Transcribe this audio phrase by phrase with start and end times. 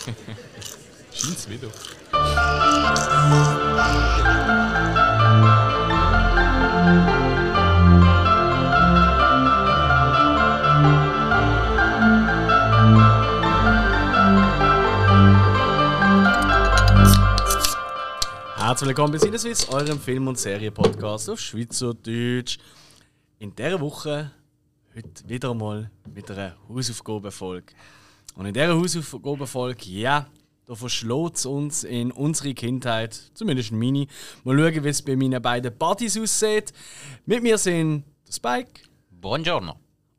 [1.12, 1.68] Scheint's wieder.
[18.56, 22.58] Herzlich willkommen bei Sinneswiss, eurem Film- und Serienpodcast auf Schweizerdeutsch.
[23.38, 24.30] In dieser Woche
[24.94, 27.74] heute wieder einmal mit einer Hausaufgabenfolge.
[28.36, 30.26] Und in dieser Hausaufgabenfolge, ja,
[30.66, 34.06] da verschlägt es uns in unsere Kindheit, zumindest meine.
[34.44, 36.72] Mal schauen, wie es bei meinen beiden Buddies aussieht.
[37.26, 39.74] Mit mir sind der Spike Buongiorno.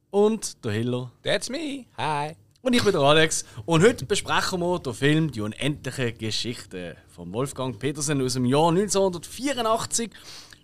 [0.09, 1.11] und der Hiller.
[1.23, 1.85] That's me.
[1.97, 2.35] Hi.
[2.61, 3.45] Und ich bin der Alex.
[3.65, 8.69] Und heute besprechen wir den Film Die unendliche Geschichte von Wolfgang Petersen aus dem Jahr
[8.69, 10.11] 1984.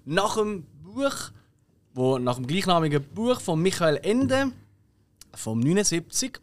[0.06, 1.32] Nach dem Buch,
[1.94, 4.52] wo, nach dem gleichnamigen Buch von Michael Ende
[5.34, 6.40] vom 79.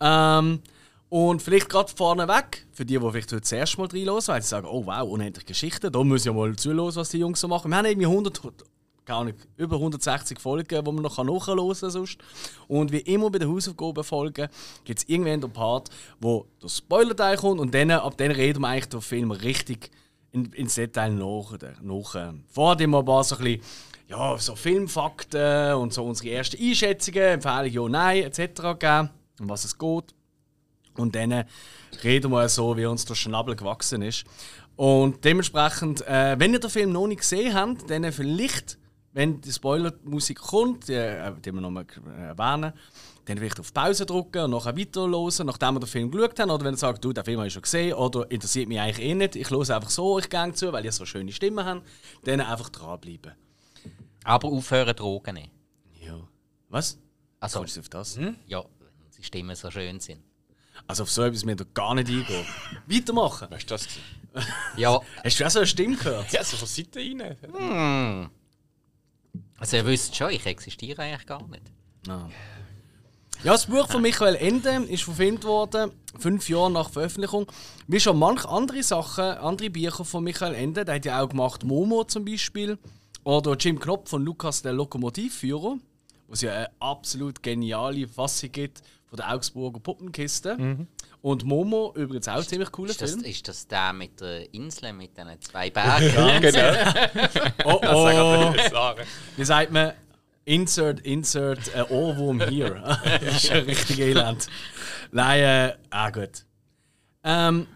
[0.00, 0.60] Ähm,
[1.08, 4.48] und vielleicht gerade vorneweg, für die, die vielleicht heute das erste Mal reinhören, weil sie
[4.48, 7.70] sagen, oh wow, unendliche Geschichte, da ich ja mal zuhören, was die Jungs so machen.
[7.70, 8.40] Wir haben irgendwie 100,
[9.06, 12.18] gar nicht, über 160 Folgen, die man noch nachhören kann sonst.
[12.68, 14.48] Und wie immer bei den Hausaufgabenfolgen
[14.84, 18.68] gibt es irgendwann den Part, wo der Spoiler-Teil kommt und dann, ab dann reden wir
[18.68, 19.90] eigentlich den Film richtig
[20.32, 21.56] in, ins Detail nach.
[21.82, 23.62] nach äh, vorher wir ein paar so ein bisschen,
[24.08, 28.38] ja, so Filmfakten und so unsere ersten Einschätzungen, Empfehlungen, ja, nein, etc.
[28.78, 30.14] gegeben, um was es geht.
[30.96, 31.44] Und dann
[32.02, 34.24] reden wir so, wie uns der Schnabel gewachsen ist.
[34.76, 38.78] Und dementsprechend, äh, wenn ihr den Film noch nicht gesehen habt, dann vielleicht,
[39.12, 41.86] wenn die Spoiler-Musik kommt, die, äh, die wir nochmal
[42.18, 42.72] erwähnen,
[43.24, 46.50] dann vielleicht auf Pause drücken und nachher weiterhören, nachdem wir den Film geschaut haben.
[46.50, 49.04] Oder wenn ihr sagt, du, den Film habe ich schon gesehen oder interessiert mich eigentlich
[49.04, 51.82] eh nicht, ich höre einfach so euch gerne zu, weil ihr so schöne Stimme habt,
[52.24, 53.32] dann einfach dranbleiben.
[54.24, 55.50] Aber aufhören Drogen nehmen.
[56.00, 56.20] Ja.
[56.68, 56.98] Was?
[57.40, 58.18] Also, Kommst du auf das?
[58.46, 58.75] ja, wenn die
[59.26, 60.22] Stimmen so schön sind.
[60.86, 62.46] Also auf so etwas mir da gar nicht eingehen.
[62.86, 63.50] Weitermachen.
[63.50, 63.84] Weißt du das?
[63.84, 64.52] gewesen?
[64.76, 66.30] Ja, Hast du auch so eine Stimme gehört?
[66.32, 67.36] Ja, so von Seite rein.
[67.52, 68.30] hm.
[69.58, 71.62] Also, ihr wisst schon, ich existiere eigentlich gar nicht.
[72.08, 72.28] Ah.
[73.42, 77.46] Ja, das Buch von Michael Ende ist verfilmt worden, fünf Jahre nach Veröffentlichung.
[77.86, 81.64] Wie schon manche andere Sachen, andere Bücher von Michael Ende, der hat ja auch gemacht
[81.64, 82.78] Momo zum Beispiel.
[83.24, 85.78] Oder Jim Knopf von Lukas der Lokomotivführer,
[86.28, 90.86] wo es ja eine absolut geniale Fassung gibt von der Augsburger Puppenkiste.
[91.22, 93.24] Und Momo, übrigens auch ein ziemlich cooler Ist das, Film.
[93.24, 96.40] ist das der mit der Insel, mit diesen zwei Bergen?
[96.40, 96.72] Genau.
[97.64, 98.94] Oh oh!
[99.36, 99.92] Wie sagt man?
[100.44, 102.70] Insert, insert, äh, Ohrwurm hier.
[103.20, 104.46] das ist ja richtig elend.
[105.10, 106.44] Nein, äh, ah gut.
[107.24, 107.66] Ähm,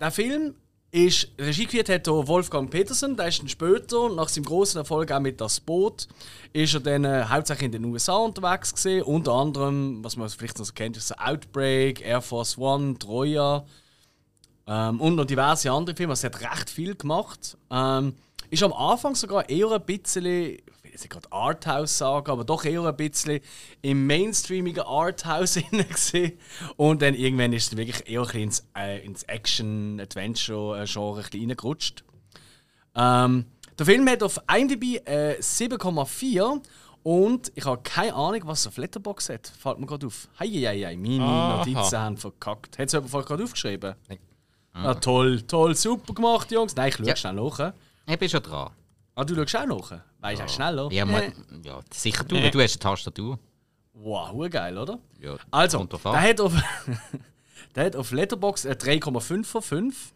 [0.00, 0.56] der Film
[0.94, 5.18] ist, Regie geführt hat Wolfgang Petersen, der ist dann später, nach seinem großen Erfolg auch
[5.18, 6.06] mit Das Boot,
[6.52, 9.02] ist er dann äh, hauptsächlich in den USA unterwegs gewesen.
[9.02, 13.64] Unter anderem, was man vielleicht noch so kennt, ist Outbreak, Air Force One, Troja
[14.68, 16.14] ähm, und noch diverse andere Filme.
[16.14, 17.58] Er hat recht viel gemacht.
[17.72, 18.14] Ähm,
[18.50, 20.58] ist am Anfang sogar eher ein bisschen,
[21.02, 23.40] nicht gerade Arthouse sagen, aber doch eher ein bisschen
[23.82, 26.32] im mainstreamigen Arthouse gewesen.
[26.76, 32.04] Und dann irgendwann ist es wirklich eher ein ins, äh, ins Action-Adventure-Genre reingerutscht.
[32.94, 33.46] Ähm,
[33.78, 36.60] der Film hat auf IMDb äh, 7,4
[37.02, 39.52] und ich habe keine Ahnung, was er auf Letterboxd hat.
[39.58, 40.28] Fällt mir gerade auf.
[40.38, 41.56] Heieiei, meine Aha.
[41.58, 42.78] Notizen haben verkackt.
[42.78, 43.94] Hat es jemand gerade aufgeschrieben?
[44.72, 46.74] Ah, toll, toll, super gemacht, Jungs.
[46.74, 47.16] Nein, ich schaue Ja.
[47.16, 47.72] schnell nach.
[48.06, 48.70] Ich bin schon dran.
[49.14, 50.00] Ah, du schaust auch nach?
[50.20, 50.88] Weißt du auch schneller?
[50.90, 51.32] Ja, mal,
[51.62, 53.38] ja sicher du, weil du hast eine Tastatur.
[53.92, 54.98] Wow, geil, oder?
[55.20, 56.52] Ja, Also, der hat auf,
[57.76, 60.12] der hat auf Letterboxd äh, 3,5 von 5.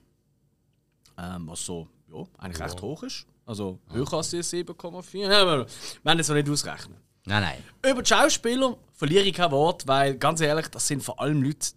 [1.16, 3.26] Ähm, was so, ja, eigentlich recht hoch ist.
[3.46, 5.18] Also höher als die 7,4.
[5.30, 5.66] Ja, aber
[6.02, 6.98] wir haben es noch nicht ausrechnen.
[7.24, 7.90] Nein, nein.
[7.90, 11.68] Über die Schauspieler verliere ich kein Wort, weil ganz ehrlich, das sind vor allem Leute,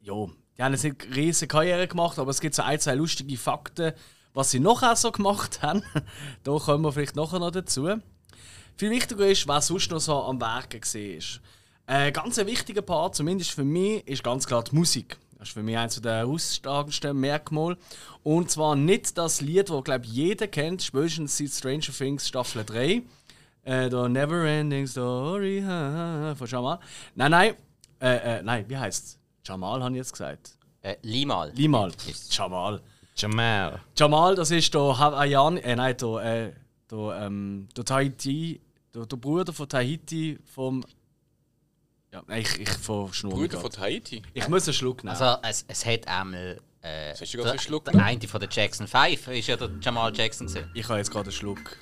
[0.00, 0.26] ja,
[0.56, 3.92] die haben jetzt nicht riesige Karriere gemacht, aber es gibt so ein, zwei lustige Fakten,
[4.34, 5.82] was sie nachher so gemacht haben.
[6.42, 7.88] da kommen wir vielleicht nachher noch dazu.
[8.76, 11.40] Viel wichtiger ist, was sonst noch so am Werken war.
[11.86, 15.16] Ein ganz wichtiger Part, zumindest für mich, ist ganz klar die Musik.
[15.38, 17.76] Das ist für mich eines der herausstagendsten Merkmale.
[18.22, 22.64] Und zwar nicht das Lied, das, glaube ich, jeder kennt, spätestens seit Stranger Things Staffel
[22.64, 23.02] 3.
[23.62, 26.80] Äh, der Neverending Story von Jamal.
[27.14, 27.54] Nein, nein.
[28.00, 29.18] Äh, äh, nein, wie heißt es?
[29.46, 30.56] Jamal, habe ich jetzt gesagt.
[30.82, 31.52] Äh, Limal.
[31.54, 31.92] Limal.
[32.30, 32.82] Jamal.
[33.16, 33.80] Jamal.
[33.96, 36.52] Jamal, das ist der Hawaiian, äh, nein, der, äh,
[36.90, 38.60] der, ähm, der Tahiti,
[38.94, 40.84] der, der Bruder von Tahiti vom.
[42.12, 43.62] Ja, nein, ich, ich verschnurre Brüder gerade.
[43.62, 44.22] von Tahiti.
[44.34, 45.16] Ich muss einen Schluck nehmen.
[45.16, 46.60] Also, es, es hat einmal.
[46.82, 49.70] Äh, hast du gerade einen Schluck der, eine von der Jackson 5 ist ja der
[49.80, 50.46] Jamal Jackson.
[50.46, 50.70] Gewesen.
[50.74, 51.76] ich habe jetzt gerade einen Schluck.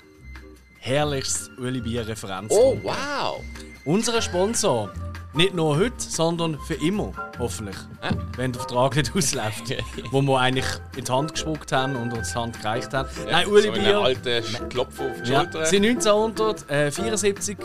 [0.79, 2.51] Herrlichstes Uli Bier Referenz.
[2.53, 3.41] Oh, wow!
[3.85, 4.91] Unser Sponsor
[5.35, 7.75] Nicht nur heute, sondern für immer, hoffentlich.
[8.37, 9.63] Wenn der Vertrag nicht ausläuft.
[10.11, 10.65] wo wir eigentlich
[10.95, 13.09] in die Hand gespuckt haben und uns die Hand gereicht haben.
[13.29, 13.97] Nein, Uli so Bier.
[13.99, 15.65] alten Klopf auf die Ja, Schulter.
[15.65, 17.57] sind 1974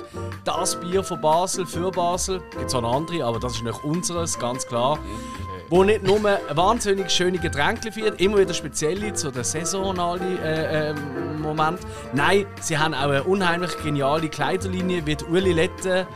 [0.44, 2.40] das Bier von Basel für Basel.
[2.58, 4.98] Gibt auch noch andere, aber das ist nicht unseres, ganz klar.
[5.68, 10.90] Wo nicht nur ein wahnsinnig schöne Getränke führt, immer wieder spezielle zu den saisonalen äh,
[10.90, 10.94] äh,
[11.42, 11.80] Moment.
[12.14, 16.06] Nein, sie haben auch eine unheimlich geniale Kleiderlinie wie die Uli Lette,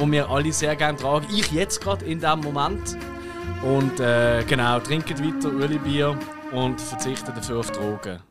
[0.00, 1.26] wo wir alle sehr gerne tragen.
[1.30, 2.96] Ich jetzt gerade in diesem Moment.
[3.62, 6.18] Und äh, genau, trinken weiter Uli Bier
[6.52, 8.22] und verzichten dafür auf Drogen.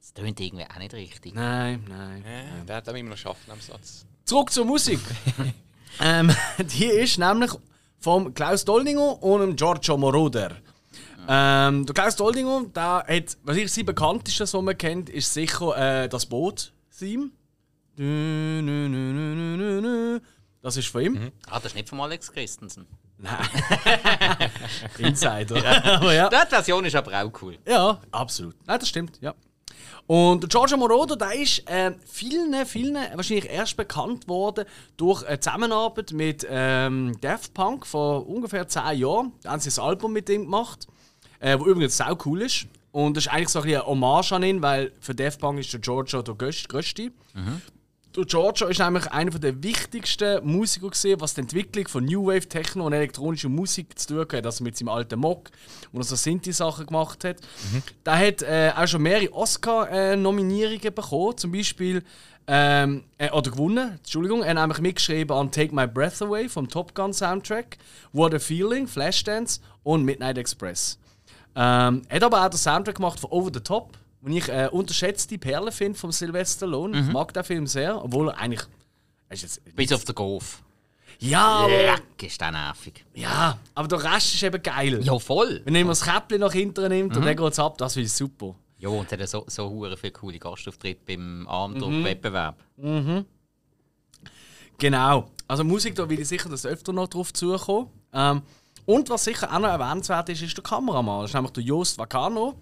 [0.00, 1.34] Das tönt irgendwie auch nicht richtig.
[1.34, 2.24] Nein, nein.
[2.24, 4.06] Ja, der hat auch immer noch schaffen am Satz.
[4.24, 5.00] Zurück zur Musik.
[6.00, 7.50] ähm, die ist nämlich
[8.00, 10.52] vom Klaus Doldinger und dem Giorgio Moroder.
[11.28, 15.76] Ähm, der Klaus Doldinger, der hat, was ich sein bekanntestes, was man kennt, ist sicher
[15.76, 17.32] äh, das Boot-Theme.
[20.62, 21.32] Das ist von ihm.
[21.48, 22.86] Ah, das ist nicht von Alex Christensen.
[24.98, 25.84] Insider.
[25.96, 26.28] Aber ja.
[26.28, 27.58] Die Version ist aber auch cool.
[27.66, 28.54] Ja, absolut.
[28.66, 29.34] Nein, das stimmt, ja.
[30.06, 34.64] Und Giorgio Moroder, der ist äh, vielen, vielen wahrscheinlich erst bekannt worden
[34.96, 39.32] durch eine Zusammenarbeit mit ähm, Daft Punk vor ungefähr 10 Jahren.
[39.42, 40.86] Da haben sie ein Album mit ihm gemacht,
[41.40, 42.66] äh, wo übrigens sau cool ist.
[42.90, 45.58] Und das ist eigentlich so ein bisschen eine Hommage an ihn, weil für Daft Punk
[45.60, 47.12] ist der Giorgio der Größte.
[47.34, 47.60] Der
[48.12, 52.86] Giorgio ist nämlich einer der wichtigsten Musiker gesehen, was die Entwicklung von New Wave Techno
[52.86, 54.46] und elektronischer Musik zu tun hat.
[54.46, 55.50] Also mit seinem alten Mock,
[55.92, 57.36] wo er so Sinti-Sachen gemacht hat.
[58.04, 62.02] Der hat äh, auch schon mehrere Oscar-Nominierungen bekommen, zum Beispiel
[62.46, 63.98] ähm, äh, oder gewonnen.
[63.98, 67.76] Entschuldigung, er hat nämlich mitgeschrieben an Take My Breath Away vom Top Gun Soundtrack,
[68.12, 70.98] What a Feeling, Flashdance und Midnight Express.
[71.54, 74.68] Ähm, er hat aber auch den Soundtrack gemacht von Over the Top, den ich äh,
[74.70, 76.98] unterschätzte Perle finde von Sylvester Stallone.
[77.00, 78.62] Ich mag den Film sehr, obwohl er eigentlich.
[79.30, 80.62] ist jetzt, Bis auf den Golf.
[81.20, 83.04] ja, aber, Leck, ist der nervig.
[83.14, 85.00] ja, aber der Rest ist eben geil.
[85.04, 85.60] Ja, voll.
[85.64, 88.12] Wenn jemand das Käppchen nach hinten nimmt und dann geht es ab, das finde ich
[88.12, 88.54] super.
[88.78, 91.48] Ja, und hat so, so hure viele coole Gastauftritte beim Mhm.
[91.48, 92.56] Abendwettbewerb.
[94.78, 95.30] Genau.
[95.48, 97.88] Also Musik, da will ich sicher das öfter noch drauf zukommen.
[98.12, 98.42] Ähm,
[98.86, 101.22] und was sicher auch noch erwähnenswert ist, ist der Kameramann.
[101.22, 102.54] Das ist nämlich der Jost Vacano.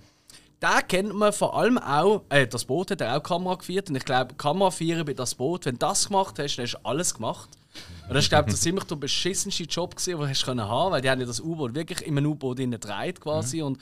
[0.63, 3.91] Den kennt man vor allem auch, äh, das Boot hat er auch Kamera geführt.
[3.91, 6.75] Und ich glaube, Kamera führen bei das Boot, wenn du das gemacht hast, dann hast
[6.75, 7.51] du alles gemacht.
[8.09, 10.93] Und das ist, glaube ich, ziemlich der beschissenste Job, gewesen, den du hast können haben
[10.93, 13.61] weil die haben ja das U-Boot wirklich in einem U-Boot gedreht quasi.
[13.61, 13.79] Und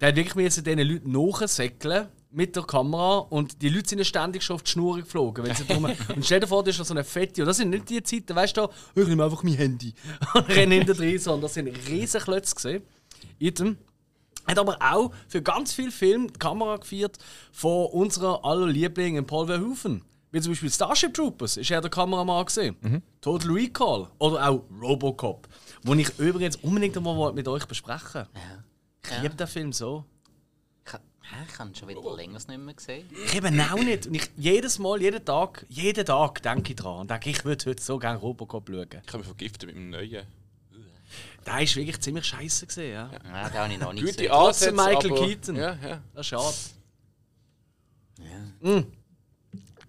[0.00, 4.04] der hat wirklich müssen diesen Leuten nachsäckeln mit der Kamera und die Leute sind ja
[4.04, 5.44] ständig schon auf die Schnur geflogen.
[5.44, 7.70] Wenn sie drum und stell dir vor, das ist so eine fette, und das sind
[7.70, 9.94] nicht die Zeiten, weißt du, ich nehme einfach mein Handy
[10.34, 12.82] und renne hinter rein, sondern das sind riesige Klötze gesehen.
[14.48, 17.18] Hat aber auch für ganz viele Filme die Kamera geführt
[17.52, 20.02] von unserer aller Liebling Paul Verhoeven.
[20.30, 23.02] Wie zum Beispiel Starship Troopers ist er der Kameramann gesehen.
[23.20, 25.48] Total Recall oder auch Robocop,
[25.82, 28.28] wo ich übrigens unbedingt einmal mit euch besprechen wollte.
[29.10, 30.04] Ich liebe den Film so.
[30.84, 33.06] Ich, habe ihn schon wieder länger nicht mehr gesehen.
[33.26, 34.06] Ich eben auch nicht.
[34.06, 37.66] Und ich jedes Mal, jeden Tag, jeden Tag denke ich dran und denke, ich würde
[37.66, 38.86] heute so gerne Robocop schauen.
[38.90, 40.26] Ich habe mich vergiftet mit dem neuen.
[41.48, 43.10] Der ist wirklich ziemlich scheiße gesehen, ja.
[43.24, 44.30] Ja, den habe ich noch nicht Gute gesehen.
[44.30, 45.56] Trotzdem Ansätze, Michael aber- Keaton.
[45.56, 46.02] Ja, ja.
[46.12, 46.54] Das ist schade.
[48.60, 48.80] Mm.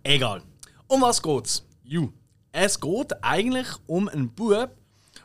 [0.03, 0.41] Egal.
[0.88, 1.65] Um was geht's?
[1.83, 2.09] Ju.
[2.51, 4.71] Es geht eigentlich um einen Bub,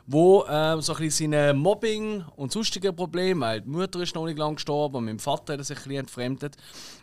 [0.07, 4.25] wo äh, so ein bisschen seine Mobbing und sonstige Probleme, weil die Mutter ist noch
[4.25, 6.57] nicht lange gestorben und mit dem Vater hat er sich ein bisschen entfremdet.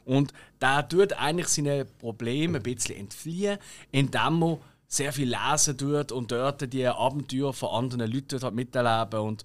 [0.05, 3.59] Und der tut eigentlich seine Probleme ein bisschen entfliehen,
[3.91, 4.59] indem er
[4.93, 9.21] sehr viel lesen tut und dort die Abenteuer von anderen Leuten dort miterleben.
[9.21, 9.43] Und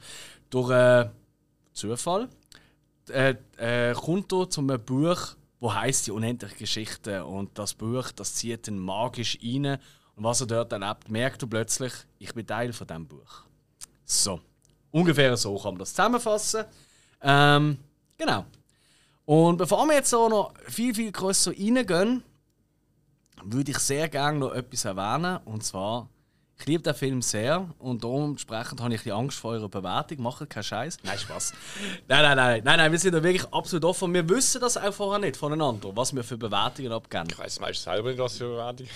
[0.49, 1.09] durch äh,
[1.71, 2.27] Zufall
[3.09, 8.11] äh, äh, kommt er zu einem Buch, wo heißt die unendliche Geschichte und das Buch,
[8.11, 9.77] das zieht ihn magisch rein
[10.17, 13.43] und was er dort erlebt, merkt er plötzlich, ich bin Teil von diesem Buch.
[14.03, 14.41] So,
[14.91, 16.65] ungefähr so kann man das zusammenfassen.
[17.21, 17.77] Ähm,
[18.17, 18.45] genau.
[19.23, 22.23] Und bevor wir jetzt so noch viel, viel grösser reingehen,
[23.43, 25.39] würde ich sehr gerne noch etwas erwähnen.
[25.45, 26.09] Und zwar,
[26.59, 30.21] ich liebe den Film sehr und dementsprechend habe ich die Angst vor eurer Bewertung.
[30.21, 30.97] Macht keinen Scheiß.
[31.03, 31.53] Nein, Spaß.
[32.07, 34.13] Nein, nein, nein, nein, nein, wir sind da wirklich absolut offen.
[34.13, 37.27] Wir wissen das auch vorher nicht voneinander, was wir für Bewertungen abgeben.
[37.29, 38.87] Ich weiß meistens selber nicht, was für eine Bewertung.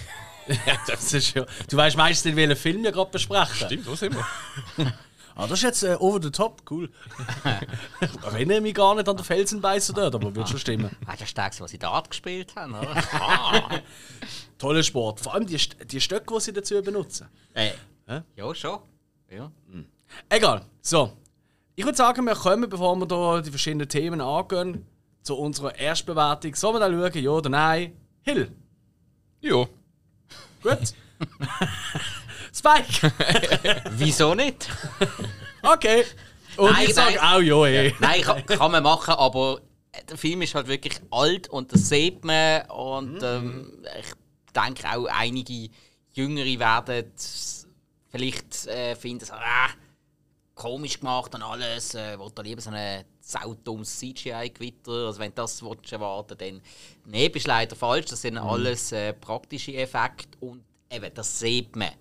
[0.87, 3.67] Das ist ja, du weißt meistens nicht, welchen Film wir gerade besprechen.
[3.67, 4.93] Stimmt, wo sind wir?
[5.41, 6.87] Ah, das ist jetzt äh, over the top, cool.
[8.01, 10.95] ich erinnere mich gar nicht an den Felsenbeißer dort, aber wird schon stimmen.
[11.07, 12.93] Ah, das ist der, was sie Dart gespielt haben, oder?
[14.59, 15.19] Toller Sport.
[15.19, 17.27] Vor allem die, die Stöcke, die sie dazu benutzen.
[17.55, 18.81] äh, ja, schon.
[19.31, 19.51] Ja.
[20.29, 20.61] Egal.
[20.79, 21.13] So.
[21.75, 24.85] Ich würde sagen, wir kommen, bevor wir da die verschiedenen Themen angehen,
[25.23, 26.53] zu unserer Erstbewertung.
[26.53, 27.97] Sollen wir da schauen, ja oder nein?
[28.21, 28.51] Hill.
[29.39, 29.65] Ja.
[30.61, 30.93] Gut.
[32.53, 33.11] Spike!
[33.91, 34.67] Wieso nicht?
[35.63, 36.05] Okay.
[36.57, 37.95] Und Nein, ich sage auch ja, ey.
[37.99, 39.61] Nein, kann, kann man machen, aber
[40.09, 42.63] der Film ist halt wirklich alt und das sieht man.
[42.69, 44.13] Und ähm, ich
[44.53, 45.69] denke auch einige
[46.13, 47.11] Jüngere werden
[48.09, 49.69] vielleicht äh, finden, so, ah,
[50.55, 51.95] komisch gemacht und alles.
[51.95, 55.07] Äh, will da lieber so ein saudummes CGI-Gewitter.
[55.07, 56.61] Also wenn das willst, erwarten dann.
[57.05, 58.07] Nee, bist leider falsch.
[58.07, 61.91] Das sind alles äh, praktische Effekte und eben, das sieht man.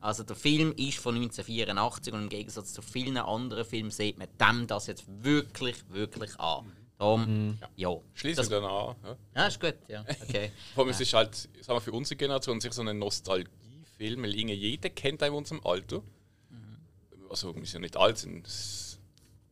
[0.00, 4.28] Also der Film ist von 1984 und im Gegensatz zu vielen anderen Filmen sieht man
[4.40, 6.70] dem das jetzt wirklich, wirklich an.
[6.98, 7.96] Darum, ja.
[8.14, 8.94] Schließe Das- ich dann an.
[9.02, 9.16] Ja.
[9.34, 10.04] Ja, ist gut, ja.
[10.28, 10.52] Okay.
[10.74, 14.34] Vor allem, es ist halt, sagen wir, für unsere Generation sich so ein Nostalgiefilm, weil
[14.34, 16.02] irgendwie jeder kennt einen in unserem Alter.
[17.30, 18.98] Also, wir sind ja nicht alt, sind s-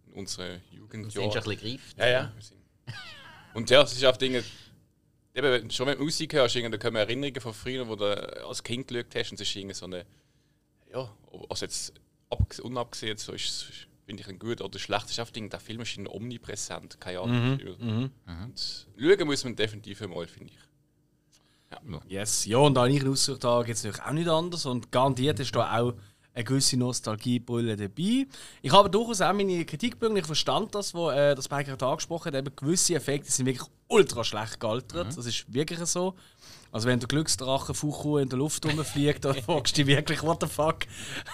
[0.08, 1.96] in unsere Sind schon ein bisschen greift.
[1.98, 2.32] Ja, ja.
[2.86, 2.94] wir
[3.54, 4.44] Und ja, es ist auf Dinge.
[5.38, 8.04] Eben, schon wenn du Musik hörst, irgendwie, da kommen Erinnerungen von früher, wo du
[8.46, 10.04] als Kind geschaut hast, und es ist irgendwie so eine.
[10.92, 11.14] Ja,
[11.48, 11.92] also jetzt
[12.30, 13.66] abg- unabgesehen, so ist es,
[14.06, 15.10] finde ich, ein gut oder schlecht.
[15.10, 17.52] ist Dinge, der Film ist omnipräsent, keine Ahnung.
[18.26, 20.58] Und schauen muss man definitiv einmal, finde ich.
[22.08, 25.38] Yes, ja, und an ihren Aussuch da geht es natürlich auch nicht anders und garantiert
[25.40, 25.92] ist da auch
[26.38, 28.26] eine gewisse Nostalgiebrille dabei.
[28.62, 32.34] Ich habe durchaus auch meine Kritikpunkte, ich verstand das, was äh, das gerade angesprochen hat,
[32.34, 36.14] eben gewisse Effekte sind wirklich ultra schlecht gealtert, das ist wirklich so.
[36.70, 40.38] Also wenn der Glücksdrache Fuchu in der Luft rumfliegt, dann fragst du dich wirklich, what
[40.40, 40.80] the fuck.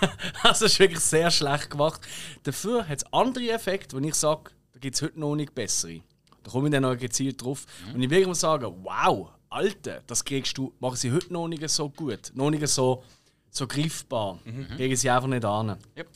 [0.42, 2.00] also ist wirklich sehr schlecht gemacht.
[2.44, 6.00] Dafür hat es andere Effekte, wo ich sage, da gibt es heute noch nicht bessere.
[6.44, 7.66] Da komme ich dann noch gezielt drauf.
[7.92, 11.90] Und ich muss sagen, wow, Alter, das kriegst du, machen sie heute noch nicht so
[11.90, 12.30] gut.
[12.34, 13.02] Noch nicht so,
[13.56, 14.40] so greifbar.
[14.76, 15.76] Kriegen sie einfach nicht an.
[15.96, 16.08] Yep.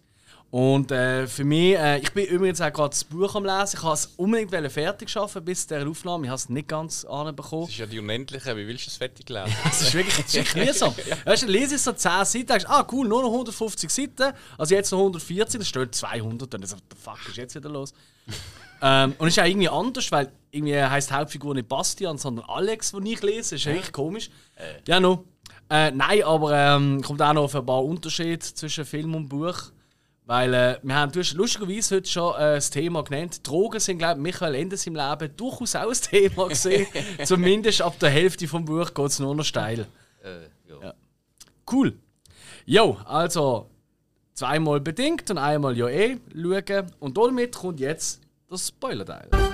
[0.50, 3.76] Und äh, für mich, äh, ich bin übrigens auch gerade das Buch am Lesen.
[3.76, 6.24] Ich wollte es unbedingt fertig schaffen bis zu dieser Aufnahme.
[6.24, 7.64] Ich habe es nicht ganz anbekommen.
[7.64, 9.54] Das ist ja die Unendliche, wie willst du das fertig lesen?
[9.70, 10.94] Es ist wirklich, es ist mühsam.
[11.26, 14.74] Weißt du, lese ich so 10 Seiten, denkst, ah cool, nur noch 150 Seiten, also
[14.74, 17.92] jetzt noch 114, dann steht 200, dann ist so, the fuck ist jetzt wieder los?
[18.82, 22.46] ähm, und es ist auch irgendwie anders, weil irgendwie heisst die Hauptfigur nicht Bastian, sondern
[22.48, 23.54] Alex, den ich lese.
[23.54, 24.30] Das ist echt komisch.
[24.86, 25.24] Ja, no.
[25.70, 29.70] Äh, nein, aber ähm, kommt auch noch auf ein paar Unterschiede zwischen Film und Buch.
[30.24, 33.46] Weil äh, wir haben du hast lustigerweise heute schon äh, das Thema genannt.
[33.48, 36.86] Drogen sind, glaube ich, Michael Endes im Leben durchaus auch ein Thema gesehen.
[37.24, 39.86] Zumindest ab der Hälfte vom Buch geht es nur noch steil.
[40.22, 40.82] Äh, ja.
[40.82, 40.94] Ja.
[41.70, 41.94] Cool.
[42.66, 43.70] Jo, also
[44.34, 46.92] zweimal bedingt und einmal ja eh schauen.
[47.00, 48.20] Und damit kommt jetzt
[48.50, 49.47] das Spoiler-Teil.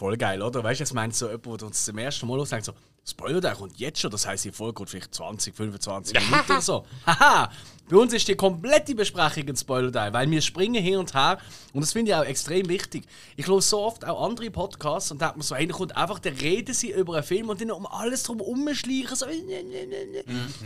[0.00, 0.64] Voll geil, oder?
[0.64, 2.72] Weißt du, jetzt meint so jemand, der uns zum ersten Mal sagt, so,
[3.06, 6.86] Spoiler-Teil kommt jetzt schon, das heisst, die Folge geht vielleicht 20, 25 Minuten oder so.
[7.06, 7.50] Haha!
[7.86, 11.36] Bei uns ist die komplette Besprechung ein Spoiler-Teil, weil wir springen hin und her
[11.74, 13.04] und das finde ich auch extrem wichtig.
[13.36, 16.18] Ich höre so oft auch andere Podcasts und da hat man so einer kommt einfach,
[16.18, 19.34] der reden sie über einen Film und dann um alles drum rumschleichen, so, ne.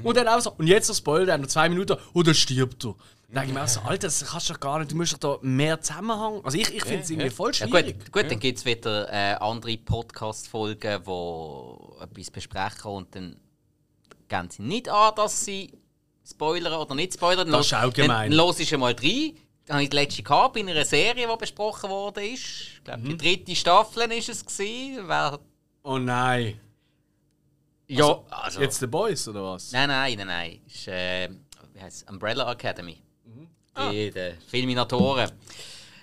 [0.04, 2.94] und dann auch so, und jetzt der Spoiler, nach zwei Minuten, und dann stirbt er.
[3.34, 5.38] Denke ich mir auch so, Alter, das kannst du doch gar nicht, du musst doch
[5.40, 6.40] da mehr Zusammenhang.
[6.44, 7.98] Also ich, ich finde es irgendwie voll Ja, schwierig.
[7.98, 13.36] gut, gut, dann gibt es wieder äh, andere Podcast-Folgen, die etwas besprechen und dann
[14.28, 15.72] geben sie nicht an, dass sie
[16.28, 17.50] spoilern oder nicht spoilern.
[17.50, 18.30] Das ist auch gemein.
[18.30, 19.36] Dann los ich einmal rein.
[19.66, 22.20] Dann habe ich die letzte gehabt in einer Serie, die besprochen wurde.
[22.22, 23.08] Ich glaube, Mhm.
[23.08, 24.44] die dritte Staffel war es.
[24.46, 25.08] Gewesen.
[25.08, 25.38] Wer,
[25.82, 26.60] Oh nein.
[27.88, 29.72] ja, also, Jetzt The Boys, oder was?
[29.72, 30.60] Nein, nein, nein, nein.
[30.66, 31.28] Ist, äh,
[31.72, 32.10] wie heisst es?
[32.10, 33.00] Umbrella Academy.
[33.76, 35.30] Die, die Filminatoren.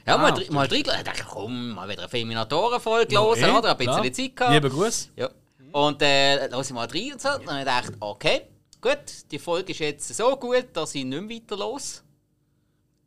[0.05, 0.79] Ja, mal, Ah, dr- mal drin.
[0.81, 3.71] Ich dachte, komm, mal wieder eine Filminatoren-Folge Ja, hören, eh, oder?
[3.71, 4.13] Ein bisschen.
[4.13, 4.53] Zeit gehabt.
[4.53, 5.09] Lieber Gruß.
[5.15, 5.29] Ja.
[5.71, 7.29] Und äh, lass ich mal rein und so.
[7.35, 8.41] Und dann habe ich okay,
[8.81, 8.97] gut,
[9.31, 12.03] die Folge ist jetzt so gut, dass ich nicht mehr weiter los.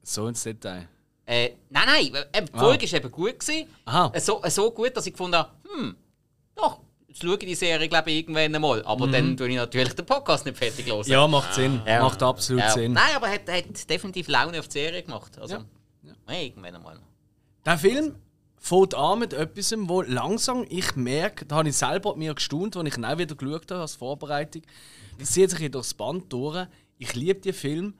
[0.03, 0.89] So ins Detail.
[1.27, 2.59] Äh, nein, nein, äh, die Ah.
[2.59, 3.41] Folge war eben gut.
[3.41, 3.69] Gewesen.
[3.87, 4.11] Aha.
[4.15, 5.97] Äh, so, äh, so gut, dass ich gefunden habe, hm,
[6.55, 6.81] doch,
[7.21, 8.83] schaue ich die Serie, glaube ich, irgendwann einmal.
[8.85, 11.07] Aber dann tue ich natürlich den Podcast nicht fertig los.
[11.07, 11.13] Mhm.
[11.13, 11.81] Ja, macht Sinn.
[11.87, 12.03] Ja.
[12.03, 12.71] Macht absolut Ja.
[12.71, 12.93] Sinn.
[12.93, 15.39] Nein, aber hat, hat definitiv Laune auf die Serie gemacht.
[15.39, 16.35] Also, Ja.
[16.35, 16.99] irgendwann einmal.
[17.65, 18.15] Der Film
[18.59, 22.89] fängt an mit etwas, wo langsam ich merke, da habe ich selber mir gestaunt, als
[22.89, 24.63] ich ihn auch wieder geschaut habe als Vorbereitung.
[25.19, 26.67] Das zieht sich durchs Band durch.
[26.99, 27.95] Ich liebe den Film.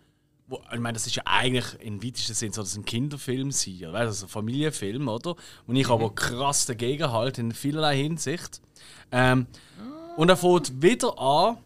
[0.47, 3.87] Wo, ich meine, das ist ja eigentlich im weitesten Sinne so, dass ein Kinderfilm sein,
[3.89, 4.01] oder?
[4.01, 5.37] also ein Familienfilm, oder?
[5.67, 8.61] Und ich aber krass dagegen halt in vielerlei Hinsicht.
[9.11, 9.47] Ähm,
[10.17, 11.59] und er fängt wieder an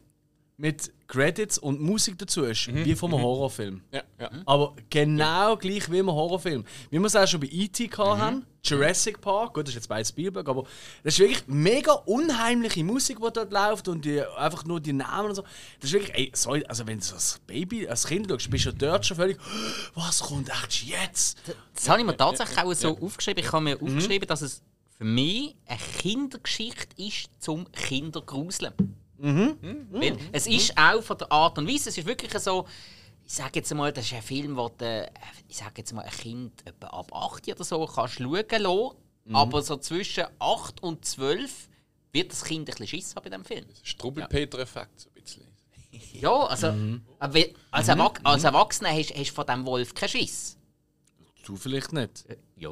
[0.61, 3.81] mit Credits und Musik dazu, ist wie vom Horrorfilm.
[3.93, 4.31] Ja, ja.
[4.45, 6.65] Aber genau gleich wie im Horrorfilm.
[6.91, 7.87] Wie wir es auch schon bei E.T.
[7.87, 10.65] gehabt haben, Jurassic Park, gut, das ist jetzt bei Spielberg, aber
[11.05, 15.29] das ist wirklich mega unheimliche Musik, die dort läuft und die, einfach nur die Namen
[15.29, 15.43] und so.
[15.81, 18.73] Das ist wirklich, ey, sorry, also wenn du als Baby, als Kind schaust, bist du
[18.75, 19.39] dort schon völlig,
[19.95, 21.39] was kommt echt jetzt?
[21.75, 23.45] Das habe ich mir tatsächlich auch so aufgeschrieben.
[23.45, 23.87] Ich habe mir Mhm.
[23.87, 24.61] aufgeschrieben, dass es
[24.99, 28.75] für mich eine Kindergeschichte ist zum Kindergruseln.
[29.19, 32.67] Weil es ist auch von der Art und Weise, es ist wirklich so,
[33.25, 35.11] ich sage jetzt mal, das ist ein Film, wo der,
[35.49, 38.97] ich sage jetzt mal, ein Kind etwa ab 8 oder so kannst schauen lassen,
[39.33, 41.69] aber so zwischen 8 und 12
[42.13, 43.67] wird das Kind ein bisschen Schiss haben bei diesem Film.
[43.83, 45.47] Strubbelpeter-Effekt, so ein bisschen.
[46.21, 46.73] Ja, also
[47.33, 50.57] wie- als, Erwach als Erwachsener hast hast du von diesem Wolf keinen Schiss.
[51.45, 52.25] Du vielleicht nicht.
[52.57, 52.71] Ja,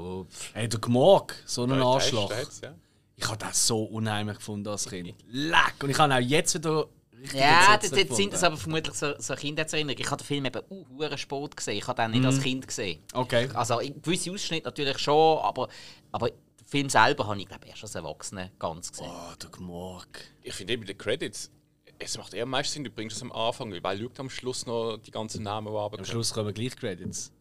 [0.53, 2.31] Hey, der Gmorg, so ein Ja, Arschloch.
[2.31, 2.75] ist- ja.
[3.17, 5.15] Ich habe das so unheimlich gefunden als Kind.
[5.29, 5.75] Leck!
[5.83, 9.15] Und ich habe auch jetzt wieder richtig Ja, dort, dort sind das aber vermutlich so,
[9.19, 10.01] so Kindheitserinnerungen.
[10.01, 11.79] Ich habe den Film eben uh, Sport gesehen.
[11.79, 13.01] Ich habe den nicht als Kind gesehen.
[13.15, 13.49] Okay.
[13.55, 15.69] Also gewisse Ausschnitte natürlich schon, aber,
[16.13, 19.11] aber den Film selber habe ich glaube erst als Erwachsener ganz gesehen.
[19.11, 20.25] Oh, der Gmorg.
[20.43, 21.51] Ich finde eben die Credits,
[21.99, 24.67] es macht eher am meisten Sinn, du bringst es am Anfang, weil schaut am Schluss
[24.67, 26.05] noch die ganzen Namen, die Am.
[26.05, 27.33] Schluss kommen gleich Credits.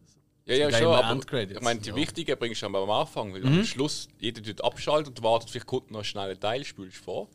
[0.46, 1.96] Ja, ja, schon, aber ich meine, die ja.
[1.96, 5.66] wichtigen bringst du aber am Anfang, weil am Schluss jeder dort abschaltet und wartet, vielleicht
[5.66, 7.28] kommt noch schnell ein Teil, spülst vor.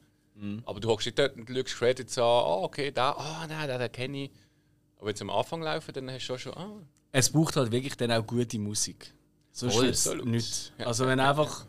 [0.65, 3.79] Aber du hockst nicht dort und schaust Credits an, ah, okay, da, ah, nein, den,
[3.79, 4.31] den kenne ich.
[4.97, 7.95] Aber wenn sie am Anfang laufen, dann hast du schon, ah, Es braucht halt wirklich
[7.95, 9.13] dann auch gute Musik.
[9.51, 10.73] So ist es nicht.
[10.79, 11.65] Also wenn einfach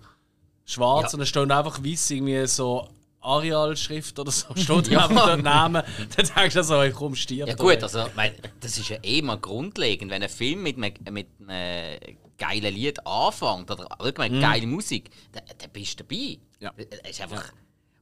[0.65, 1.13] schwarz Ja.
[1.15, 2.89] und dann steht einfach weiß irgendwie so
[3.23, 5.07] Arial-Schrift oder so, steht ja.
[5.07, 5.85] einfach der Name,
[6.17, 7.49] dann denkst du so, ich komm, stirb.
[7.49, 11.15] Ja gut, also mein, das ist ja eh mal grundlegend, wenn ein Film mit einem,
[11.15, 11.99] mit einem
[12.39, 16.39] geilen Lied anfängt oder allgemein geile Musik, dann, dann bist du dabei.
[16.61, 16.73] Ja.
[17.09, 17.53] Ist einfach...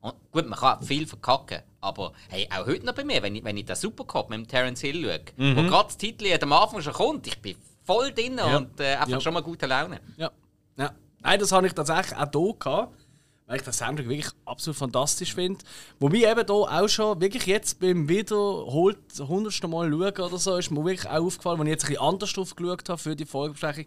[0.02, 3.44] Und gut, man kann viel verkacken, aber hey, auch heute noch bei mir, wenn ich,
[3.44, 6.80] wenn ich den Supercop mit dem Terence Hill schaue, wo gerade das Titellied am Anfang
[6.80, 8.56] schon kommt, ich bin voll drin Ja.
[8.56, 9.20] und äh, einfach Ja.
[9.20, 10.00] schon mal gute Laune.
[10.16, 10.30] Ja.
[10.78, 10.90] ja.
[11.20, 12.94] Nein, das habe ich tatsächlich auch hier gehabt,
[13.50, 15.64] weil ich den Soundtrack wirklich absolut fantastisch finde.
[15.98, 20.70] Wobei eben hier auch schon, wirklich jetzt beim wiederholt hundertsten Mal schauen oder so, ist
[20.70, 23.26] mir wirklich auch aufgefallen, als ich jetzt ein bisschen anders drauf geschaut habe für die
[23.26, 23.86] Folgebesprechung.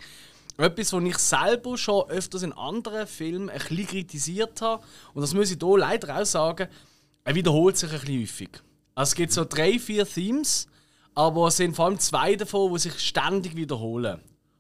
[0.58, 4.84] Etwas, was ich selber schon öfters in anderen Filmen ein bisschen kritisiert habe.
[5.14, 6.68] Und das muss ich hier leider auch sagen,
[7.24, 8.50] er wiederholt sich ein bisschen häufig.
[8.96, 10.68] Also es gibt so drei, vier Themes,
[11.16, 14.20] aber es sind vor allem zwei davon, die sich ständig wiederholen.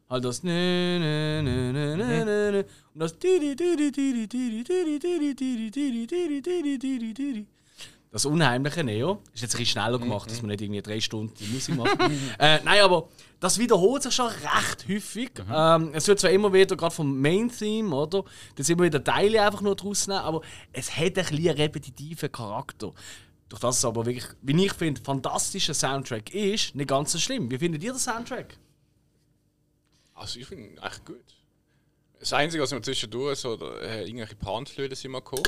[0.09, 3.17] Halt das ne ne ne ne ne ne ne und das
[8.13, 11.51] das unheimliche Neo ist jetzt ein bisschen schneller gemacht, dass man nicht irgendwie drei Stunden
[11.51, 11.97] Musik macht.
[12.37, 15.31] äh, nein, aber das wiederholt sich schon recht häufig.
[15.51, 18.23] Ähm, es wird zwar immer wieder gerade vom Main Theme oder
[18.55, 22.31] das immer wieder Teile einfach nur draus nehmen, aber es hat ein bisschen einen repetitiven
[22.31, 22.93] Charakter.
[23.49, 27.49] Durch das es aber wirklich, wie ich finde, fantastischer Soundtrack ist, nicht ganz so schlimm.
[27.49, 28.59] Wie findet ihr den Soundtrack?
[30.23, 31.21] Also ich finde echt gut.
[32.19, 35.43] Das Einzige, was mir zwischendurch so, äh, irgendwelche Panflöte sind mal gekommen.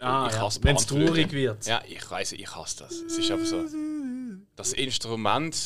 [0.00, 1.64] Ah, ich hasse Wenn es traurig wird.
[1.66, 2.92] Ja, ich weiß, ich hasse das.
[2.92, 3.64] Es ist einfach so.
[4.56, 5.56] Das Instrument,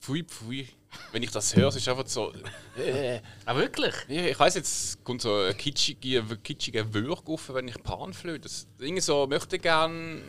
[0.00, 0.68] pfui, pfui.
[1.12, 2.32] Wenn ich das höre, es ist einfach so.
[2.76, 3.94] Äh, Ah, wirklich?
[4.08, 8.40] ja, ich weiß jetzt, kommt so ein kitschiger kitschige Würg auf, wenn ich Panflöte.
[8.40, 10.20] Das irgendwie so möchte gerne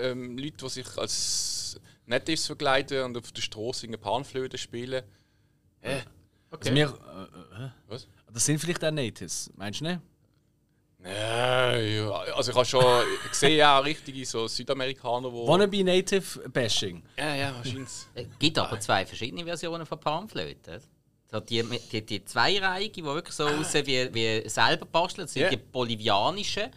[0.00, 5.04] ähm, Leute, die sich als Natives verkleiden und auf der Straße Panflöte spielen.
[5.80, 6.00] Äh,
[6.60, 8.08] Also wir, äh, äh, was?
[8.32, 10.00] das sind vielleicht auch Natives, meinst du nicht?
[11.04, 15.46] Ja, ja, also ich habe schon gesehen, ja, richtige so Südamerikaner, wo.
[15.46, 17.02] Wannabe Native Bashing.
[17.18, 17.88] Ja, ja, wahrscheinlich.
[18.14, 20.80] Es gibt aber zwei verschiedene Versionen von Panflöten.
[21.30, 21.62] So die,
[21.92, 25.50] die, die zweireihige, die wirklich so aussehen wie, wie selber bastelt, sind Ja.
[25.50, 26.70] die bolivianischen.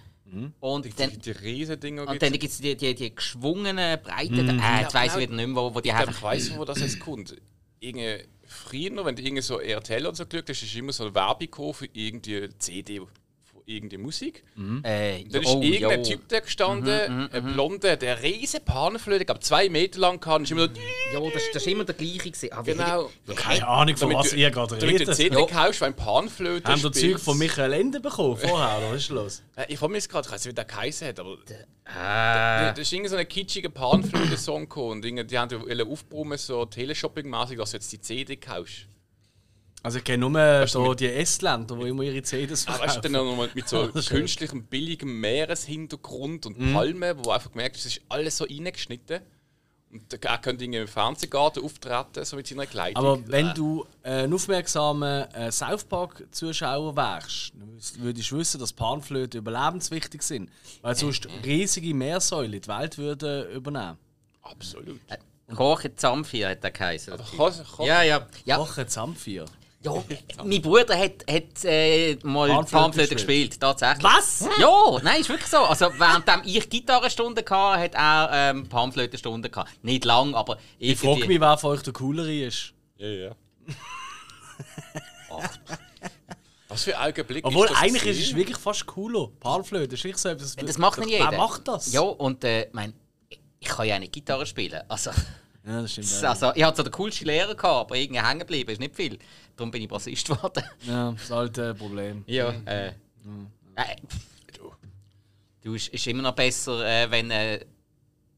[0.60, 4.60] Und Die, dann, die, die Riesendinger und dann gibt es die, die, die geschwungenen, breiten.
[4.60, 6.12] Äh, jetzt weiss ich wieder nicht mehr, wo, wo die Ich haben.
[6.12, 7.34] ich weiss, wo das jetzt kommt.
[7.80, 11.16] Irgendwie früher, wenn du irgendwie so RTL und so geschaut hast, ist immer so eine
[11.16, 13.02] Werbung für irgendeine CD
[13.68, 14.44] irgendeine Musik.
[14.84, 16.10] Äh, Dann ist oh, irgendein ja.
[16.10, 20.52] Typ da gestanden, ein Blonder, der riesen Panflöte, ich glaube zwei Meter lang kann, ist
[20.52, 20.72] immer so,
[21.14, 22.18] Ja, das, das ist immer der gleiche.
[22.32, 22.50] gewesen.
[22.52, 23.12] Ah, genau.
[23.36, 25.16] Keine Ahnung, von Damit was ihr gerade Damit du redet.
[25.16, 26.92] CD kaufst, wenn Panflöte Haben wir.
[26.92, 29.44] Zeug von Michael Ende bekommen vorher, oder was ist los?
[29.56, 31.38] Äh, Ich mich jetzt gerade, ich weiß nicht, wie der geheißen hat, aber
[31.86, 35.50] Ah, da ist irgendwie so ein kitschiger Panflöte-Song und die haben
[35.90, 38.88] aufbrummen, so Teleshopping-mäßig, dass du jetzt die CD kaufst.
[39.84, 43.14] Also ich kenne nur so die Estländer, die immer ihre CDs Ah, weißt du, verkaufen.
[43.14, 46.74] dann noch mal mit so künstlichem, billigem Meereshintergrund und Mhm.
[46.74, 49.22] Palmen, wo einfach gemerkt hast, es ist alles so reingeschnitten.
[49.90, 52.98] Und er könnte irgendwie im Fernsehgarten auftreten, so mit seiner Kleidung.
[52.98, 58.74] Aber wenn du äh, ein aufmerksamer äh, South Park-Zuschauer wärst, dann würdest- du wissen, dass
[58.74, 60.50] Panflöte überlebenswichtig sind.
[60.82, 63.98] Weil sonst riesige Meersäule die Welt würden übernehmen.
[64.42, 65.00] Absolut.
[65.56, 67.14] Koche Zamfir hat der geheißen.
[67.38, 68.28] Kann, kann, Ja, ja.
[68.44, 68.58] ja.
[68.58, 69.46] Kochen Zamfir.
[70.38, 73.52] Ja, mein Bruder hat, hat äh, mal Panflöte gespielt.
[73.52, 74.04] gespielt, tatsächlich.
[74.04, 74.48] Was?
[74.60, 75.58] Ja, nein, ist wirklich so.
[75.58, 79.72] Also, während ich Gitarrenstunden hatte, hat er ähm, Panflötenstunden gehabt.
[79.84, 82.74] Nicht lang, aber Ich frage mich, wer von euch der coolere ist.
[82.98, 83.32] Ja, ja.
[85.32, 85.50] Ach,
[86.70, 89.30] Was für Augenblick Obwohl, ist das eigentlich ist es wirklich fast cooler.
[89.40, 90.56] Panflöte, das ist wirklich so etwas.
[90.56, 91.32] Das macht nicht jeder.
[91.32, 91.94] Wer macht das?
[91.94, 92.94] Ja, und äh, mein,
[93.60, 94.82] ich kann ja nicht Gitarre spielen.
[94.90, 95.12] Also,
[95.66, 96.12] Ja, das stimmt.
[96.24, 99.18] also ich hatte so den coolsten Lehrer, gehabt, aber irgendwie hängen geblieben ist nicht viel.
[99.58, 100.64] Darum bin ich Bassist geworden.
[100.84, 102.24] Ja, das alte Problem.
[102.28, 102.88] Ja, äh.
[102.88, 103.96] äh
[104.56, 104.72] Du.
[105.62, 107.60] du, es ist immer noch besser, äh, wenn ein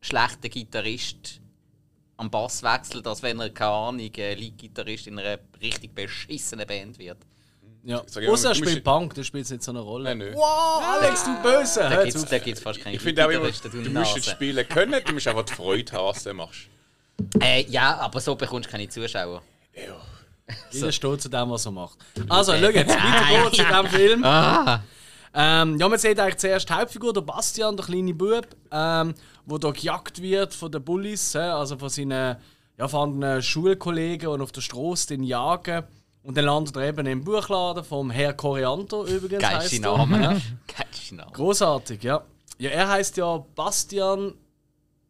[0.02, 1.40] schlechter Gitarrist
[2.18, 6.98] am Bass wechselt, als wenn er, keine Ahnung, ein Lead-Gitarrist in einer richtig beschissenen Band
[6.98, 7.18] wird.
[7.84, 8.02] Ja.
[8.08, 10.16] Sag ich mal, Außer er spielt Punk, dann spielt es nicht so eine Rolle.
[10.16, 10.34] Nein.
[10.36, 11.80] Wow, Alex, du Böse!
[11.82, 15.02] Da gibt es gibt's fast keine Ich finde auch immer, du musst jetzt spielen können,
[15.06, 16.68] du musst einfach die Freude haben, was du machst.
[17.42, 19.42] Äh, ja, aber so bekommst du keine Zuschauer.
[20.72, 21.98] Jeder steht zu dem, was er macht.
[22.30, 24.24] Also, schau jetzt, weiter geht's in diesem Film.
[24.24, 24.84] Ah!
[25.34, 29.14] Ähm, ja, man sieht eigentlich zuerst die Hauptfigur, der Bastian, der kleine Bub, ähm,
[29.46, 32.38] wo da gejagt wird von den Bullies, also von seinen
[32.80, 35.84] ja, von den Schulkollegen und auf der Straße den jagen.
[36.24, 39.42] Und dann landet er eben im Buchladen vom Herr Corianto übrigens.
[39.42, 39.82] Geilste.
[39.82, 40.22] Name.
[40.22, 40.38] Ja.
[40.78, 41.32] Geilste Name.
[41.32, 42.24] Großartig, ja.
[42.58, 44.34] Ja, er heißt ja Bastian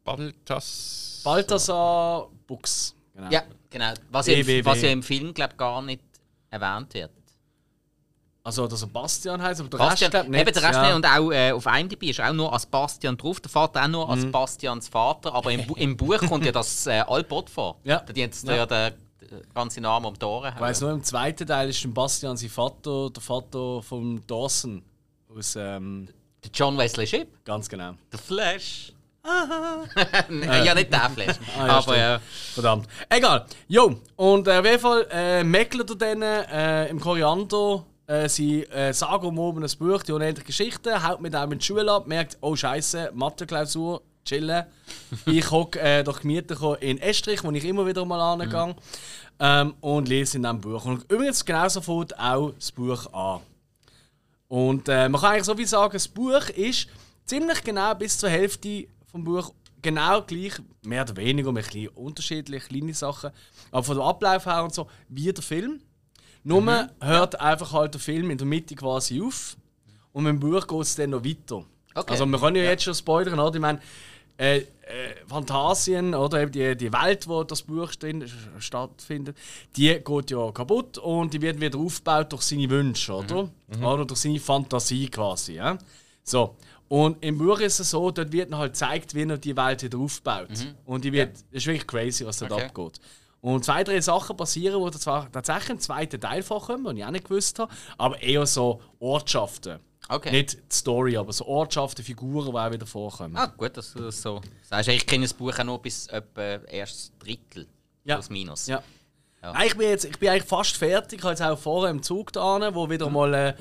[0.03, 1.21] Baltas.
[1.23, 2.95] Balthasar Bux.
[3.13, 3.29] Genau.
[3.29, 3.93] Ja, genau.
[4.11, 6.01] Was im, was ja im Film, glaube gar nicht
[6.49, 7.11] erwähnt wird.
[8.43, 10.41] Also, dass er Bastian heißt, aber der Bastian, Rest nicht.
[10.41, 10.85] eben der Rest ja.
[10.85, 10.95] nicht.
[10.95, 13.39] Und auch äh, auf IMDb ist auch nur als Bastian drauf.
[13.41, 15.33] Der Vater auch nur als Bastians Vater.
[15.33, 17.77] Aber im, im Buch kommt ja das äh, Albot vor.
[17.83, 17.99] Ja.
[17.99, 18.55] Da dient Ja.
[18.55, 20.53] ja der, der ganze Name um die Ohren.
[20.55, 24.81] Ich weiss nur, im zweiten Teil ist Bastian sein Vater, der Vater von Dawson.
[25.37, 26.07] Aus, ähm,
[26.43, 27.93] Der John Wesley Shipp, ganz genau.
[28.11, 28.93] der Flash.
[30.65, 31.37] Ja, nicht der Flash.
[31.57, 31.97] Ah, ja, aber stimmt.
[31.97, 32.19] äh,
[32.53, 32.87] Verdammt.
[33.09, 33.45] Egal.
[33.67, 38.63] Jo, und äh, auf jeden Fall äh, meckelt er dann äh, im Koriander äh, sie
[38.63, 41.91] äh, sagen um oben ein Buch, die unendliche Geschichte, haut mit einem in die Schule
[41.91, 44.65] ab, merkt, oh Scheiße, Mathe-Klausur, chillen.
[45.25, 48.75] ich hocke äh, durch Gemüter in Estrich, wo ich immer wieder mal angehe.
[49.39, 50.83] Ähm, und lese in diesem Buch.
[50.85, 53.41] Und übrigens, genauso fängt auch das Buch an.
[54.47, 56.87] Und äh, man kann eigentlich so wie sagen, das Buch ist
[57.25, 61.87] ziemlich genau bis zur Hälfte vom Buch genau gleich, mehr oder weniger, mit ein bisschen
[61.89, 63.31] unterschiedliche kleine Sachen,
[63.71, 65.81] aber von dem Ablauf her und so, wie der Film.
[66.43, 69.57] Nur hört einfach halt der Film in der Mitte quasi auf
[70.13, 71.65] und mit dem Buch geht es dann noch weiter.
[71.93, 72.11] Okay.
[72.11, 73.55] Also wir können ja jetzt schon spoilern, oder?
[73.55, 73.79] Ich meine,
[74.37, 74.65] äh, äh,
[75.27, 78.25] Phantasien oder eben die, die Welt, wo das Buch drin
[78.57, 79.37] stattfindet,
[79.75, 83.49] die geht ja kaputt und die wird wieder aufgebaut durch seine Wünsche, oder?
[83.81, 85.55] Oder durch seine Fantasie quasi.
[85.55, 85.77] Ja?
[86.23, 86.55] So.
[86.89, 89.97] Und im Buch ist es so, dort wird halt gezeigt, wie er die Welt wieder
[89.99, 90.49] aufbaut.
[90.85, 92.65] Und die wird, das ist wirklich crazy, was dort Okay.
[92.65, 92.99] abgeht.
[93.41, 97.11] Und zwei, drei Sachen passieren, die zwar tatsächlich im zweiten Teil vorkommen, die ich auch
[97.11, 99.79] nicht gewusst habe, aber eher so Ortschaften.
[100.09, 100.31] Okay.
[100.31, 103.37] Nicht die Story, aber so Ortschaften, Figuren, die auch wieder vorkommen.
[103.37, 104.89] ah, gut, dass du das so sagst.
[104.89, 107.67] Ich kenne das Buch auch nur bis etwa erstes Drittel.
[108.03, 108.15] Ja.
[108.15, 108.65] Plus minus.
[108.67, 108.81] Ja.
[109.43, 109.63] Ja.
[109.63, 111.19] Ich, bin jetzt, ich bin eigentlich fast fertig.
[111.19, 113.53] Ich habe jetzt auch vorher im Zug da, wo wieder mal, äh,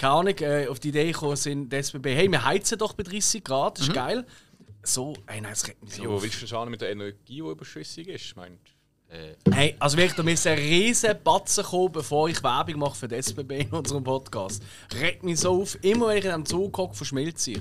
[0.00, 3.02] keine Ahnung, äh, auf die Idee gekommen sind, der SBB, hey, wir heizen doch bei
[3.02, 4.24] 30 Grad, das ist geil.
[4.82, 6.22] So, ey, nein, das regt mich so auf.
[6.22, 8.24] willst du schauen mit der Energie, die überschüssig ist?
[8.24, 8.56] Ich meine,
[9.52, 13.62] Hey, also wirklich, da müssen riesen Batzen kommen, bevor ich Werbung mache für den SBB
[13.62, 14.62] in unserem Podcast.
[15.00, 15.76] Regt mich so auf.
[15.82, 17.60] Immer wenn ich in einem Zug hocke, verschmilzt sich.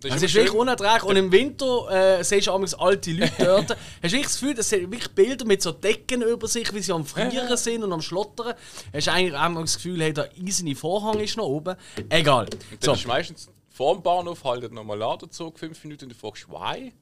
[0.00, 1.04] Das Es immer ist wirklich unerträglich.
[1.04, 3.70] Und im Winter äh, siehst du amigs alte Leute dort.
[3.70, 6.80] Hast du wirklich das Gefühl, das sind wirklich Bilder mit so Decken über sich, wie
[6.80, 8.54] sie am Frieren sind und am Schlottern.
[8.92, 11.76] Hast du eigentlich auch das Gefühl, hey, der eiserne Vorhang ist noch oben.
[12.08, 12.46] Egal.
[12.46, 16.48] Dann So, ist meistens vor dem Bahnhof haltet nochmal Ladezug fünf Minuten und du fragst,
[16.48, 16.92] why?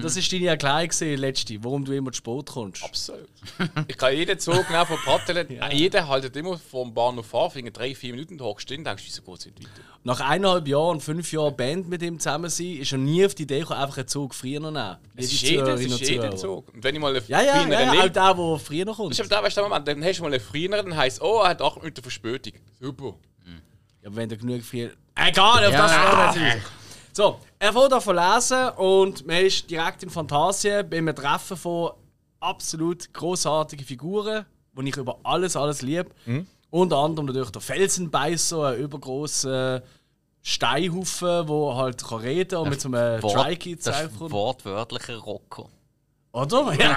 [0.00, 2.82] Das ist deine Erklärung gewesen, letzte, warum du immer zu spät kommst.
[2.84, 3.28] Absolut.
[3.88, 7.72] ich kann jeden Zug genau von Pattelen, jeder haltet immer vor dem Bahnhof an, wegen
[7.72, 9.82] drei, vier Minuten, du drin und denkst, wieso geht es nicht weiter?
[10.04, 13.34] Nach eineinhalb Jahren und fünf Jahren Band mit ihm zusammen sein, ist er nie auf
[13.34, 14.96] die Idee gekommen, einfach einen Zug früher noch nehmen.
[15.14, 16.36] Es ist jeder, es ist und jeder.
[16.36, 16.72] Zug.
[16.74, 18.84] Und wenn ich mal einen Ja, ja, ja, früheren ja auch nehme, der, der früher
[18.84, 19.10] noch kommt.
[19.10, 21.20] das ist aber der, weißt du, Moment, dann hast du mal einen früheren, dann heisst
[21.22, 22.52] oh, er hat acht Minuten Verspätung.
[22.80, 23.14] Super.
[24.02, 24.92] Ja, aber wenn du genug viel.
[25.14, 26.34] Egal, auf das Ja.
[26.34, 26.62] wir nicht.
[27.12, 31.90] So, er fängt davon lesen und man ist direkt in Fantasien bei einem Treffen von
[32.40, 36.10] absolut großartigen Figuren, die ich über alles, alles liebe.
[36.70, 39.82] Unter anderem natürlich der Felsenbeißer, ein übergroßer
[40.40, 44.32] Steinhaufen, der halt kann reden und mit so einem Wort, Trikey das zaufkommt.
[44.32, 45.66] wortwörtliche Rocker.
[46.32, 46.72] Oder?
[46.80, 46.96] Ja.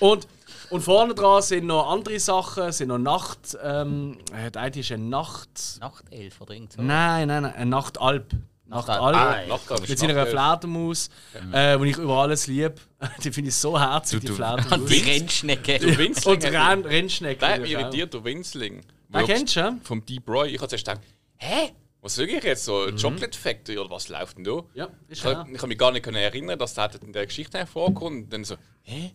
[0.00, 0.06] Oh!
[0.06, 0.28] Und,
[0.72, 3.56] und vorne dran sind noch andere Sachen, sind noch Nacht.
[3.62, 5.78] Ähm, äh, der eine ist eine Nacht.
[5.80, 6.82] Nachtelf oder irgend so.
[6.82, 8.32] Nein, nein, nein, eine Nachtalp.
[8.66, 9.48] Nachtalp.
[9.48, 9.80] Nachtalp.
[9.82, 11.10] Ah, Mit seiner Fledermaus,
[11.52, 12.74] äh, die ich über alles liebe.
[13.22, 14.84] Die finde ich so herzig, die Und Fledermaus.
[14.88, 15.78] die Rennschnecke.
[15.78, 16.34] Du Winzling.
[16.36, 17.40] Und Renn Rennschnecken.
[17.40, 18.80] Der hat mich irritiert, der Winzling.
[19.08, 19.76] Den kennst du, ja?
[19.84, 20.48] Vom Deep Roy.
[20.48, 21.02] Ich habe zuerst gedacht,
[21.36, 21.72] hä?
[22.00, 22.64] Was sag ich jetzt?
[22.64, 24.62] So Chocolate Factory oder was läuft denn da?
[24.74, 27.64] Ja, ist Ich, kann- ich kann mich gar nicht erinnern, dass der in der Geschichte
[27.66, 28.24] vorkommt.
[28.24, 29.12] Und dann so, hä?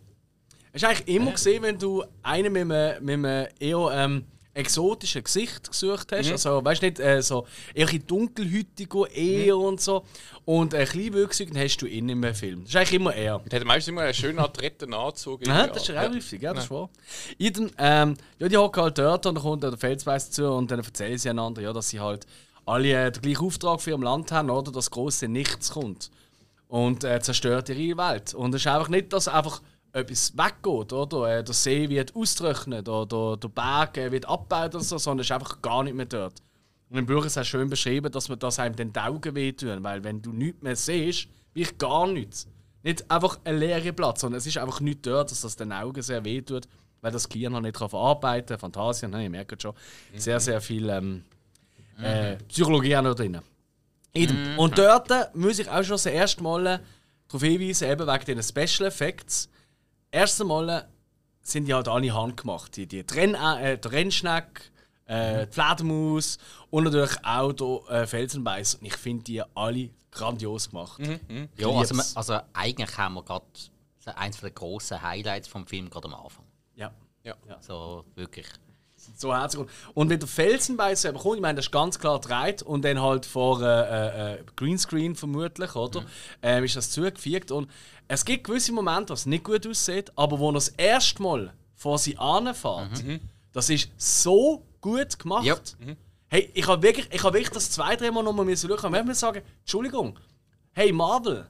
[0.78, 5.24] Hast du eigentlich immer gesehen, wenn du einen mit einem, mit einem eher ähm, exotische
[5.24, 6.32] Gesicht gesucht hast.
[6.32, 10.04] Also, weißt du nicht, äh, so eher dunkelhütige eher und so.
[10.46, 12.62] Und ein kleinwüchsig, dann hast du ihn im Film.
[12.62, 13.40] Das ist eigentlich immer er.
[13.40, 15.46] Der hat meistens immer einen schönen adretten Anzug.
[15.48, 16.90] Ja, das ist ja auch richtig, ja, das ist wahr.
[17.40, 20.80] Iden, ähm, ja, die hocken halt dort und dann kommt der Felsbeiß zu und dann
[20.80, 22.28] erzählen sie einander, ja, dass sie halt
[22.68, 24.72] alle äh, den gleichen Auftrag für ihr Land haben, oder?
[24.72, 26.12] Dass große Nichts kommt.
[26.68, 28.34] Und äh, zerstört ihre Welt.
[28.34, 29.62] Und es ist einfach nicht, dass einfach
[29.98, 31.38] etwas weggeht, oder?
[31.38, 35.28] Äh, der See wird austrocknet oder der Berg äh, wird abgebaut oder so, sondern es
[35.28, 36.42] ist einfach gar nicht mehr dort.
[36.90, 40.04] Und im Buch ist es schön beschrieben, dass man das einem den Augen wehtun, weil
[40.04, 42.48] wenn du nichts mehr siehst, wirklich gar nichts.
[42.84, 46.02] Nicht einfach ein leerer Platz, sondern es ist einfach nichts dort, dass das den Augen
[46.02, 46.68] sehr wehtut,
[47.02, 48.60] weil das Gehirn noch nicht verarbeiten kann.
[48.60, 49.74] Fantasien, ne, ihr merkt schon,
[50.16, 51.24] sehr, sehr viel ähm,
[52.02, 53.40] äh, Psychologie auch noch drin.
[54.14, 54.58] Eben.
[54.58, 56.82] Und dort muss ich auch schon das erste Mal
[57.28, 59.50] darauf hinweisen, eben wegen diesen Special Effects.
[60.12, 60.88] Erst einmal
[61.42, 62.76] sind die halt alle handgemacht.
[62.76, 64.72] Die, die Trenn, äh, der Rennschneck,
[65.06, 66.38] äh, die Fledermaus
[66.70, 68.76] und natürlich auch der äh, Felsenbeiß.
[68.76, 71.00] Und ich finde die alle grandios gemacht.
[71.58, 73.46] Ja, also, also eigentlich haben wir gerade
[74.16, 76.46] eins der grossen Highlights vom Film gerade am Anfang.
[77.24, 77.36] Ja.
[77.62, 78.48] So wirklich.
[79.16, 79.66] So herzlich.
[79.94, 83.02] Und- wenn der Felsenbeiß selber kommt, ich meine, das ist ganz klar dreht und dann
[83.02, 86.04] halt vor äh, äh, Greenscreen vermutlich, oder?
[86.42, 87.52] Ähm, ist das zugefügt.
[87.52, 87.70] Und
[88.08, 91.98] es gibt gewisse Momente, was nicht gut aussieht, aber wo er das erste Mal vor
[91.98, 93.04] sie anfährt,
[93.54, 95.46] das ist so gut gemacht.
[95.46, 95.96] Ja.
[96.30, 98.72] Hey, ich habe wirklich, ich hab wirklich das zwei, drei Mal nochmal schauen.
[98.72, 100.20] Und ich muss sagen, Entschuldigung,
[100.74, 101.48] hey Marvel,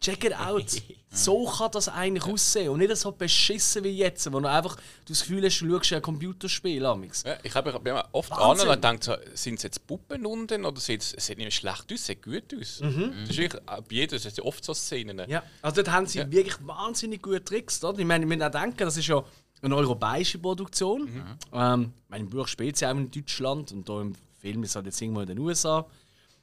[0.00, 0.64] check it out.
[1.10, 5.20] so kann das eigentlich aussehen und nicht so beschissen wie jetzt, wo du einfach das
[5.20, 7.22] Gefühl hast, du schaust ein Computerspiel amix.
[7.22, 8.68] Ja, ich habe ich bin oft Wahnsinn.
[8.68, 11.92] an und denke, so, sind es jetzt Puppen unten oder sieht es sieht nicht schlecht
[11.92, 12.80] aus, sieht gut aus.
[12.82, 15.22] Das ist wirklich, bei jedem, ja oft so Szenen.
[15.28, 16.30] Ja, also dort haben sie Ja.
[16.30, 17.82] wirklich wahnsinnig gute Tricks.
[17.82, 17.98] Oder?
[17.98, 19.24] Ich meine, wir müssen auch denken, das ist ja
[19.62, 21.08] eine europäische Produktion.
[21.52, 24.70] Ähm, ich meine, im Buch spielt sie auch in Deutschland und da im Film ist
[24.70, 25.84] es halt jetzt irgendwo in den USA.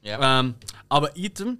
[0.01, 0.39] Ja.
[0.39, 0.55] Ähm,
[0.89, 1.59] aber Item,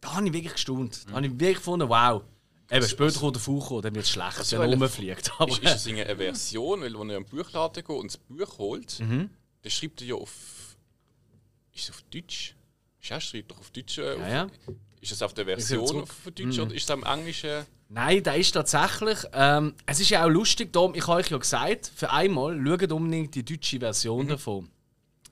[0.00, 1.06] da habe ich wirklich gestaunt.
[1.06, 2.22] Da habe ich wirklich gefunden, wow.
[2.70, 5.32] Eben, später kommt der Fucho, dann wird es schlecht, Was wenn er rumfliegt.
[5.38, 8.58] Aber, Ist, ist das eine Version, weil wenn er im Buchladen geht und das Buch
[8.58, 9.30] holt, dann
[9.66, 10.76] schreibt er ja auf.
[11.72, 12.54] Ist es auf Deutsch?
[13.00, 13.98] Ist schreibt doch auf Deutsch.
[13.98, 14.46] Äh, auf, ja.
[15.00, 17.64] Ist das auf der Version auf Deutsch oder ist es am Englischen?
[17.88, 19.18] Nein, der ist tatsächlich.
[19.32, 22.92] Ähm, es ist ja auch lustig, darum, ich habe euch ja gesagt, für einmal schaut
[22.92, 24.68] unbedingt die deutsche Version davon.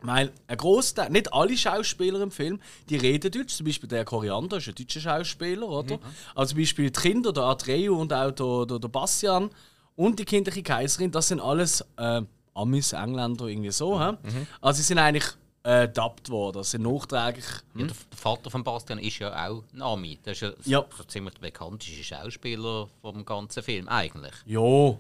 [0.03, 3.55] Weil ein Großteil, nicht alle Schauspieler im Film, die reden Deutsch.
[3.57, 5.99] Zum Beispiel der Koriander ist ein deutscher Schauspieler, oder?
[6.35, 9.51] Also zum Beispiel die Kinder, der Atreu und auch der, der, der Bastian
[9.97, 12.23] und die kindliche Kaiserin, das sind alles äh,
[12.55, 13.99] Amis, Engländer, irgendwie so.
[14.01, 14.17] hä?
[14.61, 15.25] Also sie sind eigentlich
[15.63, 15.89] äh,
[16.29, 17.45] worden, sind nachträglich.
[17.75, 20.19] Ja, der Vater von Bastian ist ja auch Nami.
[20.23, 20.85] Das ist ja, Ja.
[20.97, 24.35] so ziemlich der bekannteste Schauspieler vom ganzen Film, eigentlich.
[24.45, 24.97] Ja,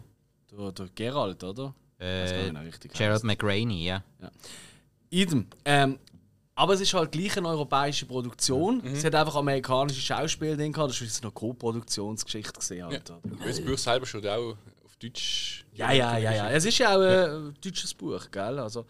[0.50, 1.72] der, der Gerald, oder?
[1.98, 2.50] Äh,
[2.92, 4.02] Gerald McRaney, ja.
[5.22, 5.46] Idem.
[5.64, 5.98] Ähm,
[6.54, 8.78] aber es ist halt gleich eine europäische Produktion.
[8.78, 8.94] Mhm.
[8.94, 10.90] Es hat einfach amerikanische Schauspieler drin gehabt.
[10.90, 12.52] Das war eine Co-Produktionsgeschichte.
[12.52, 13.46] gewesen Halt, Ja.
[13.46, 15.64] Das Buch selber steht auch auf Deutsch.
[15.74, 16.50] Ja, ja, ja, ja.
[16.50, 18.58] Es ist ja auch ein deutsches Buch, gell?
[18.58, 18.86] Also,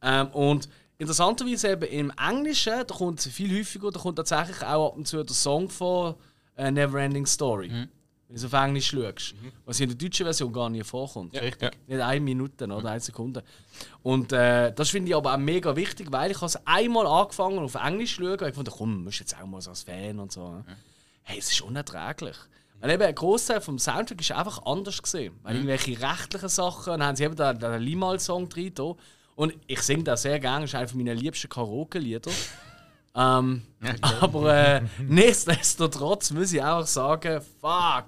[0.00, 4.92] ähm, und interessanterweise eben im Englischen, da kommt es viel häufiger, da kommt tatsächlich auch
[4.92, 6.14] ab und zu der Song von
[6.56, 7.88] äh, Neverending Story.
[8.28, 9.34] Wenn du auf Englisch schaust.
[9.64, 11.32] Was in der deutschen Version gar nicht vorkommt.
[11.32, 11.70] Ja, ja.
[11.86, 13.42] Nicht eine Minute oder eine Sekunde.
[14.02, 17.74] Und äh, das finde ich aber auch mega wichtig, weil ich es einmal angefangen auf
[17.74, 20.18] Englisch zu schauen und ich fand, komm, du musst jetzt auch mal so als Fan
[20.18, 20.50] und so.
[20.50, 20.64] ne?
[21.22, 22.36] Hey, es ist unerträglich.
[22.80, 25.34] Weil eben ein Großteil vom Soundtrack ist einfach anders gesehen.
[25.42, 28.72] Weil irgendwelche rechtlichen Sachen, dann haben sie eben den, den Limal-Song drin.
[28.74, 28.94] da.
[29.34, 32.30] Und ich singe das sehr gerne, das ist einer meiner liebsten Karaoke-Lieder.
[33.14, 33.62] ähm,
[34.02, 38.06] aber äh, nichtsdestotrotz muss ich auch sagen, fuck,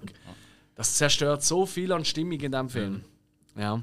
[0.75, 3.05] das zerstört so viel an Stimmung in diesem Film.
[3.57, 3.83] Ja.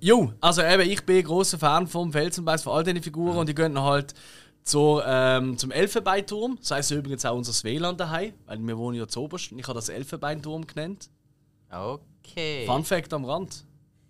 [0.00, 3.54] Jo, also eben, ich bin großer Fan vom Felsenbeiß, von all diesen Figuren und die
[3.54, 4.14] gehen halt
[4.62, 6.56] zur, ähm, zum Elfenbeinturm.
[6.60, 9.66] Das heisst übrigens auch unser WLAN daheim, weil wir wohnen ja zu oberst und ich
[9.66, 11.10] habe das Elfenbeinturm genannt.
[11.70, 12.64] Okay.
[12.66, 13.64] Fun Fact am Rand.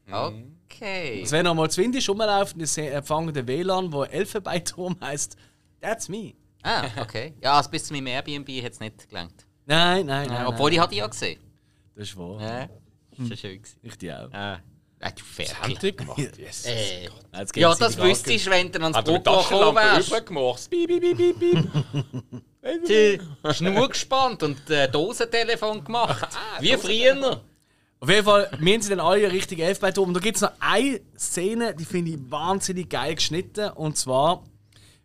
[0.09, 1.21] Okay.
[1.21, 5.37] Also wenn ihr mal zu Windisch rumlauft und ihr empfangen den WLAN, wo Elfenbeinturm heisst,
[5.81, 6.35] that's me.
[6.63, 7.35] Ah, okay.
[7.43, 9.47] Ja, also bis zu meinem Airbnb hat es nicht gelangt.
[9.67, 10.47] Nein, nein, nein.
[10.47, 10.75] Obwohl, nein.
[10.75, 11.41] ich hatte ja gesehen.
[11.95, 12.41] Das ist wahr.
[12.41, 12.69] Ja.
[13.19, 13.63] Das war schön.
[13.63, 13.79] gewesen.
[13.83, 14.33] Ich die auch.
[14.33, 14.61] Ah.
[15.03, 15.93] Ah, du Ferkel.
[15.93, 16.19] Gemacht.
[16.37, 16.67] Yes.
[16.67, 17.09] Äh,
[17.55, 20.09] ja, das wüsstest du, wenn du ans Programm gekommen wärst.
[20.09, 20.71] übergemacht?
[20.71, 22.43] Piep, piep, piep, piep, piep.
[22.87, 23.19] Die
[23.55, 26.29] Schnur gespannt und äh, Dosentelefon gemacht.
[26.61, 27.41] Wie früher.
[27.99, 30.09] Auf jeden Fall, wir haben sie dann alle richtig Elfenbeinturm.
[30.09, 33.71] Und da gibt es noch eine Szene, die finde ich wahnsinnig geil geschnitten.
[33.71, 34.45] Und zwar,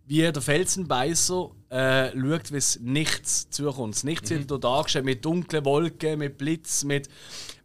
[0.07, 4.03] wie der Felsenbeißer äh, schaut, wie es nichts zukommt.
[4.03, 7.09] Nichts wird hier dargestellt mit dunklen Wolken, mit Blitz, mit,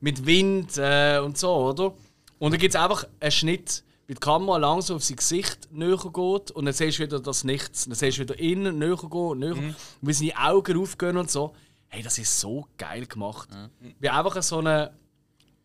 [0.01, 1.95] mit Wind äh, und so, oder?
[2.39, 5.99] Und dann gibt es einfach einen Schnitt, wie die Kamera langsam auf sein Gesicht näher
[5.99, 7.85] geht und dann siehst du wieder das Nichts.
[7.85, 9.75] Dann siehst du wieder innen näher gehen, näher, mhm.
[10.01, 11.55] wie seine Augen aufgehen und so.
[11.89, 13.51] Hey, das ist so geil gemacht.
[13.53, 13.95] Mhm.
[13.99, 14.93] Wie einfach so eine,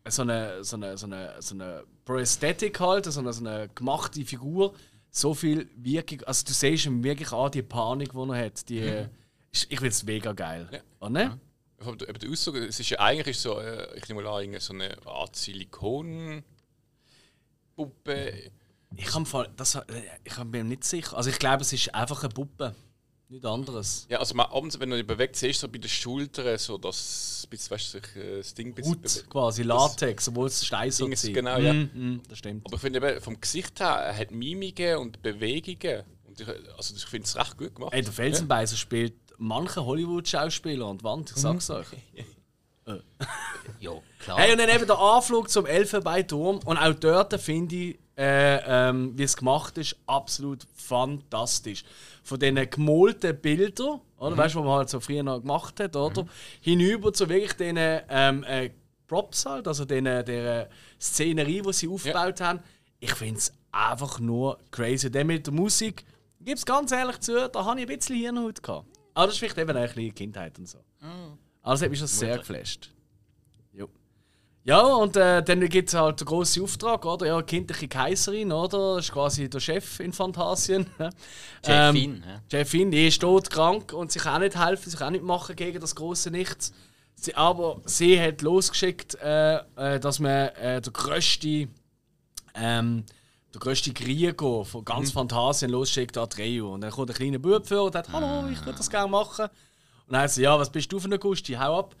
[0.06, 4.24] so eine, so eine, so eine, so eine Prosthetic halt, so eine, so eine gemachte
[4.24, 4.74] Figur,
[5.16, 6.22] so viel Wirkung.
[6.24, 8.68] Also du siehst ihm wirklich an, die Panik, die er hat.
[8.68, 9.08] Die, mhm.
[9.50, 10.68] ich finde es mega geil.
[10.70, 10.80] Ja.
[11.00, 11.10] Oder?
[11.10, 11.40] Ne?
[11.78, 14.72] Von der, der Aussage, es ist ja eigentlich so, äh, ich nehme mal an, so
[14.72, 16.42] eine Art Silikon.
[17.74, 18.50] Puppe.
[18.96, 19.26] Ich, kann,
[19.56, 19.78] das,
[20.24, 21.16] ich bin mir nicht sicher.
[21.16, 22.74] Also ich glaube, es ist einfach eine Puppe.
[23.28, 24.06] Nicht anderes.
[24.08, 26.78] Ja, also man, abends, wenn du dich bewegt, siehst du so bei den Schultern so
[26.78, 31.08] das, weißt du, sich äh, das Ding Hut, bisschen quasi Latex, obwohl es Stein so
[31.08, 31.24] ist.
[31.34, 31.72] Genau, ja.
[31.72, 32.64] Mm, mm, das stimmt.
[32.66, 36.04] Aber ich finde vom Gesicht her, er hat Mimiken und Bewegungen.
[36.24, 37.92] Und ich, also ich finde es recht gut gemacht.
[37.94, 38.78] Ey, der Felsenbeißer ja.
[38.78, 41.86] spielt manche Hollywood-Schauspieler und Wand, ich sag's euch.
[43.80, 44.38] ja, klar.
[44.38, 46.60] Hey, und dann eben der Anflug zum Elfenbeinturm.
[46.64, 51.84] Und auch dort finde ich, äh, ähm, wie es gemacht ist, absolut fantastisch.
[52.22, 54.30] Von diesen gemalten Bildern, oder?
[54.30, 54.36] Mhm.
[54.38, 56.22] Weißt du, was man halt so früher noch gemacht hat, oder?
[56.22, 56.28] Mhm.
[56.60, 58.70] Hinüber zu wirklich diesen ähm, äh,
[59.06, 60.68] Props halt, also diesen, dieser
[61.00, 62.46] Szenerie, die sie aufgebaut ja.
[62.46, 62.60] haben.
[62.98, 65.10] Ich finde es einfach nur crazy.
[65.10, 66.04] Dann mit der Musik,
[66.38, 68.86] ich gebe es ganz ehrlich zu, da habe ich ein bisschen Hirnhaut gehabt.
[69.14, 70.78] Aber das ist vielleicht eben eine kleine Kindheit und so.
[71.00, 71.38] Mhm.
[71.62, 72.90] Also hat mich schon sehr geflasht.
[74.66, 77.24] Ja, und äh, dann gibt es halt den grossen Auftrag, oder?
[77.24, 78.96] Ja, kindliche Kaiserin, oder?
[78.96, 80.86] Das ist quasi der Chef in Phantasien.
[81.64, 82.42] Chefin, ähm, ja.
[82.50, 85.80] Chefin, die ist todkrank und sie kann auch nicht helfen, sich auch nicht machen gegen
[85.80, 86.72] das große Nichts.
[87.14, 91.68] Sie, aber sie hat losgeschickt, äh, äh, dass man äh, der größte,
[92.56, 93.04] ähm,
[93.54, 95.18] der größte Krieger von ganz mhm.
[95.18, 96.74] Phantasien losschickt, Atreo.
[96.74, 99.44] Und dann kommt ein kleiner Bub vor und sagt: Hallo, ich würde das gerne machen.
[99.44, 101.52] Und dann heißt ja, was bist du für ein Gusti?
[101.52, 101.94] Hau ab.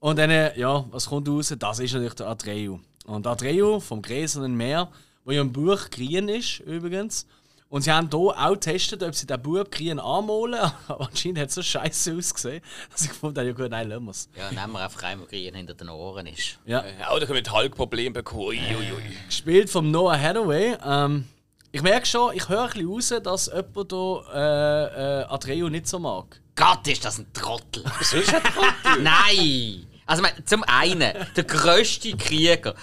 [0.00, 1.54] Und dann, äh, ja, was kommt raus?
[1.58, 2.78] Das ist natürlich der Atreu.
[3.06, 4.88] Und Atreu vom Gräsernen Meer,
[5.24, 7.26] wo ja im Buch grün ist, übrigens.
[7.68, 10.72] Und sie haben hier auch getestet, ob sie den Bub grün anmalen.
[10.88, 14.04] Aber anscheinend hat es so scheiße ausgesehen, dass ich gefunden habe, ja gut, nein, lassen
[14.04, 14.28] wir es.
[14.36, 16.58] Ja, nehmen wir einfach einmal grün hinter den Ohren ist.
[16.64, 16.82] Ja.
[16.98, 18.42] Ja, oder können wir Hulk-Problem bekommen.
[18.42, 19.16] Ui, ui, ui.
[19.26, 20.76] Gespielt vom Noah Hathaway.
[20.84, 21.26] Ähm,
[21.70, 25.86] ich merke schon, ich höre ein bisschen raus, dass jemand hier äh, äh, Atreu nicht
[25.86, 26.40] so mag.
[26.56, 27.84] Gott, ist das ein Trottel!
[27.98, 29.02] Was ist ein Trottel?
[29.02, 29.89] Nein!
[30.10, 32.74] Also, zum einen, der grösste Krieger.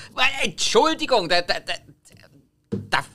[0.44, 1.80] Entschuldigung, der, der, der,
[2.72, 3.06] der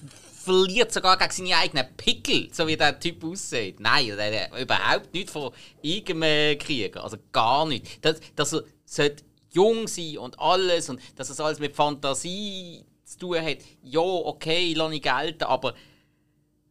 [0.44, 3.81] verliert sogar gegen seine eigenen Pickel, so wie der Typ aussieht.
[3.81, 7.03] Nein, der, der, überhaupt nicht von irgendeinem Krieger.
[7.03, 8.05] Also gar nicht.
[8.05, 13.18] Dass, dass er sollte jung sein und alles und dass es alles mit Fantasie zu
[13.18, 13.61] tun hat.
[13.83, 15.72] Ja, okay, lasse ich gelten, aber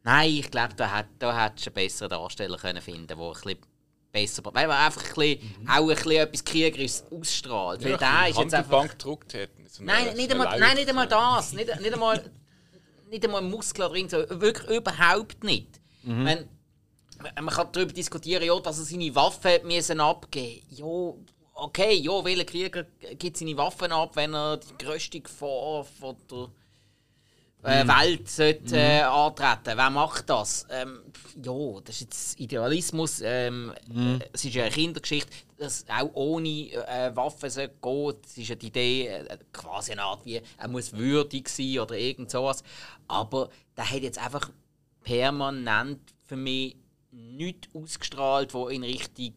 [0.04, 3.71] nein, ich glaube, da hättest du einen besseren Darsteller können finden können, der ein bisschen
[4.12, 4.44] besser.
[4.46, 5.70] Weil man einfach ein bisschen, mhm.
[5.70, 7.82] auch ein bisschen etwas Kriegerisches ausstrahlt.
[7.84, 8.72] Ja, der ist jetzt einfach.
[8.72, 9.66] Bank gedruckt hätten.
[9.68, 11.54] So nein, nicht einmal, nein, nicht einmal das.
[11.54, 12.32] nicht, nicht, einmal,
[13.10, 14.10] nicht einmal Muskeln drin.
[14.10, 15.80] So, wirklich überhaupt nicht.
[16.04, 16.26] Mhm.
[16.26, 16.50] Wenn,
[17.42, 20.66] man kann darüber diskutieren, ja, dass er seine Waffen müssen abgeben.
[20.70, 21.14] Ja,
[21.54, 22.86] okay, ja, welcher Krieger
[23.18, 26.50] gibt seine Waffen ab, wenn er die größte Gefahr von der
[27.64, 27.88] äh, mhm.
[27.90, 29.10] Welt sollte, äh, mhm.
[29.10, 29.78] antreten.
[29.78, 30.66] Wer macht das?
[30.70, 31.02] Ähm,
[31.42, 33.22] ja, das ist jetzt Idealismus.
[33.24, 34.22] Ähm, mhm.
[34.34, 38.16] Es ist ja eine Kindergeschichte, dass auch ohne äh, Waffen gehen.
[38.26, 41.98] Es ist ja die Idee, äh, quasi eine Art wie, er muss würdig sein oder
[41.98, 42.64] irgend sowas.
[43.08, 44.50] Aber der hat jetzt einfach
[45.04, 46.76] permanent für mich
[47.12, 49.34] nichts ausgestrahlt, wo in Richtung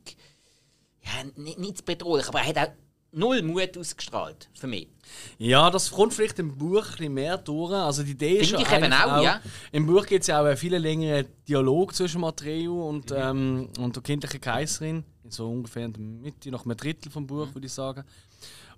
[1.02, 2.72] ja, nicht, nicht bedrohlich, aber er hat auch
[3.12, 4.88] null Mut ausgestrahlt, für mich.
[5.38, 7.72] Ja, das kommt vielleicht im Buch ein mehr durch.
[7.72, 9.40] Also die Idee Finde ist ich eben auch, auch, ja.
[9.72, 13.16] Im Buch gibt es ja auch einen viel längeren Dialog zwischen Matreo und, mhm.
[13.16, 15.04] ähm, und der kindlichen Kaiserin.
[15.28, 17.54] So ungefähr in der Mitte, nach einem Drittel vom Buch, mhm.
[17.54, 18.04] würde ich sagen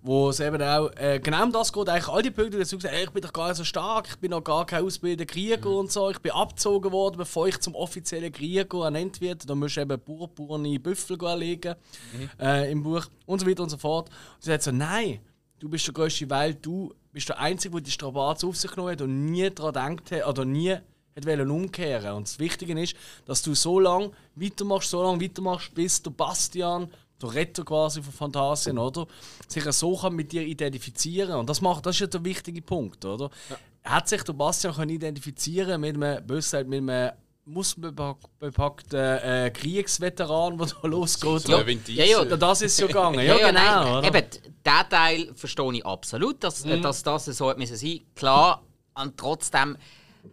[0.07, 1.89] wo es eben auch äh, genau um das geht.
[1.89, 4.17] Eigentlich all die Punkte, die sagen, hey, ich bin doch gar nicht so stark, ich
[4.17, 5.77] bin noch gar kein ausgebildeter Krieger mhm.
[5.77, 9.47] und so, ich bin abgezogen worden, bevor ich zum offiziellen Krieger ernannt werde.
[9.47, 11.75] Da musst du eben purpurne Büffel erlegen
[12.13, 12.31] mhm.
[12.41, 14.09] äh, im Buch und so weiter und so fort.
[14.09, 15.21] Und sie sagt so, nein,
[15.59, 18.93] du bist der Größte, weil du bist der Einzige, der die Strapazen auf sich genommen
[18.93, 20.77] hat und nie daran gedacht hat, oder nie
[21.17, 22.95] hat umkehren Und das Wichtige ist,
[23.25, 26.91] dass du so lange weitermachst, so lange weitermachst, bis der Bastian
[27.21, 29.07] der Retter quasi von Phantasien, oder?
[29.49, 33.05] Sich so kann mit dir identifizieren und das macht, das ist ja der wichtige Punkt,
[33.07, 33.31] oder?
[33.49, 33.57] Ja.
[33.85, 36.55] Hat sich der Bastian können identifizieren mit einem, mit
[36.91, 37.11] einem
[37.47, 41.49] muskelbepackten äh, Kriegsveteran, der da losgeht.
[41.49, 43.21] Ja, ja, ja, das ist ja gegangen.
[43.21, 44.01] Ja, ja, genau.
[44.01, 46.83] Nein, eben, diesen Teil verstehe ich absolut, dass, mhm.
[46.83, 48.63] dass das so sein müssen Klar,
[48.95, 49.77] und trotzdem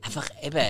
[0.02, 0.66] einfach eben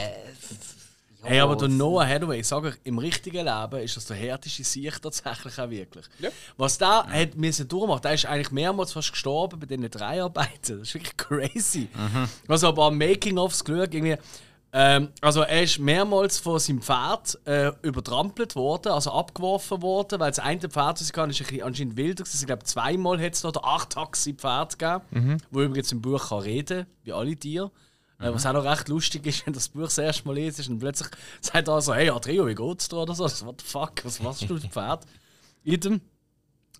[1.25, 4.65] Hey, aber der Noah Hathaway, ich sage euch, im richtigen Leben ist das der härteste
[4.65, 6.05] Sieg tatsächlich auch wirklich.
[6.19, 6.29] Ja.
[6.57, 10.79] Was da hat müssen durchmachen, der ist eigentlich mehrmals fast gestorben bei diesen Dreharbeiten.
[10.79, 11.87] Das ist wirklich crazy.
[12.49, 14.17] Also aber am Making-ofs geschaut, irgendwie.
[14.75, 20.31] Ähm, also er ist mehrmals von seinem Pferd äh, übertrampelt worden, also abgeworfen worden, weil
[20.31, 22.39] das eine Pferd, das ich kann, ist ein bisschen anscheinend wilder gewesen.
[22.41, 26.87] Ich glaube, zweimal hat es oder acht Taxi-Pferd gegeben, wo übrigens im Buch kann reden,
[27.03, 27.71] wie alle Tiere.
[28.19, 30.79] Äh, was auch noch recht lustig ist, wenn das Buch das erste Mal liest und
[30.79, 31.09] plötzlich
[31.41, 33.23] sagt er so, hey Adrio, wie geht's dir oder so?
[33.23, 35.05] Also, What the fuck, was machst du, Pferd?
[35.63, 36.01] Idem.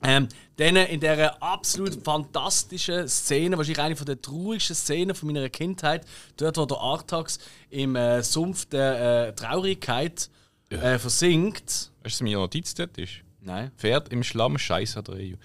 [0.03, 0.27] Ähm,
[0.57, 6.05] dann in dieser absolut fantastischen Szene, wahrscheinlich eine von der traurigsten Szenen von meiner Kindheit,
[6.37, 7.39] dort wo der Artax
[7.69, 10.29] im äh, Sumpf der äh, Traurigkeit
[10.69, 11.91] äh, versinkt.
[12.03, 13.13] Weißt du, was meine Notiz dort ist?
[13.41, 13.71] Nein.
[13.77, 15.17] Pferd im Schlamm, Scheiß hat er.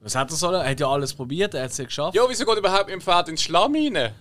[0.00, 0.60] Was hat er sollen?
[0.60, 2.16] Er hat ja alles probiert, er hat es ja geschafft.
[2.16, 4.12] Ja, wieso geht überhaupt mit dem Pferd ins Schlamm rein?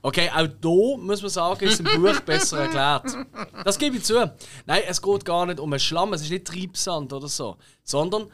[0.00, 3.04] Okay, auch da muss man sagen, ist im Buch besser erklärt.
[3.64, 4.32] Das gebe ich zu.
[4.64, 7.56] Nein, es geht gar nicht um einen Schlamm, es ist nicht Treibsand oder so.
[7.82, 8.30] Sondern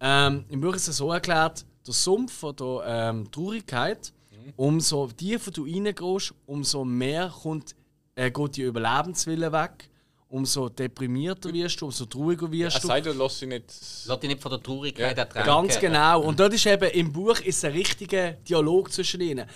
[0.00, 4.12] ähm, im Buch ist es so erklärt, der Sumpf von der ähm, Traurigkeit,
[4.56, 7.74] umso tiefer du reingehst, umso mehr kommt,
[8.14, 9.88] äh, geht die Überlebenswille weg,
[10.28, 12.86] umso deprimierter wirst du, umso trauriger Er wirst du.
[12.88, 13.64] sagt, du lass sie nicht.
[14.06, 15.46] Lass dich nicht von der Traurigkeit Ja, ertränken.
[15.52, 16.22] Ganz genau.
[16.22, 19.46] Und dort ist eben im Buch ist ein richtiger Dialog zwischen ihnen.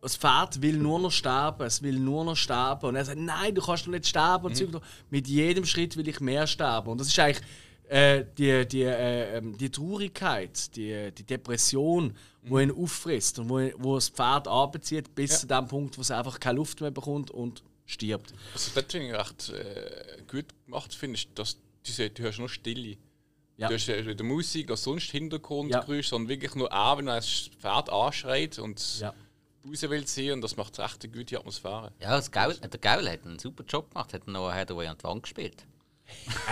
[0.00, 2.86] Das Pferd will nur noch sterben, es will nur noch sterben.
[2.86, 4.52] Und er sagt, nein, du kannst doch nicht sterben.
[4.52, 4.80] Mhm.
[5.10, 6.90] Mit jedem Schritt will ich mehr sterben.
[6.90, 7.44] Und das ist eigentlich
[7.88, 13.58] äh, die, die, äh, ähm, die Traurigkeit, die, die Depression, wo ihn auffrisst und wo,
[13.78, 15.36] wo das Pferd anbezieht, bis Ja.
[15.38, 18.32] zu dem Punkt, wo es einfach keine Luft mehr bekommt und stirbt.
[18.52, 22.48] Also, das finde ich recht äh, gut gemacht, finde ich, dass du, du hörst nur
[22.48, 22.96] Stille.
[23.56, 23.68] Ja.
[23.68, 26.02] Du hast weder Musik noch sonst Hintergrundgeräusche, Ja.
[26.02, 29.14] sondern wirklich nur an, wenn das Pferd anschreit und Ja.
[29.66, 30.32] raus will ziehen.
[30.34, 31.92] Und das macht echt eine gute Atmosphäre.
[32.00, 35.04] Ja, das Gaul, der Gaul hat einen super Job gemacht, hat noch Hathaway an die
[35.04, 35.64] Wand gespielt.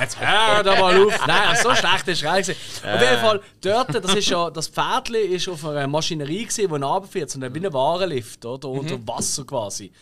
[0.00, 1.18] Jetzt hör doch mal auf!
[1.26, 2.48] Nein, so schlecht ist es.
[2.84, 6.82] Auf jeden Fall, dort, das ist ja, das Pferdli ist auf einer Maschinerie gewesen, die
[6.84, 8.68] runterfährt, so ein- wie ein Warenlift, oder?
[8.68, 9.92] Unter Wasser quasi.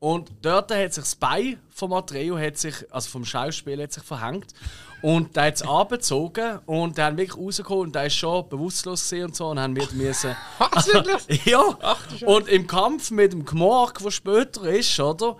[0.00, 4.02] Und dort hat sich das Bein vom Atreo, hat sich, also vom Schauspiel, hat sich
[4.02, 4.46] verhängt.
[5.02, 9.08] Und der hat es abgezogen und der hat wirklich rausgeholt und der ist schon bewusstlos
[9.08, 10.36] gewesen und so und haben wir müssen.
[11.44, 11.62] ja!
[12.26, 15.36] und im Kampf mit dem Gmorg, der später ist, oder?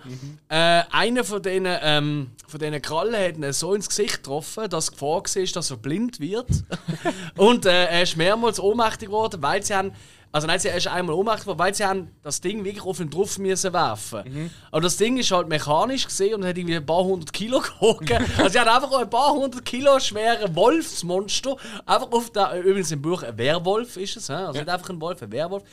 [0.49, 4.87] Äh, einer von diesen, ähm, von diesen Krallen hat ihn so ins Gesicht getroffen, dass
[4.87, 6.49] die Gefahr war, dass er blind wird.
[7.37, 9.91] und äh, er ist mehrmals ohnmächtig geworden, weil sie haben.
[10.33, 13.09] Also nein, sie- er ist einmal geworden, weil sie haben das Ding wirklich auf ihn
[13.09, 14.49] drauf müssen werfen.
[14.71, 18.17] Aber das Ding ist halt mechanisch gesehen und hat irgendwie ein paar hundert Kilo gewogen.
[18.37, 21.55] also sie haben einfach ein paar hundert Kilo schweren Wolfsmonster
[21.85, 25.21] einfach auf der, übrigens im Buch ein Werwolf ist es, also nicht einfach ein Wolf,
[25.21, 25.63] ein Werwolf,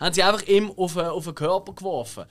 [0.00, 2.24] haben sie einfach ihm auf, äh, auf den Körper geworfen.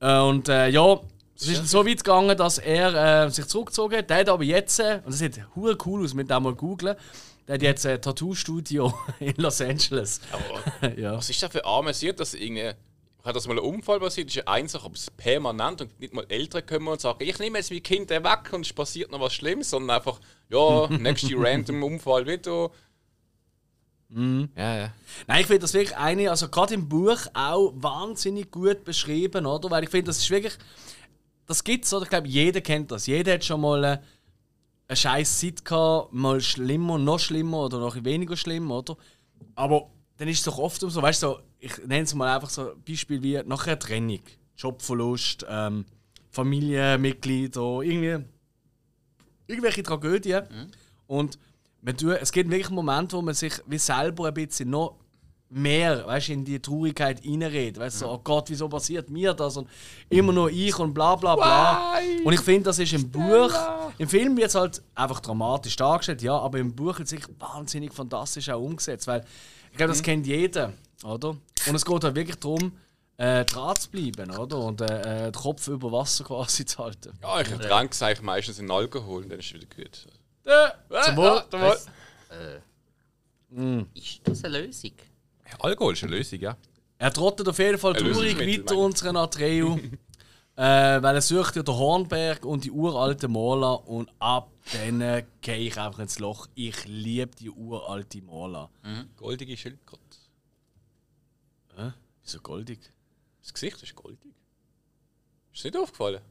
[0.00, 0.98] Äh, und äh, ja,
[1.36, 4.08] es ist so weit gegangen, dass er äh, sich zurückgezogen hat.
[4.10, 6.94] Der hat aber jetzt, äh, und das sieht cool aus, mit dem mal googlen,
[7.46, 10.20] der hat jetzt ein Tattoo-Studio in Los Angeles.
[10.96, 11.16] ja.
[11.16, 12.72] Was ist da für armesiert, dass irgendwie.
[13.24, 16.00] Hat das mal ein Unfall passiert, ist ja eine Sache, aber es ist permanent und
[16.00, 19.12] nicht mal Eltern kommen und sagen, ich nehme jetzt mein Kind weg und es passiert
[19.12, 20.18] noch was Schlimmes, sondern einfach,
[20.48, 22.72] ja, nächste random Unfall wieder.
[24.14, 24.92] Ja, ja.
[25.28, 29.70] Nein, ich finde das wirklich eine, also gerade im Buch auch wahnsinnig gut beschrieben, oder?
[29.70, 30.58] Weil ich finde, das ist wirklich,
[31.46, 32.02] das gibt's, oder?
[32.02, 33.06] Ich glaube, jeder kennt das.
[33.06, 34.02] Jeder hat schon mal
[34.92, 38.96] eine, scheiß Zeit gehabt, mal schlimmer, noch schlimmer oder noch weniger schlimm, oder?
[39.54, 42.50] Aber dann ist es doch oft so, weißt du, so, ich nenne es mal einfach
[42.50, 44.20] so ein Beispiel wie nach einer Trennung,
[44.56, 45.84] Jobverlust, ähm,
[46.30, 48.24] Familienmitglieder, irgendwie
[49.46, 50.46] irgendwelche Tragödien.
[51.06, 51.38] Und
[51.80, 54.98] man tut, es gibt wirklich Momente, wo man sich wie selber ein bisschen noch
[55.52, 57.78] mehr weißt, in die Traurigkeit reinredet.
[57.78, 59.56] Weißt, so, oh Gott, wieso passiert mir das?
[59.56, 59.68] Und
[60.08, 61.94] immer nur ich und bla bla bla.
[62.24, 63.52] Und ich finde, das ist im Buch,
[63.98, 67.24] im Film wird es halt einfach dramatisch dargestellt, ja, aber im Buch ist es sich
[67.38, 69.06] wahnsinnig fantastisch auch umgesetzt.
[69.06, 69.24] Weil
[69.70, 70.72] ich glaube, das kennt jeder,
[71.04, 71.30] oder?
[71.30, 72.72] Und es geht halt wirklich darum,
[73.18, 74.58] äh, dran zu bleiben, oder?
[74.58, 77.12] Und äh, äh, den Kopf über Wasser quasi zu halten.
[77.22, 80.06] Ja, ich ertränke es eigentlich meistens in Alkohol und dann ist es wieder gut.
[81.04, 81.44] Zum Wohl.
[81.50, 81.78] zum Wohl.
[83.94, 84.92] Ist das eine Lösung?
[85.60, 86.56] Alkohol ist eine Lösung, ja.
[86.98, 89.76] Er trottet auf jeden Fall traurig weiter unseren Atreu.
[90.56, 95.58] äh, weil er sucht ja den Hornberg und die uralte Mola und ab dann gehe
[95.58, 96.46] ich einfach ins Loch.
[96.54, 98.70] Ich liebe die uralte Mola.
[99.16, 100.02] Goldige Schildkröte.
[101.76, 101.90] Äh?
[102.22, 102.78] Wieso goldig?
[103.40, 104.32] Das Gesicht ist goldig.
[105.52, 106.22] Ist dir nicht aufgefallen?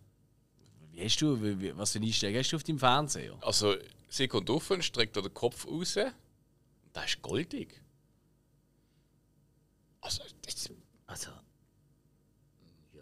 [0.92, 3.38] Wie hast du, wie, was für Einstellung hast du auf deinem Fernseher?
[3.42, 3.76] Also,
[4.10, 5.98] sie kommt auf und streckt den Kopf raus.
[5.98, 6.14] Und
[6.94, 7.82] das ist goldig.
[10.02, 10.70] Also, das,
[11.08, 11.32] Also.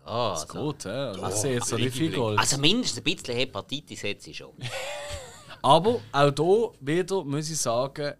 [0.06, 1.12] Ah, Das also, geht, ja.
[1.12, 2.39] Also ich sehe jetzt so nicht viel Gold.
[2.39, 4.54] also mindestens ein bisschen Hepatitis hat sie schon.
[5.62, 8.14] Aber auch hier wieder muss ich sagen,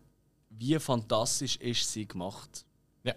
[0.50, 2.66] wie fantastisch ist sie gemacht.
[3.04, 3.14] Ja.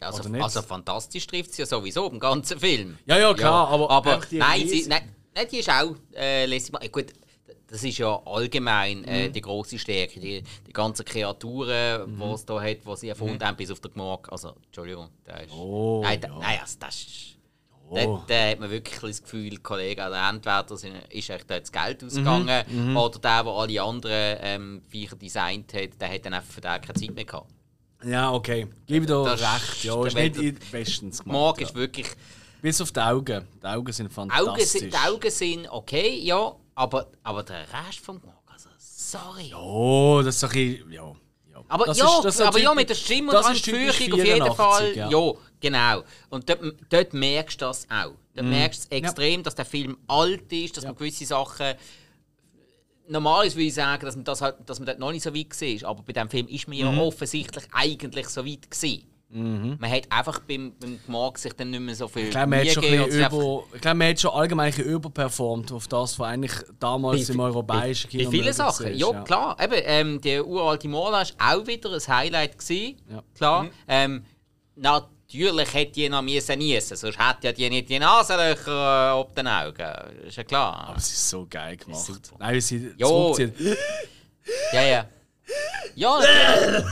[0.00, 2.98] Also, also fantastisch trifft sie ja sowieso im ganzen Film.
[3.06, 6.74] Ja, ja, klar, aber, aber die nein, sie, nein, nein, die ist auch äh, lässig.
[6.80, 7.06] Äh, Gut,
[7.72, 9.32] das ist ja allgemein äh, Mhm.
[9.32, 10.20] die große Stärke.
[10.20, 13.90] Die, die ganzen Kreaturen, die es da hat, die sie erfunden haben, bis auf den
[13.92, 14.28] Gemorg.
[14.30, 15.52] Also, Entschuldigung, der ist.
[15.54, 15.58] Mhm.
[15.60, 16.38] Oh, nein, da, ja.
[16.38, 17.28] nein, also, das ist.
[17.88, 17.94] Oh.
[17.94, 21.70] Da, da hat man wirklich das Gefühl, Kollege, also entweder sind, ist echt da das
[21.70, 26.32] Mhm, Geld ausgegangen oder der, der alle anderen ähm, Viecher designt hat, der hat dann
[26.34, 27.50] einfach für den keine Zeit mehr gehabt.
[28.04, 28.66] Ja, okay.
[28.86, 29.84] Gib dir Das- recht.
[29.84, 31.60] Ja, ist nicht in- bestens gemacht.
[31.60, 31.66] Ja.
[31.66, 32.06] ist wirklich.
[32.62, 33.46] Bis auf die Augen.
[33.62, 34.66] Die Augen sind Augen fantastisch.
[34.68, 39.52] sind, die Augen sind okay, ja, aber, aber der Rest vom Morg, also sorry.
[39.54, 41.04] Oh, das ist doch ein bisschen- ja.
[41.52, 41.64] ja.
[41.68, 43.54] Aber Das ja, ist- das ist aber ja, typisch- mit der Stimme und das der
[43.54, 44.96] ist typisch Anführung auf jeden 84, Fall.
[44.96, 45.10] ja.
[45.10, 45.32] Ja.
[45.60, 46.02] genau.
[46.30, 48.10] Und dort, dort merkst du das auch.
[48.10, 48.16] Mhm.
[48.34, 51.74] Dort merkst du extrem, dass der Film alt ist, dass man gewisse Sachen.
[53.08, 55.60] Normalerweise würde ich sagen, dass man, das halt, dass man dort noch nicht so weit
[55.60, 55.88] war.
[55.90, 56.82] Aber bei diesem Film ist man Mhm.
[56.96, 59.04] ja offensichtlich eigentlich so weit gewesen.
[59.34, 62.60] Man hat einfach beim, beim Gemach sich dann nicht mehr so viel Ich glaube, man
[62.60, 67.30] hat schon einfach- ich glaube, man hat schon allgemein überperformt auf das, was eigentlich damals
[67.30, 69.56] im europäischen Bei Kino vielen möglich Sachen, ist, ja, klar.
[69.58, 72.58] Eben, ähm, der uralte Mola war auch wieder ein Highlight.
[72.58, 73.22] Gewesen, Ja.
[73.34, 73.66] Klar.
[73.88, 74.24] Ähm,
[74.76, 79.34] natürlich hätte die noch müssen niesen, sonst hätte ja die nicht die Nasenlöcher äh, ob
[79.34, 80.26] den Augen.
[80.26, 80.88] Ist ja klar.
[80.88, 82.00] Aber es ist so geil gemacht.
[82.04, 82.36] Super.
[82.38, 83.32] Nein, wie sie Jo.
[83.34, 83.78] zurückzieht.
[84.74, 85.06] Ja,
[85.94, 86.20] ja.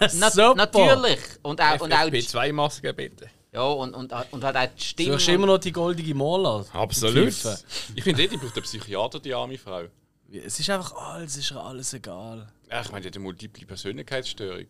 [0.00, 0.54] Ja, na, Super.
[0.54, 1.18] natürlich.
[1.42, 3.28] Und auch, und auch die, FFP2-Masken bitte.
[3.52, 5.14] ja, und, und, und hat auch die Du Stimme.
[5.16, 6.64] hast immer noch die goldige Mola.
[6.72, 7.34] Absolut.
[7.94, 9.82] Ich finde, eh, die braucht einen Psychiater, die arme Frau.
[10.32, 12.48] Es ist einfach alles, ist alles egal.
[12.70, 14.66] Ja, ich meine, die hat eine multiple Persönlichkeitsstörung.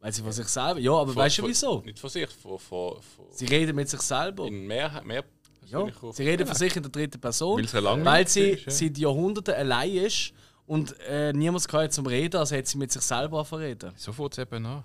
[0.00, 0.78] Weil sie von sich selber.
[0.80, 1.80] Ja, aber weißt du wieso?
[1.80, 4.46] Nicht von sich, von, von, von Sie reden mit sich selber.
[4.46, 5.24] in mehr, mehr
[5.68, 8.72] Ja, sie reden von sich in der dritten Person, Weil sie weil sie ist, ja.
[8.72, 10.32] seit Jahrhunderten allein ist
[10.66, 13.92] und äh, niemand kann zum Reden, also hat sie mit sich selber verreden.
[13.96, 14.84] So fängt es eben an.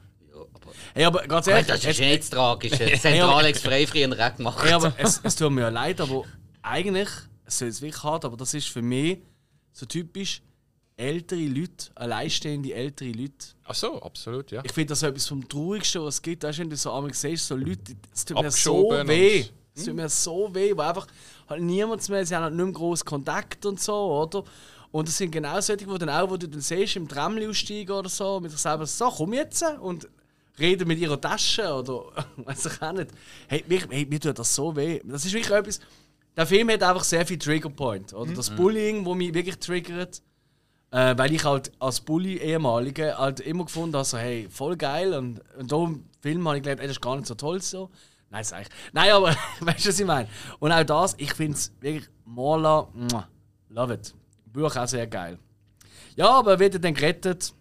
[0.94, 2.92] Hey, aber ganz ehrlich, das ist ja nicht das Tragische.
[3.00, 4.64] Zentralex frei früher auch gemacht.
[4.64, 6.24] hey, aber es, es tut mir ja leid, aber
[6.62, 7.10] eigentlich,
[7.46, 9.20] es soll es wirklich hart, aber das ist für mich
[9.72, 10.42] so typisch
[10.98, 13.48] ältere Leute, alleinstehende ältere Leute.
[13.66, 14.62] Ach so, absolut, ja.
[14.66, 16.44] Ich finde das so etwas vom Traurigsten, was es gibt.
[16.44, 19.46] Weißt du, wenn du so einmal siehst, so Leute, es tut mir so weh.
[19.76, 21.08] Es tut mir so weh, weil einfach
[21.48, 24.44] halt niemand mehr, sie haben halt nicht mehr großen Kontakt und so, oder?
[24.92, 27.92] Und das sind genau solche, die dann auch, wo du dann siehst, im Tram aussteigen
[27.92, 30.08] oder so, mit sich selber so, komm jetzt und
[30.60, 32.06] reden mit ihrer Tasche oder
[32.38, 33.12] weiß ich auch nicht.
[33.48, 35.02] Hey, mir, hey, mir tut das so weh.
[35.04, 35.80] Das ist wirklich etwas.
[36.36, 38.14] Der Film hat einfach sehr viel Triggerpoint.
[38.14, 40.22] Oder das Bullying, wo mich wirklich triggert.
[40.90, 45.14] Äh, weil ich halt als Bully ehemalige halt immer gefunden habe, so, hey, voll geil.
[45.14, 47.62] Und, und da im Film habe ich gedacht, ey, das ist gar nicht so toll
[47.62, 47.90] so.
[48.30, 48.68] Nein, sag ich.
[48.94, 50.30] Nein, aber weißt du, was ich meine?
[50.60, 52.88] Und auch das, ich finde es wirklich muah,
[53.70, 54.14] love it.
[54.58, 55.38] Buch auch sehr geil.
[56.16, 57.54] Ja, aber er wird ja dann gerettet.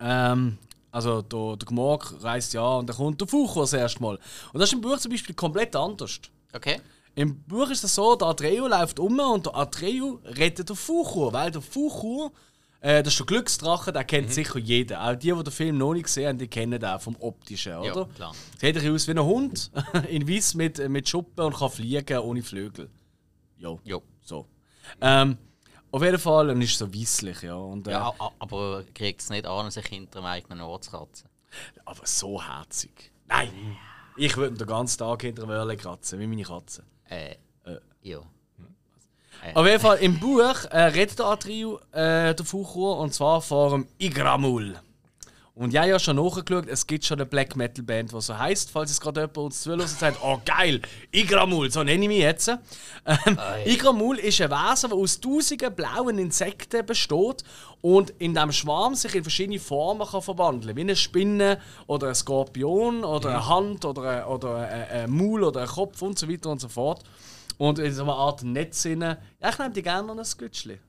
[0.00, 0.58] Ähm,
[0.90, 4.18] also der, der Gmorg reist ja und dann kommt der Fucho das erste Mal.
[4.52, 6.20] Und das ist im Buch zum Beispiel komplett anders.
[6.52, 6.80] Okay.
[7.14, 11.32] Im Buch ist es so, der Atreo läuft um und der Atreo rettet den Fuchur,
[11.32, 12.32] weil der Fuchur,
[12.80, 15.06] äh, das ist der Glücksdrache, den kennt sicher jeder.
[15.06, 18.00] Auch die, die den Film noch nicht gesehen haben, die kennen den vom Optischen, oder?
[18.00, 18.34] Ja, klar.
[18.60, 19.70] Sieht ein aus wie ein Hund,
[20.08, 22.90] in weiß mit, mit Schuppen und kann fliegen ohne Flügel.
[23.58, 24.02] Ja, Jo.
[24.22, 24.46] so.
[25.00, 25.36] Ähm,
[25.92, 27.54] auf jeden Fall, und ist so weisslich, ja.
[27.54, 31.28] Und, äh, Ja, aber kriegt es nicht an, sich hinter einem eigenen Ort zu kratzen.
[31.84, 33.12] Aber so herzig.
[33.28, 33.76] Nein!
[34.16, 36.82] Ich würde den ganzen Tag hinter der Wörle kratzen, wie meine Katze.
[37.08, 37.36] Äh,
[38.02, 38.20] ja.
[39.54, 43.88] Auf jeden Fall im Buch äh, redet der Atriu äh, Fuchur und zwar vor dem
[43.98, 44.78] Igramul.
[45.54, 48.70] Und ja, ja, schon nachgeschaut, es gibt schon eine Black Metal Band, die so heißt,
[48.70, 50.80] falls es gerade jemand uns zuhört und sagt, oh geil,
[51.10, 52.48] Igramul, so nenne ich mich jetzt.
[52.48, 57.44] Ähm, Igramul ist ein Wesen, das aus tausenden blauen Insekten besteht
[57.82, 62.14] und in diesem Schwarm sich in verschiedene Formen kann verwandeln Wie eine Spinne oder ein
[62.14, 66.30] Skorpion oder eine Hand oder ein, oder ein, ein Maul oder ein Kopf und so
[66.30, 67.02] weiter und so fort.
[67.58, 68.84] Und in so einer Art Netz.
[68.84, 69.18] Ja,
[69.50, 70.72] ich nehme die gerne noch ein Glitschli.
[70.72, 70.80] Ihr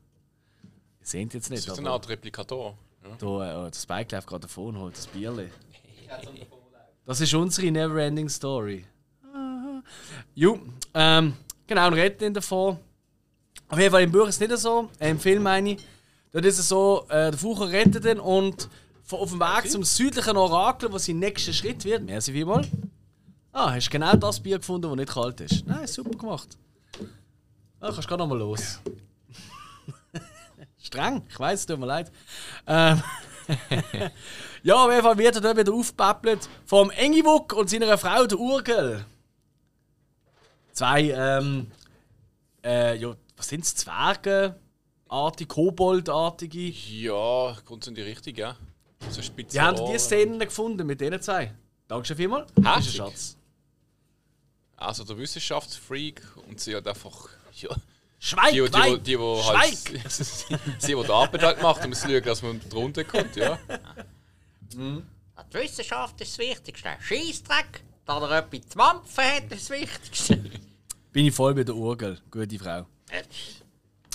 [1.02, 2.78] seht jetzt nicht, Das ist eine aber Art Replikator.
[3.04, 3.16] Ja.
[3.20, 5.50] da, äh, das Bike läuft gerade davon und holt das Bierli.
[7.06, 8.86] Das ist unsere Neverending Story.
[10.36, 10.58] Jo,
[10.94, 11.34] ähm,
[11.68, 12.78] genau, und retten ihn davon.
[13.68, 15.86] Auf jeden Fall im Buch ist es nicht so, äh, im Film meine ich.
[16.32, 18.70] Dort ist es so, äh, der Fucher rettet ihn und
[19.04, 22.68] von- auf dem Weg zum südlichen Orakel, wo sein nächster Schritt wird, merci vielmals.
[23.52, 25.68] Ah, hast genau das Bier gefunden, das nicht kalt ist.
[25.68, 26.58] Nein, super gemacht.
[27.82, 28.80] Ah, kannst gerade nochmal los.
[30.94, 32.12] Streng, ich weiß, tut mir leid.
[32.68, 33.02] Ähm,
[34.64, 38.38] ja, auf jeden Fall wird er dann wieder aufgepäppelt vom Engiwuk und seiner Frau, der
[38.38, 39.04] Urgel.
[40.72, 41.72] zwei, ähm,
[42.64, 43.74] äh, ja, was sind es?
[43.76, 46.70] Zwergenartige, Koboldartige.
[46.70, 48.56] Ja, kommt in die Richtung, ja.
[49.10, 51.56] So spitze Die haben die Szenen gefunden mit denen zwei.
[51.88, 52.52] Dankeschön vielmals.
[52.64, 53.36] Ein Schatz.
[54.78, 57.30] Also der Wissenschaftsfreak und sie hat einfach.
[57.56, 57.70] Ja,
[58.26, 59.78] Schweig, die, die, die, die, halt.
[59.78, 60.02] Schweig!
[60.10, 63.60] sie, die die Arbeit halt macht, um zu schauen, dass man drunter kommt, ja.
[64.72, 65.04] Die
[65.52, 66.90] Wissenschaft ist das Wichtigste.
[67.02, 70.38] Scheissdreck, da er etwas zu mampfen hat, ist das Wichtigste.
[71.12, 72.18] Bin ich voll bei der Urgel.
[72.32, 72.86] Gute Frau.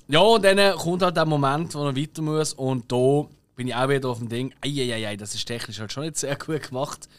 [0.09, 2.55] Ja, und dann kommt halt der Moment, wo er weiter muss.
[2.55, 4.55] Und da bin ich auch wieder auf dem Ding.
[4.63, 7.11] Eieiei, das ist technisch halt schon nicht sehr gut gemacht.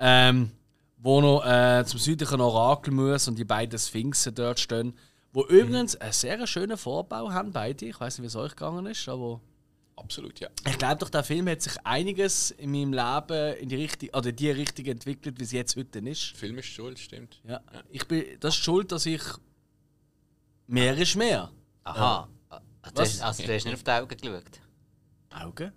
[0.00, 0.50] Ähm,
[0.98, 4.98] wo noch äh, zum südlichen Orakel muss und die beiden Sphinxen dort stehen.
[5.34, 7.84] Wo übrigens einen sehr schönen Vorbau haben, beide.
[7.86, 9.40] Ich weiß nicht, wie es euch gegangen ist, aber
[9.96, 10.48] Absolut, ja.
[10.66, 14.32] ich glaube doch, der Film hat sich einiges in meinem Leben in die Richtung, oder
[14.32, 16.32] die Richtung entwickelt, wie es jetzt heute ist.
[16.32, 17.40] Der Film ist schuld, stimmt.
[17.46, 17.60] Ja.
[17.90, 19.22] Ich bin, das ist schuld, dass ich
[20.66, 21.50] mehr ist mehr.
[21.84, 22.28] Aha.
[22.50, 22.60] Ah,
[22.92, 23.14] Du Was?
[23.14, 24.44] hast, also du hast nicht auf die Augen geschaut.
[25.42, 25.72] Augen?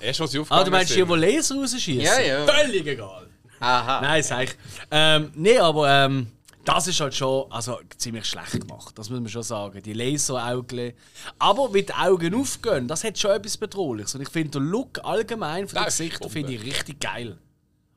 [0.00, 1.08] Erst was sie Ah, du meinst die, sind.
[1.10, 2.00] die Laser rausschießen?
[2.00, 2.46] Ja, ja.
[2.46, 3.28] Völlig egal.
[3.60, 4.00] Aha.
[4.00, 4.56] Nein, sag ich.
[4.90, 6.28] Ähm, nee, aber ähm,
[6.68, 8.98] das ist halt schon also, ziemlich schlecht gemacht.
[8.98, 9.82] Das muss man schon sagen.
[9.82, 10.92] Die Laseraugen.
[11.38, 14.14] Aber die Augen aufgehen, das hat schon etwas Bedrohliches.
[14.14, 17.38] Und ich finde den Look allgemein von den Das Gesichtern finde ich richtig geil.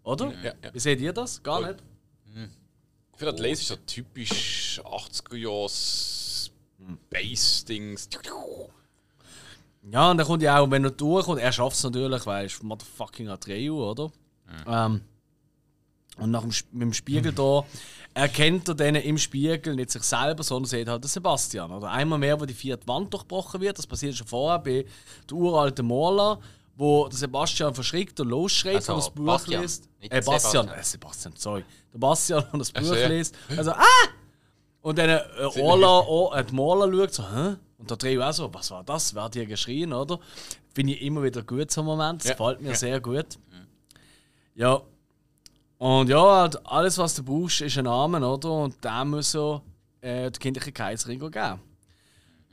[0.03, 0.31] Oder?
[0.41, 0.73] Ja, ja.
[0.73, 1.43] Wie seht ihr das?
[1.43, 1.83] Gar nicht?
[3.13, 6.51] Ich finde, das Laser ist so typisch 80er Jahres
[7.09, 8.09] Bass-Dings.
[9.91, 12.51] Ja, und dann kommt ja auch, wenn er durchkommt, er schafft es natürlich, weil er
[12.63, 14.11] motherfucking Atreu, oder?
[14.65, 15.01] Ähm,
[16.17, 17.65] und nach dem, mit dem Spiegel da
[18.13, 21.71] erkennt er dann im Spiegel nicht sich selber, sondern sieht halt den Sebastian.
[21.71, 23.77] Oder einmal mehr, wo die vierte Wand durchbrochen wird.
[23.77, 24.85] Das passiert schon vorher bei
[25.29, 26.39] der uralten Morla,
[26.75, 29.89] wo der Sebastian verschrickt und losschreit Also, und das Buch Bastian, liest.
[30.01, 30.67] Äh, Bastian, Sebastian.
[30.69, 31.65] äh, Sebastian, sorry.
[31.93, 33.07] Der Bastian und das Buch so, ja.
[33.07, 33.35] liest.
[33.55, 33.83] Also, ah!
[34.81, 35.21] Und dann äh,
[35.61, 37.55] Orla, oh, äh, die Morla schaut so, hä?
[37.77, 39.13] Und der Dreh auch so, was war das?
[39.15, 40.19] Wer hat hier geschrien, oder?
[40.73, 42.21] Finde ich immer wieder gut, so Moment.
[42.21, 42.35] Das Ja.
[42.35, 42.75] gefällt mir Ja.
[42.75, 43.25] sehr gut.
[44.55, 44.81] Ja.
[45.81, 48.51] Und ja, halt alles, was du brauchst, ist ein Name, oder?
[48.51, 49.63] Und der muss so
[49.99, 51.59] äh, der kindliche Kaiserin geben.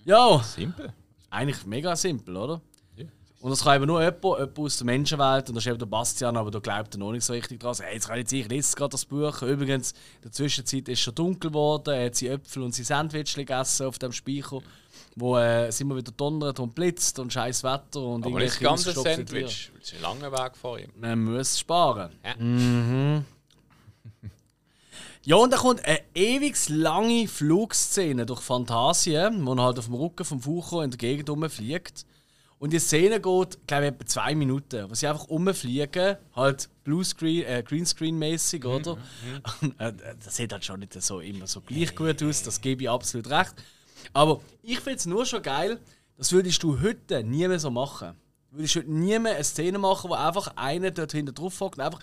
[0.06, 0.94] Ja, Simpel.
[1.28, 2.62] eigentlich mega simpel, oder?
[2.96, 3.04] Ja.
[3.40, 5.84] Und das kann eben nur jemand, jemand aus der Menschenwelt, und das ist eben der
[5.84, 7.76] Bastian, aber da glaubt er noch nicht so richtig dran.
[7.78, 9.42] Hey, jetzt kann ich jetzt, ich lese gerade das Buch.
[9.42, 12.86] Übrigens, in der Zwischenzeit ist es schon dunkel geworden, er hat seine Äpfel und sein
[12.86, 14.62] Sandwich gegessen auf dem Speicher,
[15.18, 18.60] wo äh, es immer wieder donnert und blitzt und scheiß Wetter und Aber nicht das
[18.60, 19.48] irgendwelche ganze ausgestopften Tiere.
[19.48, 19.70] Sandwich.
[19.72, 20.90] weil Es ist ein langer Weg vor ihm.
[20.96, 22.12] Man muss sparen.
[22.24, 22.42] Ja.
[22.42, 23.24] Mhm.
[25.24, 29.94] Ja, und dann kommt eine ewig lange Flugszene durch Phantasien, wo er halt auf dem
[29.94, 32.06] Rücken vom Fucho in der Gegend rumfliegt.
[32.58, 37.44] Und die Szene geht, glaube ich, etwa zwei Minuten, wo sie einfach rumfliegen, halt Bluescreen,
[37.44, 38.96] äh, Greenscreen-mäßig, oder?
[39.60, 39.92] Und, äh,
[40.24, 43.28] das sieht halt schon nicht so immer so gleich gut aus, das gebe ich absolut
[43.30, 43.54] recht.
[44.12, 45.78] Aber ich finde es nur schon geil,
[46.16, 48.16] das würdest du heute nie mehr so machen.
[48.50, 51.78] Du würdest heute nie mehr eine Szene machen, wo einfach einer dort hinten drauf hockt
[51.78, 52.00] und einfach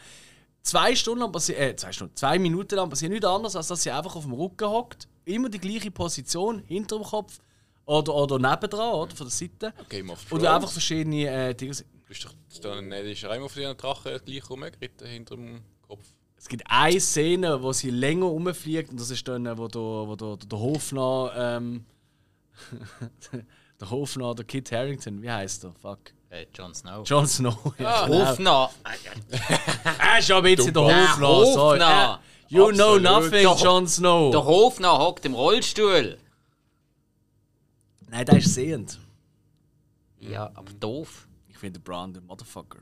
[0.62, 3.84] zwei Stunden lang passiert, äh, zwei Stunden, zwei Minuten lang passiert nichts anderes, als dass
[3.84, 7.40] sie einfach auf dem Rücken hockt, immer die gleiche Position, hinter dem Kopf
[7.86, 9.74] oder, oder nebendran, oder, von der Seite.
[9.78, 10.46] Of Und Thrones.
[10.46, 11.74] einfach verschiedene äh, Dinge.
[11.74, 12.64] Du bist doch ist
[13.24, 16.06] er immer von diesen Drachen gleich rumgeritten hinter dem Kopf.
[16.38, 19.82] Es gibt eine Szene, wo sie länger rumfliegt und das ist dann, äh, wo der,
[19.82, 21.86] wo der, der Hofnarr, ähm,
[23.82, 25.74] der Hofnarr, der Kit Harrington, wie heißt der?
[25.74, 26.00] Fuck.
[26.30, 27.08] Äh, Jon Snow.
[27.08, 27.74] Jon Snow.
[27.78, 28.30] Ja, genau.
[28.30, 28.72] Hofnarr.
[30.00, 31.80] Er ist ja ein bisschen der sorry.
[31.80, 32.16] Hofnarr.
[32.22, 33.02] Äh, You know Absolut.
[33.02, 33.64] nothing, Doch.
[33.64, 34.32] Jon Snow.
[34.32, 36.18] Der Hofnarr hockt im Rollstuhl.
[38.08, 39.00] Nein, der ist sehend.
[40.20, 41.28] Ja, aber doof.
[41.48, 42.80] Ich finde Brown der Motherfucker.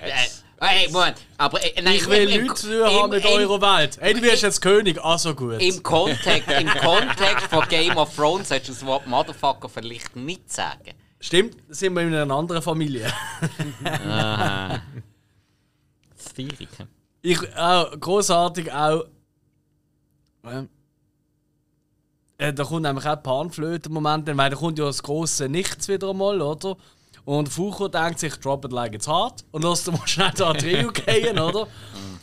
[0.00, 0.12] Äh,
[0.60, 1.16] hey, Moment.
[1.38, 3.98] Aber, äh, nein, Ich will im- nichts zu tun haben mit im- eurer Welt.
[4.00, 5.60] Hey, du wirst jetzt König, also gut.
[5.60, 10.50] Im Kontext, Im Kontext von Game of Thrones solltest du das Wort Motherfucker vielleicht nicht
[10.52, 10.92] sagen.
[11.20, 13.12] Stimmt, da sind wir in einer anderen Familie.
[16.16, 16.68] Das Feierig.
[17.22, 19.04] Ich, auch, großartig auch.
[20.44, 20.68] Ähm,
[22.38, 25.48] äh, da kommt nämlich auch die Panflöte im Moment, weil da kommt ja das große
[25.48, 26.76] Nichts wieder einmal, oder?
[27.24, 30.90] Und Fucho denkt sich, drop it like it's hard und lässt mal schnell da Trio
[30.90, 31.68] gehen, oder?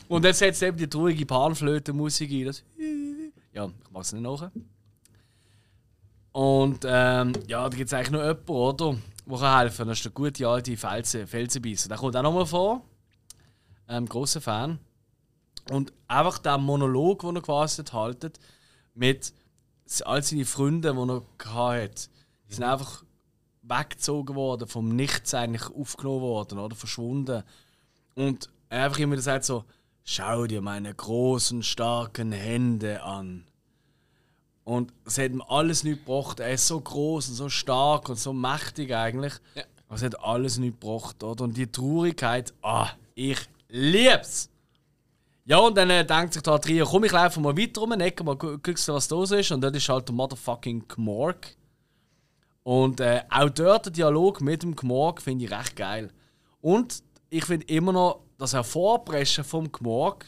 [0.08, 2.44] Und dann setzt eben die traurige Panflöte-Musik ein.
[2.46, 2.64] Das
[3.52, 4.52] ja, ich mag es nicht nachher.
[6.32, 8.96] Und ähm, ja, da gibt es eigentlich noch jemanden, oder?
[9.26, 9.88] Der kann helfen.
[9.88, 11.88] Das ist der gute alte Felsen, Felsenbisser.
[11.88, 12.84] Der kommt auch nochmal vor.
[13.88, 14.78] Ähm, großer Fan.
[15.70, 18.38] Und einfach der Monolog, den er quasi haltet,
[18.94, 19.32] mit
[20.04, 22.08] all seinen Freunden, die er hatte,
[22.48, 23.04] sind einfach
[23.70, 27.42] weggezogen worden, vom Nichts eigentlich aufgenommen worden oder verschwunden.
[28.14, 29.64] Und er einfach immer sagt so:
[30.04, 33.44] Schau dir meine großen, starken Hände an.
[34.64, 36.38] Und es hat ihm alles nicht gebracht.
[36.40, 39.32] Er ist so groß und so stark und so mächtig eigentlich.
[39.54, 39.62] Ja.
[39.88, 41.22] Aber es hat alles nicht gebracht.
[41.24, 41.44] Oder?
[41.44, 44.48] Und die Traurigkeit, ah, ich lieb's!
[45.46, 48.02] Ja, und dann äh, denkt sich da Trio, komm, ich laufe mal weiter um den
[48.02, 49.50] Ecke, mal gu- guckst du, was da ist.
[49.50, 51.56] Und dort ist halt der motherfucking Gmorg.
[52.62, 56.12] Und äh, auch dort der Dialog mit dem Gmorg finde ich recht geil.
[56.60, 60.26] Und ich finde immer noch das Hervorpreschen vom Gmorg,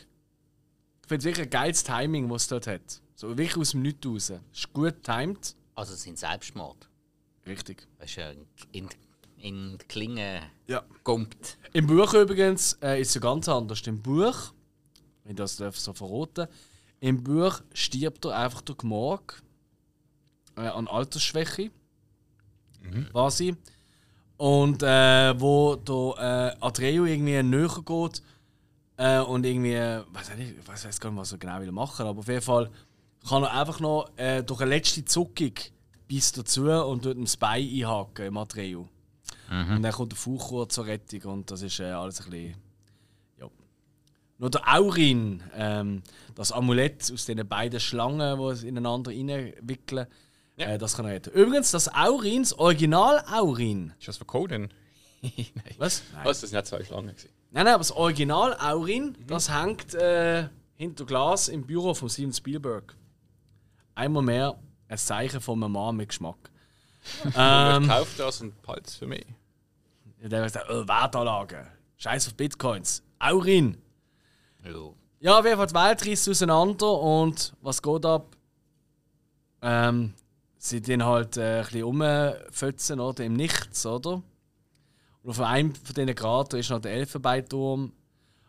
[1.03, 3.03] ich finde es wirklich ein geiles Timing, was es dort hat.
[3.17, 4.33] So wirklich aus dem Nichts raus.
[4.53, 5.55] Ist gut timed.
[5.75, 6.89] Also sind Selbstmord.
[7.47, 7.87] Richtig.
[7.99, 8.31] Das ist ja
[8.73, 8.89] in,
[9.39, 10.83] in die Klinge Ja.
[11.05, 11.59] gumpt.
[11.73, 13.83] Im Buch übrigens äh, ist es ja ganz anders.
[13.87, 14.53] Im Buch,
[15.25, 16.47] wenn das darf so verraten,
[17.01, 19.43] im Buch stirbt er einfach durch Gmorg
[20.57, 21.71] äh, an Altersschwäche,
[23.11, 23.57] quasi.
[24.37, 28.23] Und äh, wo der äh, Atreo irgendwie näher geht
[28.97, 32.07] äh, und irgendwie, weiß ich nicht, ich weiß gar nicht, was er genau will machen,
[32.07, 32.71] aber auf jeden Fall
[33.29, 35.53] kann er einfach noch äh, durch eine letzte Zuckung
[36.09, 38.89] bis dazu und dort das Bein einhaken im Atreo.
[39.75, 42.55] Und dann kommt der Fuchur zur Rettung und das ist äh, alles ein bisschen.
[43.39, 43.49] Ja.
[44.39, 46.03] Nur der Aurin, ähm,
[46.35, 50.07] das Amulett aus den beiden Schlangen, die es ineinander reinwickeln,
[50.57, 51.31] äh, das kann er retten.
[51.31, 53.93] Übrigens, das Aurin, das Original Aurin.
[53.99, 54.69] Ist das von Conan?
[55.79, 56.03] Was?
[56.13, 56.25] Nein.
[56.25, 56.41] Was?
[56.41, 57.09] Das sind ja zwei Schlangen.
[57.09, 57.29] gewesen.
[57.51, 62.33] Nein, nein, aber das Original Aurin, das hängt äh, hinter Glas im Büro von Steven
[62.33, 62.97] Spielberg.
[63.95, 66.37] Einmal mehr ein Zeichen von einem Mann mit Geschmack.
[67.37, 69.27] Ähm, ich kaufe das und behalte es für mich.
[70.23, 71.67] Ja, Der sagt, oh, Wertanlagen.
[71.97, 73.03] Scheiß auf Bitcoins.
[73.19, 73.77] Aurin.
[74.65, 74.71] Ja.
[75.19, 78.37] Ja, auf jeden Fall die Welt reißt auseinander und was geht ab?
[79.63, 80.15] Ähm,
[80.63, 83.25] sie den halt äh, ein bisschen rumfötzen, oder?
[83.25, 84.23] Im Nichts, oder?
[85.23, 87.93] Und auf einem von diesen Krater ist noch der Elfenbeinturm.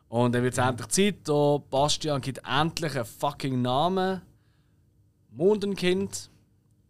[0.09, 4.21] Und dann wird es endlich Zeit, da Bastian gibt endlich einen fucking Namen.
[5.31, 6.29] Mondenkind.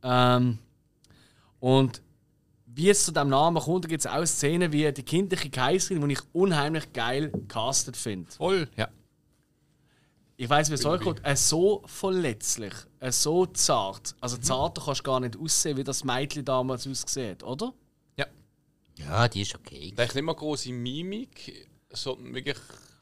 [0.04, 0.60] Ähm,
[1.62, 2.02] und
[2.66, 6.16] wie es zu diesem Namen kommt, gibt es auch Szenen wie die kindliche Kaiserin, die
[6.16, 8.30] ich unheimlich geil gecastet finde.
[8.32, 8.90] Voll, ja.
[10.36, 11.22] Ich weiß, wie es euch kommt.
[11.24, 14.16] Äh, so verletzlich, äh, so zart.
[14.20, 17.74] Also zarter kannst du gar nicht aussehen, wie das Mädchen damals aussieht, oder?
[18.18, 18.26] Ja.
[18.98, 19.94] ja, die ist okay.
[19.96, 22.58] Da ist nicht mal große Mimik, sondern wirklich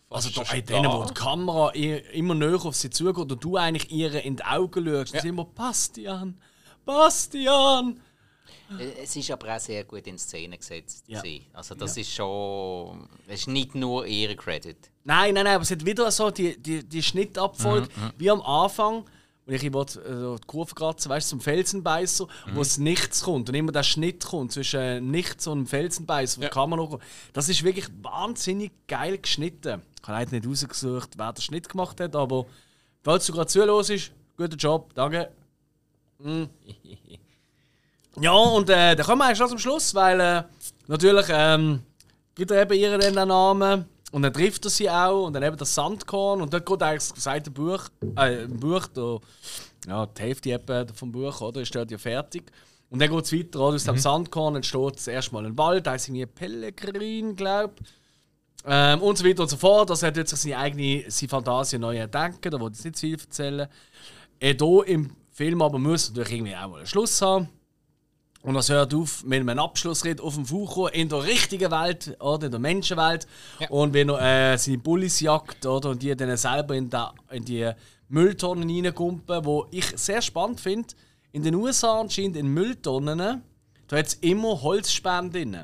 [0.10, 3.44] fast Also da in denen, wo die Kamera ihr immer näher auf sie zugeht und
[3.44, 5.24] du eigentlich ihr in die Augen schaust, ja.
[5.24, 5.30] Ja.
[5.30, 6.38] immer Bastian,
[6.86, 8.02] Bastian.
[8.80, 11.06] Äh, Es ist aber auch sehr gut in Szene gesetzt.
[11.08, 11.22] Ja.
[11.54, 13.08] Also das ist schon...
[13.28, 14.78] Das ist nicht nur ihre Credit.
[15.04, 18.42] Nein, nein, nein, aber es hat wieder so die, die, die Schnittabfolge, Mhm, wie am
[18.42, 19.04] Anfang,
[19.46, 22.56] wo ich wollte, äh, die Kurve kratzen, weißt du, zum Felsenbeißer, Mhm.
[22.56, 26.44] wo es nichts kommt und immer der Schnitt kommt zwischen nichts und dem Felsenbeißer, wo
[26.44, 26.50] Ja.
[26.50, 27.04] die Kamera kommt.
[27.34, 29.82] Das ist wirklich wahnsinnig geil geschnitten.
[30.02, 32.46] Ich habe leider nicht rausgesucht, wer den Schnitt gemacht hat, aber
[33.04, 35.32] falls du gerade zuhörst, guter Job, danke.
[36.20, 36.44] Mm.
[38.20, 40.44] Ja, und äh, dann kommen wir eigentlich schon zum Schluss, weil äh,
[40.88, 41.82] natürlich ähm,
[42.36, 45.44] gibt er eben ihr dann den Namen und dann trifft er sie auch und dann
[45.44, 47.84] eben das Sandkorn und dort geht eigentlich das gesamte Buch,
[48.18, 49.20] äh, im Buch, der,
[49.88, 52.52] ja, die Hälfte etwa vom Buch, oder, ist dort ja fertig.
[52.90, 53.76] Und dann geht es weiter, oder?
[53.76, 57.88] aus dem Sandkorn entsteht das erste Mal ein Wald, da ist irgendwie Pellegrin, glaube ich.
[58.66, 59.90] Ähm, und so weiter und so fort.
[59.90, 63.08] Das hat jetzt sich seine eigene seine Fantasie neu erdenken, da wollte ich nicht zu
[63.08, 63.68] viel erzählen.
[64.40, 67.48] Äh, hier im Film aber muss natürlich irgendwie auch mal einen Schluss haben.
[68.44, 72.46] Und das hört auf mit einem Abschlussritt auf dem Fucho in der richtigen Welt, oder
[72.46, 73.28] in der Menschenwelt.
[73.70, 77.46] Und wenn er äh, seine Bullis jagt, oder, und die dann selber in, da, in
[77.46, 77.72] die
[78.10, 80.90] Mülltonnen reingumpen, wo ich sehr spannend finde.
[81.32, 83.18] In den USA anscheinend in Mülltonnen,
[83.88, 85.58] da hat es immer Holzspäne drin.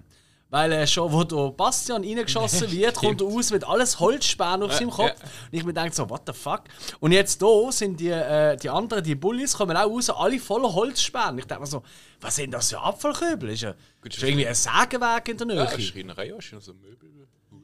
[0.50, 4.74] Weil äh, schon, wo der Bastian reingeschossen wird, kommt er aus mit alles Holzspäne auf
[4.74, 5.20] seinem Kopf.
[5.20, 5.30] ja.
[5.52, 6.64] Und ich mir denke so, what the fuck?
[7.02, 10.74] Und jetzt hier sind die, äh, die anderen, die Bullies, kommen auch raus, alle voller
[10.74, 11.40] Holzspäne.
[11.40, 11.84] Ich denke mir so,
[12.22, 13.50] was sind das für Abfallkübel?
[13.50, 15.56] Ist, ja, Gut, ist irgendwie ein Sägewerk in der Nähe?
[15.58, 17.08] Ja, eine Schreinerei, ja, ist ja so ein Möbel.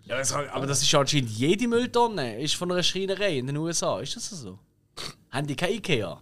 [0.06, 3.56] Ja, das, aber das ist ja anscheinend jede Mülltonne ist von einer Schreinerei in den
[3.56, 4.02] USA.
[4.02, 4.60] Ist das so?
[5.32, 6.22] Haben die kein Ikea?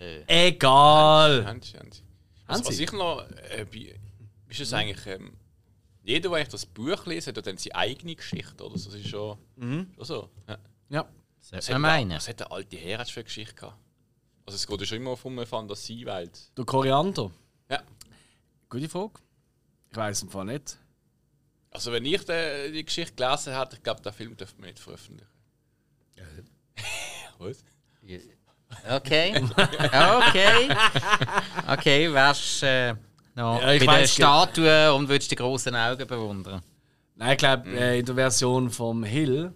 [0.00, 0.48] Äh.
[0.48, 1.46] Egal.
[1.46, 2.02] Haben sie, haben sie.
[2.46, 3.24] Was, was ich noch.
[3.50, 3.66] Äh,
[4.48, 5.06] ist es eigentlich.
[5.06, 5.32] Ähm,
[6.04, 8.74] jeder, der eigentlich das Buch liest, hat ja dann seine eigene Geschichte, oder?
[8.74, 9.90] Das ist schon, Mhm.
[9.96, 10.30] schon so.
[10.48, 10.58] Ja.
[10.90, 11.08] Ja.
[11.50, 12.10] Was hat meinen?
[12.10, 13.78] der- Was hat der alte Herr für eine Geschichte gehabt?
[14.46, 16.56] Also, es geht ja schon immer auf eine Fantasiewelt.
[16.56, 17.30] Der Koriander.
[17.70, 17.82] Ja.
[18.68, 19.14] Gute Frage.
[19.90, 20.78] Ich weiß im Fall nicht.
[21.70, 24.78] Also, wenn ich die, die Geschichte gelesen hätte, ich glaube, der Film dürfte man nicht
[24.78, 25.28] veröffentlichen.
[27.38, 27.64] Was?
[28.88, 29.42] Okay.
[29.54, 30.68] Okay.
[31.68, 32.94] Okay, wärst äh,
[33.34, 36.62] noch Ja, ich bei der Statue und würdest die großen Augen bewundern.
[37.16, 39.52] Nein, ich glaube, äh, in der Version vom Hill,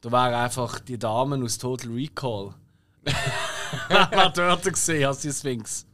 [0.00, 2.54] da wären einfach die Damen aus Total Recall.
[3.88, 5.86] Wer dort gesehen als die Sphinx?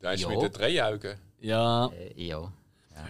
[0.00, 0.28] Da ist Ja.
[0.28, 1.18] mit den drei Augen.
[1.40, 1.86] Ja.
[1.88, 2.50] Äh, ja.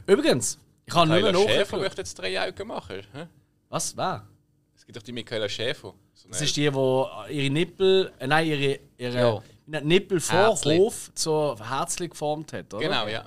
[0.07, 3.03] Übrigens, ich kann nicht mehr Michaela Schäfer möchte jetzt drei Augen machen.
[3.13, 3.27] hä?
[3.69, 3.97] Was?
[3.97, 4.27] Wer?
[4.75, 5.95] Es gibt doch die Michaela Schäfer.
[6.15, 9.43] So Das ist die, die ihre Nippel, äh, nein, ihre, ihre Ja.
[9.83, 10.77] Nippel vor Herzli.
[10.79, 12.83] Hof zu Herzli geformt hat, oder?
[12.83, 13.27] Genau, ja.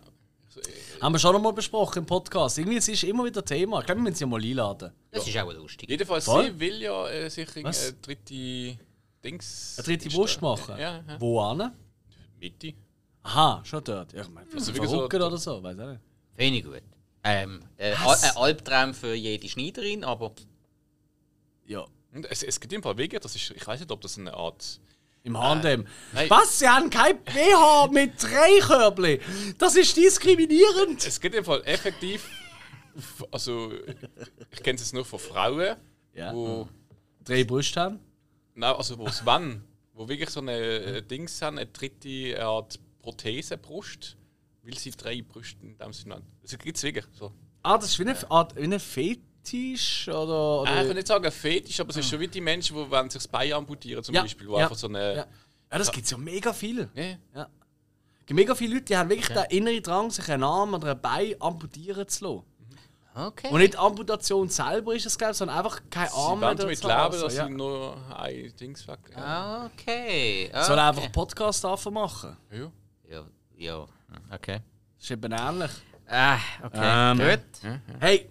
[1.02, 2.58] Haben wir schon einmal besprochen im Podcast.
[2.58, 3.80] Irgendwie es ist immer wieder Thema.
[3.80, 4.92] Ich glaube, wir müssen sie mal einladen.
[5.12, 5.90] Das ist auch lustig.
[5.90, 6.46] Jedenfalls, Voll.
[6.46, 7.94] sie will ja äh, sich eine Was?
[8.02, 8.78] dritte
[9.24, 9.76] Dings.
[9.78, 10.76] Eine dritte da- machen.
[10.78, 11.20] Ja, ja.
[11.20, 11.72] Wo an?
[12.40, 12.74] Mitte.
[13.24, 14.14] Aha, schon dort.
[14.14, 16.02] Ja, ich meine, Also verrückt oder so, weiß ich nicht.
[16.36, 16.82] Finde ich gut.
[17.24, 20.34] Ähm, äh, ein Albtraum für jede Schneiderin, aber
[21.66, 21.86] Ja.
[22.14, 24.34] Und es, es gibt im Fall Wege, das ist, ich weiß nicht, ob das eine
[24.34, 24.80] Art.
[25.26, 25.88] Im Handem.
[26.48, 29.22] Sie haben kein BH mit drei Körbli?
[29.58, 31.06] Das ist diskriminierend!
[31.06, 32.28] Es gibt im Fall effektiv.
[33.32, 33.72] Also,
[34.52, 35.78] ich kenne es jetzt nur von Frauen,
[36.14, 36.34] Ja.
[36.34, 36.68] wo.
[37.24, 38.00] Drei Brüste haben?
[38.54, 39.64] Nein, also wo es wann,
[39.94, 44.18] wo wirklich so eine äh, Dings haben, eine dritte Art Prothesebrust,
[44.62, 46.26] weil sie drei Brüste in dem Sinne haben.
[46.42, 47.32] Das gibt es wirklich so.
[47.64, 49.24] Ah, das ist wie eine Art wie ein Fetisch
[50.08, 50.62] oder.
[50.62, 52.92] oder Äh, ich kann nicht sagen Fetisch, aber es ist schon wie die Menschen, die
[52.92, 55.16] wenn sich das Bein amputieren zum Ja, Beispiel, wo ja, einfach so eine.
[55.16, 55.26] ja.
[55.72, 56.90] ja, das gibt es ja mega viel.
[56.94, 57.04] Ja.
[57.36, 57.48] Ja.
[58.20, 60.92] Es gibt mega viele Leute, die haben wirklich den inneren Drang, sich einen Arm oder
[60.92, 62.44] ein Bein amputieren zu lassen.
[63.16, 63.50] okay.
[63.52, 66.56] Und nicht die Amputation selber ist es, glaube ich, sondern einfach kein Arm wollen mehr
[66.56, 67.12] damit zu leben, haben.
[67.14, 67.48] dass Also, ja.
[67.48, 69.00] sie nur ein Dings weg.
[69.12, 69.18] Ja.
[69.18, 70.50] Ah, Okay.
[70.54, 71.00] Soll er okay.
[71.00, 72.38] einfach Podcast davon machen?
[72.50, 72.72] Ja.
[73.10, 73.26] Ja,
[73.58, 73.86] ja.
[74.34, 74.60] Okay.
[74.98, 75.72] Das ist eben ähnlich.
[76.16, 76.80] Ah, okay.
[77.12, 77.18] Ähm.
[77.18, 77.72] Gut.
[78.00, 78.30] Hey,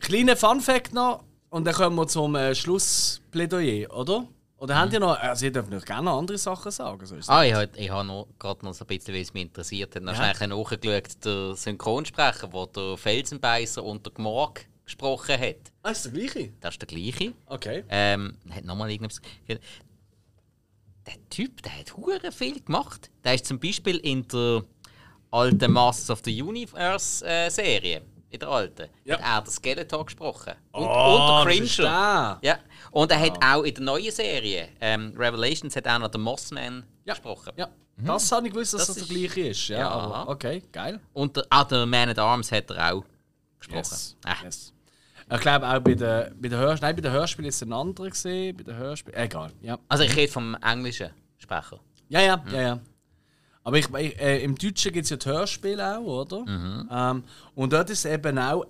[0.00, 4.26] kleiner Fun-Fact noch und dann kommen wir zum äh, Schlussplädoyer, oder?
[4.58, 5.18] Oder habt ihr noch.
[5.18, 7.04] Also, ihr dürft noch gerne andere Sachen sagen.
[7.06, 7.16] So.
[7.28, 9.94] Ah, ich habe ich hab noch, gerade noch so ein bisschen, weil es mich interessiert
[9.94, 10.34] hat, noch Ja.
[10.34, 15.56] schnell nachgeschaut, der Synchronsprecher, der der Felsenbeißer und der Gmorg gesprochen hat.
[15.82, 16.52] Ah, ist der gleiche?
[16.60, 17.34] Das ist der gleiche.
[17.46, 17.84] Okay.
[17.90, 19.20] Ähm, hat nochmal irgendwas.
[19.46, 19.58] Der
[21.30, 23.10] Typ, der hat hure viel gemacht.
[23.22, 24.64] Der ist zum Beispiel in der
[25.30, 29.18] alten Masters of the Universe äh, Serie, in der alten, Ja.
[29.20, 30.54] hat er den Skeletor gesprochen.
[30.72, 30.86] Und, Oh,
[31.40, 32.38] und der das ist Cringer.
[32.42, 32.58] Ja.
[32.90, 36.84] Und er hat auch in der neuen Serie, ähm, Revelations, hat er noch den Mossman
[37.04, 37.14] Ja.
[37.14, 37.52] gesprochen.
[37.56, 37.68] Ja,
[37.98, 39.68] das habe ich gewusst, dass das, Das der ist- gleiche ist.
[39.68, 39.88] Ja, Ja.
[39.90, 41.00] aber okay, geil.
[41.12, 43.04] Und der, auch der Man at Arms hat er auch
[43.58, 43.78] gesprochen.
[43.78, 44.16] Yes.
[44.24, 44.34] Ah.
[44.44, 44.72] yes.
[45.32, 46.86] Ich glaube auch bei der, bei der Hörspiel.
[46.88, 48.56] Nein, bei der Hörspiel ist es ein anderer gesehen.
[48.56, 49.12] Bei der Hörspiel.
[49.16, 49.50] Egal.
[49.60, 49.76] Ja.
[49.88, 51.80] Also ich rede vom englischen Sprecher.
[52.08, 52.78] Ja, ja, ja, ja.
[53.66, 56.44] Aber ich, ich, äh, im Deutschen gibt es ja die Hörspiele auch, oder?
[56.88, 57.24] Ähm,
[57.56, 58.64] und dort ist eben auch.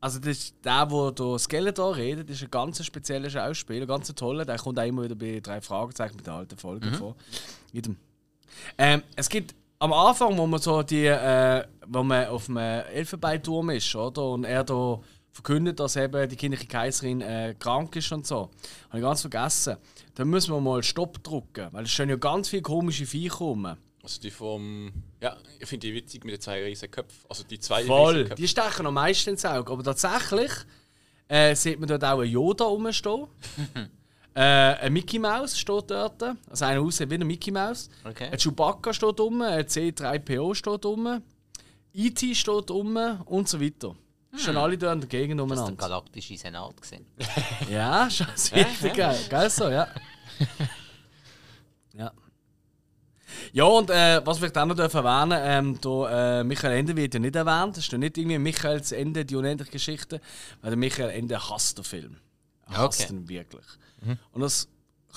[0.00, 4.12] Also das ist der, der der Skeletor redet, ist ein ganz spezieller Schauspieler, ein ganz
[4.12, 4.44] toller.
[4.44, 7.14] Der kommt auch immer wieder bei drei Fragezeichen mit der alten Folge vor.
[7.72, 7.96] Jedem.
[8.76, 13.70] Ähm, es gibt am Anfang, wo man so die, äh, wo man auf dem Elfenbeinturm
[13.70, 14.30] ist, oder?
[14.30, 14.98] Und er da
[15.30, 18.50] verkündet, dass eben die kindliche Kaiserin äh, krank ist und so.
[18.88, 19.76] Habe ich ganz vergessen.
[20.16, 23.76] Dann müssen wir mal Stopp drücken, weil es stehen ja ganz viele komische Viecher rum.
[24.04, 24.92] Also die vom.
[25.20, 27.24] Ja, ich finde die witzig mit den zwei riesen Köpfen.
[27.28, 28.12] Also die zwei Voll.
[28.12, 28.42] riesen Köpfe.
[28.42, 29.72] Die stechen am meisten ins Auge.
[29.72, 30.52] Aber tatsächlich
[31.26, 33.26] äh, sieht man dort auch einen Yoda rumstehen.
[34.34, 36.22] äh, ein Mickey Mouse steht dort.
[36.50, 37.88] Also einer aussieht wie ein Mickey Mouse.
[38.04, 38.28] Okay.
[38.30, 41.22] Ein Chewbacca steht rum, ein C3PO steht rum,
[41.94, 42.34] E.T.
[42.34, 43.96] steht rum und so weiter.
[44.36, 45.80] Schon alle dort in der Gegend Das war der umeinander.
[45.88, 46.74] galaktische Senat.
[47.70, 49.18] Ja, schon richtig geil.
[49.30, 49.88] Geil so, ja.
[51.96, 52.12] ja.
[53.52, 57.14] Ja, und äh, was wir auch noch dürfen erwähnen ähm, der, äh, Michael Ende wird
[57.14, 57.76] ja nicht erwähnt.
[57.76, 60.20] Das ist ja nicht irgendwie Michaels Ende, die unendliche Geschichte,
[60.60, 62.16] weil der Michael Ende hasst den Film.
[62.66, 63.12] Er hasst Okay.
[63.12, 63.66] ihn wirklich.
[64.32, 64.68] Und das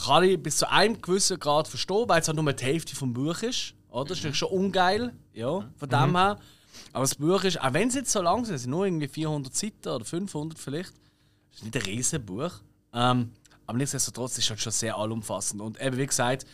[0.06, 3.14] kann ich bis zu einem gewissen Grad verstehen, weil es halt nur die Hälfte vom
[3.14, 3.74] Buch ist.
[3.90, 4.06] Oder?
[4.10, 6.38] Das ist natürlich schon ungeil, ja, von dem her.
[6.94, 9.08] Aber das Buch ist, auch wenn es jetzt so lang ist, es sind nur irgendwie
[9.08, 10.94] 400 Seiten oder 500 vielleicht,
[11.52, 12.52] das ist nicht ein riesen Buch.
[12.94, 13.32] Ähm,
[13.66, 15.62] aber nichtsdestotrotz ist es halt schon sehr allumfassend.
[15.62, 16.46] Und eben, wie gesagt,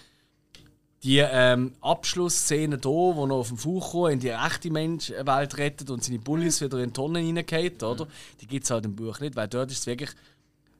[1.03, 6.03] die ähm, Abschlussszene hier, wo er auf dem Fuchro in die echte Menschenwelt rettet und
[6.03, 8.07] seine Bullies wieder in die Tonnen reingeht, oder?
[8.39, 10.11] Die gibt es halt im Buch nicht, weil dort ist es wirklich,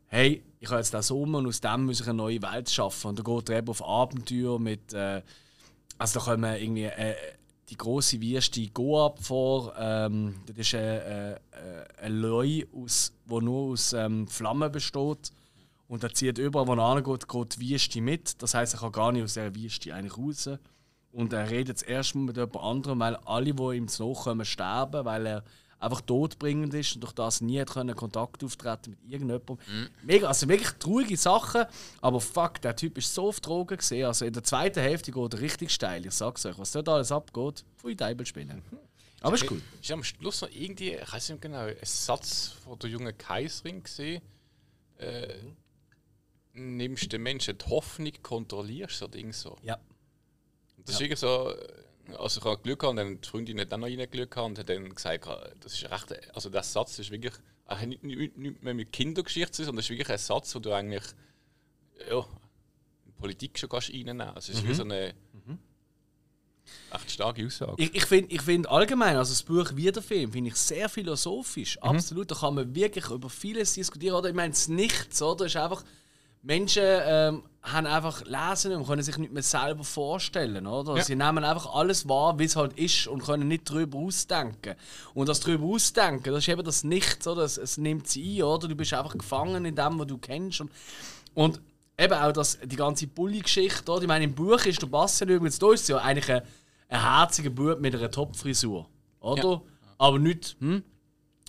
[0.07, 3.09] hey, ich habe jetzt das um und aus dem muss ich eine neue Welt schaffen.
[3.09, 5.21] Und da geht er eben auf Abenteuer mit, äh,
[5.97, 7.15] also da kommen irgendwie äh,
[7.69, 9.73] die große Wüste Goab vor.
[9.77, 11.37] Ähm, das ist äh, äh,
[12.01, 15.33] ein Leu, aus, wo nur aus ähm, Flammen besteht.
[15.87, 18.41] Und er zieht überall, wo er hingeht, geht die Wüste mit.
[18.41, 20.49] Das heißt, er kann gar nicht aus dieser Wüste eigentlich raus.
[21.11, 24.45] Und er redet das erste Mal mit jemand anderem, weil alle, die ihm zu nachkommen,
[24.45, 25.43] sterben, weil er
[25.83, 29.57] einfach todbringend ist und durch das nie hat können Kontakt auftreten mit irgendjemandem.
[30.01, 31.65] Mega, also wirklich traurige Sachen,
[32.01, 34.05] aber fuck, der Typ ist so auf Drogen gesehen.
[34.05, 36.05] Also in der zweiten Hälfte geht er richtig steil.
[36.05, 38.61] Ich sag's euch, was dort alles abgeht, pfui Deibelspinnen.
[39.21, 39.61] Aber ist gut.
[39.81, 43.83] Ist am Schluss noch irgendwie, ich weiß nicht genau, ein Satz von der jungen Kaiserin
[43.83, 44.21] gesehen.
[44.97, 45.33] Äh,
[46.53, 49.57] nimmst den Menschen die Hoffnung, kontrollierst so Ding so.
[49.63, 49.79] Ja.
[50.85, 51.53] Das ist wirklich so,
[52.17, 54.59] also ich habe Glück gehabt, und dann die Freundin hat dann noch reingeschaut gehabt und
[54.59, 55.27] hat dann gesagt,
[55.59, 57.33] das ist recht, also der Satz ist wirklich,
[57.65, 60.17] er hat nicht, nicht, nicht mehr mit Kindergeschichte zu tun, sondern das ist wirklich ein
[60.17, 61.03] Satz, wo du eigentlich,
[62.09, 62.25] ja,
[63.05, 64.21] in Politik schon kannst reinnehmen.
[64.21, 65.13] Also es ist wie so eine
[66.93, 67.75] echt starke Aussage.
[67.77, 70.89] Ich, ich finde ich find allgemein, also das Buch wie der Film, finde ich sehr
[70.89, 71.77] philosophisch.
[71.81, 72.31] Absolut.
[72.31, 74.15] Da kann man wirklich über vieles diskutieren.
[74.15, 75.45] Oder ich meine, es Nichts, oder?
[75.45, 75.83] ist einfach,
[76.43, 80.97] Menschen ähm, haben einfach lesen und können sich nicht mehr selber vorstellen, oder?
[80.97, 81.03] Ja.
[81.03, 84.75] Sie nehmen einfach alles wahr, wie es halt ist und können nicht darüber ausdenken.
[85.13, 87.43] Und das darüber ausdenken, das ist eben das Nichts, oder?
[87.43, 88.67] Es, es nimmt sie ein, oder?
[88.67, 90.59] Du bist einfach gefangen in dem, was du kennst.
[90.59, 90.71] Und,
[91.33, 91.61] und
[91.97, 94.01] eben auch das, die ganze Bulli-Geschichte, oder?
[94.01, 96.41] Ich meine, im Buch ist der Bastian übrigens, da ist ja eigentlich ein,
[96.89, 98.89] ein herziger Bub mit einer Top-Frisur,
[99.21, 99.49] oder?
[99.49, 99.61] Ja.
[99.97, 100.83] Aber nicht, hm?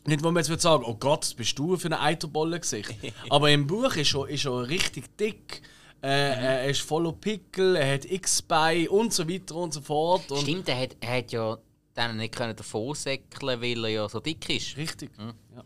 [0.06, 2.94] Nicht, wo man jetzt würde sagen, oh Gott, was bist du für ein Eiterbollengesicht.
[3.30, 5.62] Aber im Buch ist er, ist er richtig dick.
[6.02, 10.30] Äh, Er ist voller Pickel, er hat X-Bein und so weiter und so fort.
[10.30, 11.56] Und Stimmt, er hat, er hat ja
[11.94, 14.76] dann nicht können davon säckeln, weil er ja so dick ist.
[14.76, 15.10] Richtig.
[15.18, 15.64] Ja.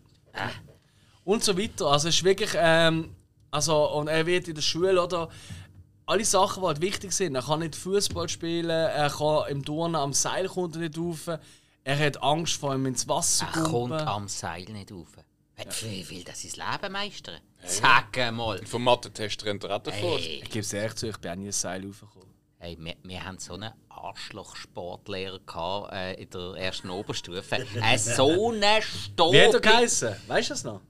[1.25, 1.87] Und so weiter.
[1.87, 2.51] Also es ist wirklich.
[2.55, 3.17] Ähm,
[3.51, 5.29] also, und er wird in der Schule oder.
[6.07, 7.35] Alle Sachen, die halt wichtig sind.
[7.35, 11.29] Er kann nicht Fußball spielen, er kann im Turnen am Seil nicht rauf.
[11.89, 15.09] Er hat Angst vor ihm ins Wasser Er kommt am Seil nicht rauf.
[15.81, 17.41] Wie will das sein Leben meistern?
[17.65, 18.63] Sag mal.
[18.67, 20.19] Vom Mathe-Test rennt er auch davor.
[20.19, 22.29] Hey, Ich gebe es ehrlich zu, ich bin auch nie ins Seil raufgekommen.
[22.59, 27.57] hey, wir, wir haben so einen Arschloch-Sportlehrer gehabt, äh, in der ersten Oberstufe.
[27.83, 29.33] Äh, so einen Stopp.
[29.33, 30.15] Wie hat er geheißen?
[30.27, 30.83] Weißt du das noch?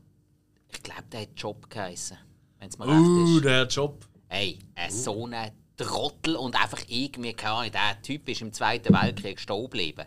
[0.72, 2.18] Ich glaube, der hat Job geheißen.
[2.58, 3.44] Wenn es mir Uh, recht ist.
[3.44, 4.04] der Job.
[4.26, 8.92] Hey, äh, so ein Trottel und einfach irgendwie, keine Ahnung, der Typ ist im Zweiten
[8.92, 10.04] Weltkrieg stehen geblieben.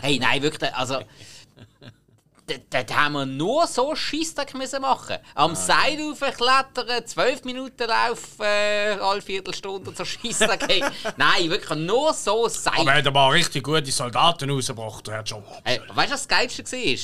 [0.00, 1.00] Hey, nein, wirklich, also.
[2.70, 5.16] Da haben wir nur so Scheissdreck müssen machen.
[5.34, 10.64] Am Seil aufklettern, 12 Minuten laufen, äh, alle Viertelstunde zur Scheissdreck.
[10.68, 10.84] Hey,
[11.16, 12.80] nein, wirklich nur so Seil.
[12.80, 15.44] Aber er hat aber richtig gute Soldaten rausgebracht, der Job.
[15.62, 16.98] Hey, weißt du, was das Geilste war?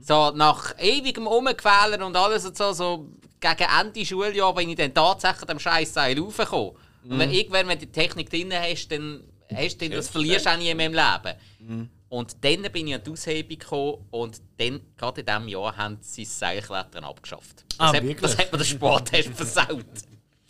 [0.00, 3.08] So, nach ewigem Umquälen und alles und so, so
[3.40, 6.76] gegen Ende Schuljahr bin ich dann tatsächlich am scheiß Seil raufgekommen.
[7.08, 9.22] Und wenn irgendwann, wenn du die Technik drin hast, dann
[9.54, 11.90] hast du das verlierst du auch nie mehr im Leben.
[12.14, 15.98] Und dann bin ich an die Aushebung gekommen und dann, gerade in diesem Jahr, haben
[16.00, 17.64] sie das Seilklettern abgeschafft.
[17.70, 18.20] Das, Ah, hat, wirklich?
[18.20, 19.84] das hat mir den Sporttest versaut.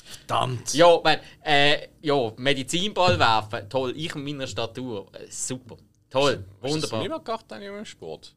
[0.04, 0.74] Verdammt.
[0.74, 3.94] Ja, mein, äh, ja, Medizinball werfen, toll.
[3.96, 5.76] Ich in meiner Statur, äh, super.
[6.10, 6.70] Toll, Wunderbar.
[6.70, 7.02] wunderbar.
[7.02, 8.34] niemand gemacht eigentlich im Sport.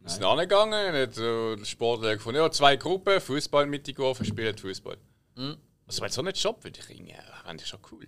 [0.00, 4.96] Wir sind angegangen, hat so der Sportlehrer gefunden, ja, zwei Gruppen, Fußball mitgeworfen, spielen Fußball.
[5.86, 7.14] Also, wenn so nicht Job würde ich irgendwie,
[7.44, 8.06] fände ich schon cool.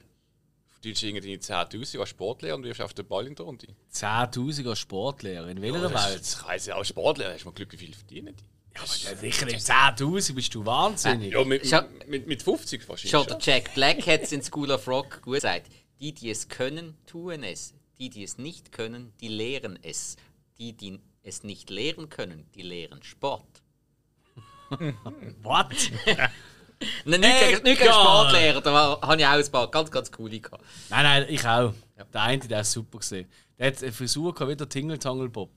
[0.82, 3.66] Du hast irgendwie 10.000 als Sportlehrer und wirst auf den Ball in der Runde.
[3.92, 6.20] 10.000 als Sportlehrer, in welcher Das, Welt?
[6.20, 8.44] das heisst ja auch Sportlehrer, hast du mal Glück, wie viel verdienen die?
[8.78, 11.32] Ja, sicher nicht 10.000, bist du wahnsinnig.
[11.32, 11.64] Ja, mit,
[12.06, 13.10] mit, mit 50 wahrscheinlich.
[13.10, 13.38] Schon Schon.
[13.38, 15.66] der Jack Black hat es in School of Rock gut gesagt.
[15.98, 17.74] Die, die es können, tun es.
[17.98, 20.16] Die, die es nicht können, die lehren es.
[20.58, 23.62] Die, die es nicht lehren können, die lehren Sport.
[25.42, 25.74] What?
[27.04, 27.92] Nein, nicht gegen, nicht gegen.
[27.92, 30.62] Sportlehrer, da habe ich auch ein paar ganz, ganz coole gehabt.
[30.90, 31.72] Nein, nein, ich auch.
[32.14, 33.28] Der eine, der ist super gesehen.
[33.58, 35.50] Der hat eine Frisur gehabt wie der Tingle Tangle Bob.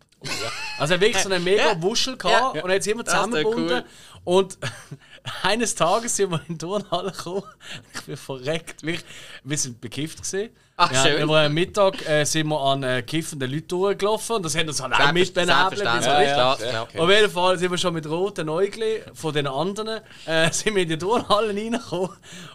[0.79, 1.81] Also er hat wirklich so einen mega Ja.
[1.81, 2.61] Wuschel gehabt Ja.
[2.63, 3.83] und er hat sie immer zusammengebunden.
[3.83, 3.85] cool.
[4.23, 4.57] Und
[5.43, 7.43] eines Tages sind wir in die Turnhalle gekommen.
[7.93, 8.83] Ich bin verreckt.
[8.83, 9.05] Wirklich,
[9.43, 10.51] Wir sind bekifft gesehen.
[10.83, 11.21] Ach, ja, schön.
[11.21, 14.93] Über Mittag äh, sind wir an äh, kiffenden Leuten durchgelaufen und das haben uns halt
[14.93, 15.77] auch mit benebelt.
[15.77, 16.33] Selbstverständlich, wie so ist.
[16.33, 16.83] klar, ja, klar.
[16.83, 16.99] okay.
[16.99, 20.81] Auf jeden Fall sind wir schon mit roten Äugeln von den anderen äh, sind wir
[20.83, 22.09] in die Turnhalle reingekommen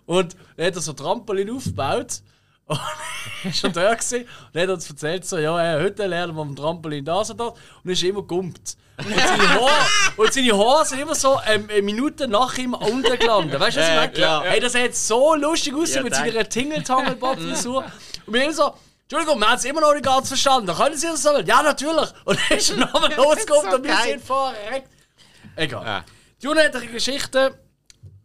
[0.06, 2.20] und dann hat er so Trampolin aufgebaut
[2.66, 6.04] und er war schon da gewesen, und er hat uns erzählt so, ja, äh, heute
[6.06, 8.76] lernen wir am Trampolin das und das und er ist immer gumpt.
[8.98, 13.18] Und seine Haare, und seine Haare sind immer so ähm, eine Minute nach ihm unten
[13.18, 13.60] gelandet.
[13.60, 14.12] Weißt du, was ich Ja, meine?
[14.12, 14.44] klar.
[14.44, 17.84] Hey, das hat so lustig ausgesehen Ja, mit seiner Tingle-Tangle-Bob-Frisur.
[18.26, 20.74] Und wir haben so, Entschuldigung, wir haben es immer noch nicht ganz verstanden.
[20.74, 21.46] Können Sie das sagen?
[21.46, 22.10] Ja, natürlich.
[22.24, 24.88] Und er ist dann nochmal losgekommen so und wir sind verreckt.
[25.54, 25.86] Egal.
[25.86, 26.04] Ja.
[26.42, 27.58] Die unendliche Geschichte.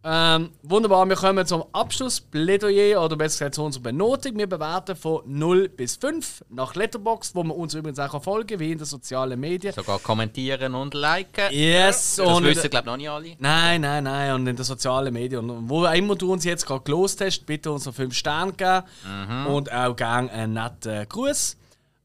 [0.04, 4.36] Ähm, wunderbar, wir kommen zum Abschlussplädoyer oder besser gesagt zu unserer Benotung.
[4.36, 8.72] Wir bewerten von 0 bis 5 nach Letterboxd, wo man uns übrigens auch folgen wie
[8.72, 9.72] in den sozialen Medien.
[9.72, 11.52] Sogar kommentieren und liken.
[11.52, 13.36] Yes, Das und wissen, glaube ich, noch nicht alle.
[13.38, 14.34] Nein, nein, nein.
[14.34, 15.48] Und in den sozialen Medien.
[15.48, 19.46] Und wo immer du uns jetzt gerade gelost hast, bitte uns noch 5 Sterne geben.
[19.46, 21.56] Und auch gerne einen netten Gruß.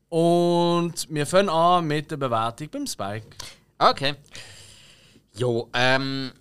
[0.09, 3.25] Und wir fangen an mit der Bewertung beim Spike.
[3.79, 4.13] Okay.
[5.35, 6.31] Jo, ähm,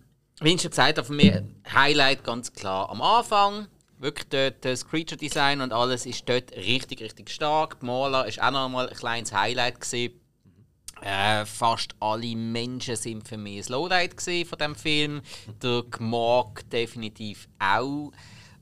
[0.40, 1.32] wie ich schon gesagt habe, für mich
[1.72, 3.68] Highlight ganz klar am Anfang.
[3.98, 7.80] Wirklich dort das Creature Design und alles ist dort richtig, richtig stark.
[7.80, 10.20] Die Maler ist auch noch mal ein kleines Highlight gewesen.
[11.00, 15.22] Äh, fast alle Menschen sind für mich ein Lowlight von dem Film.
[15.62, 18.12] Der Gmag definitiv auch.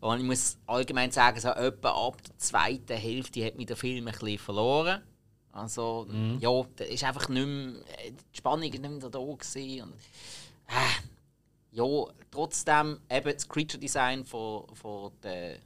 [0.01, 4.07] Und ich muss allgemein sagen, so etwa ab der zweiten Hälfte hat mich der Film
[4.07, 5.01] ein bisschen verloren.
[5.53, 6.07] Also,
[6.41, 9.83] ja, da ist einfach nicht mehr, äh, die Spannung ist nicht mehr da gewesen.
[9.83, 9.95] Und,
[10.66, 11.13] äh,
[11.75, 15.59] ja, trotzdem eben das Creature Design von, von der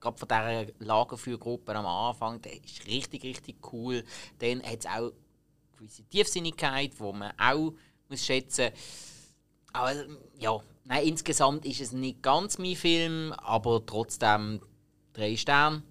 [0.00, 4.04] gerade von dieser Lagerfeuergruppe am Anfang, der ist richtig, richtig cool.
[4.38, 5.12] Dann hat es auch eine
[5.76, 7.72] gewisse Tiefsinnigkeit, die man auch
[8.08, 8.80] muss schätzen muss.
[9.72, 9.94] Aber
[10.38, 14.60] ja, nein, insgesamt ist es nicht ganz mein Film, aber trotzdem
[15.12, 15.82] drei Sterne.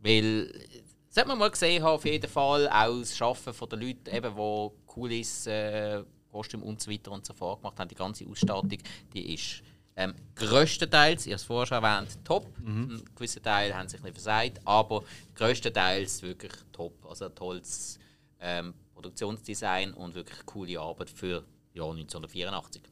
[0.00, 2.68] Weil, das sollte man mal gesehen haben, auf jeden Fall.
[2.68, 7.24] Auch das Arbeiten von den Leuten, eben, die Kulissen, äh, Kostüm und so weiter und
[7.24, 7.88] so fort gemacht haben.
[7.88, 8.78] Die ganze Ausstattung,
[9.12, 9.62] die ist
[9.94, 12.46] ähm, größtenteils, ich habe es vorher schon erwähnt, top.
[12.64, 15.04] Ein gewisser Teil haben sich nicht versagt, aber
[15.34, 17.04] größtenteils wirklich top.
[17.06, 17.98] Also ein tolles
[18.40, 22.82] ähm, Produktionsdesign und wirklich coole Arbeit für Jahr 1984.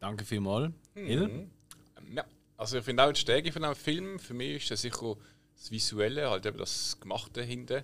[0.00, 0.72] Danke vielmals.
[0.94, 1.22] Hill?
[1.22, 1.50] Ähm,
[2.14, 2.24] Ja,
[2.56, 5.16] also ich finde auch die Stärke von einem Film, für mich ist das sicher
[5.56, 7.82] das Visuelle, halt eben das Gemachte hinten,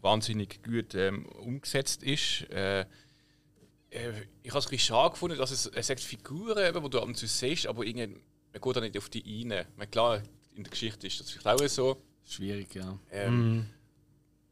[0.00, 2.48] wahnsinnig gut ähm, umgesetzt ist.
[2.50, 2.86] Äh, äh,
[4.42, 6.98] ich habe es ein bisschen schade gefunden, dass es, es sagt Figuren, eben, die du
[6.98, 8.20] ab und zu siehst, aber irgendwie,
[8.52, 9.44] man geht da nicht auf die
[9.76, 10.22] meine, klar,
[10.54, 12.02] in der Geschichte ist das vielleicht auch so.
[12.24, 12.98] Schwierig, ja.
[13.10, 13.66] Ähm,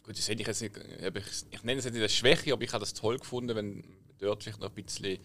[0.06, 2.52] Gut, das hätte ich jetzt nicht, eben, ich, ich nenne es jetzt nicht als Schwäche,
[2.52, 3.82] aber ich habe das toll gefunden, wenn
[4.18, 5.18] dort vielleicht noch ein bisschen äh,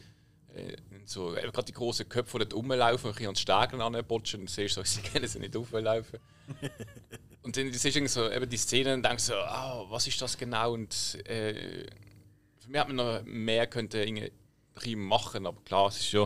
[1.05, 4.41] so, eben gerade die großen Köpfe, die dort rumlaufen, ein bisschen an den Stegen anbotschen
[4.41, 6.19] und siehst so, sie können sie nicht auflaufen.
[7.43, 10.37] und dann siehst du so eben die Szene und denkst so, ah, was ist das
[10.37, 10.73] genau?
[10.73, 11.85] Und äh,
[12.59, 16.23] für mich hat man noch mehr könnte irgendwie machen, aber klar, es ist ja,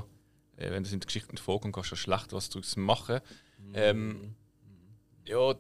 [0.58, 3.22] äh, wenn das in der Geschichte vorkommt, kannst du ja schlecht was daraus machen.
[3.74, 4.36] Ähm,
[5.26, 5.56] ja,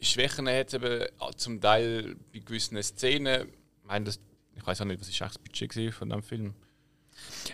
[0.00, 1.06] Schwächen hat eben
[1.36, 3.48] zum Teil bei gewissen Szenen.
[3.48, 4.20] Ich meine, das,
[4.54, 6.54] ich weiß auch nicht, was ist eigentlich das Budget von dem Film.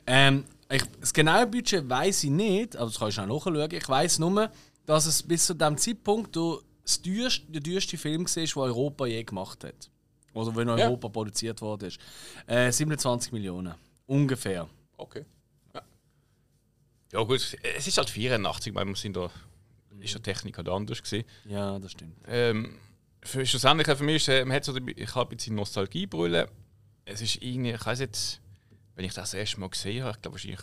[0.07, 3.71] Ähm, ich, das genaue Budget weiß ich nicht, aber das kannst du auch nachschauen.
[3.73, 4.51] Ich weiß nur,
[4.85, 9.07] dass es bis zu dem Zeitpunkt du das teuerste, der teuerste Film war, den Europa
[9.07, 9.91] je gemacht hat.
[10.35, 10.87] Oder wenn in Ja.
[10.87, 11.99] Europa produziert worden ist.
[12.47, 13.75] Äh, 27 Millionen.
[14.07, 14.69] Ungefähr.
[14.97, 15.25] Okay.
[15.75, 15.83] Ja,
[17.13, 19.31] ja gut, es ist halt 84, weil wir sind da
[19.99, 21.25] ist ja die Technik halt anders gewesen.
[21.47, 22.17] Ja, das stimmt.
[22.29, 22.77] Ähm,
[23.23, 26.49] für, schlussendlich für mich ist, äh, man hat so, die- ich habe ein bisschen Nostalgiebrille.
[27.07, 28.41] Es ist irgendwie, ich weiß jetzt,
[28.97, 30.61] wenn ich das, das erste Mal gesehen habe, ich glaube wahrscheinlich,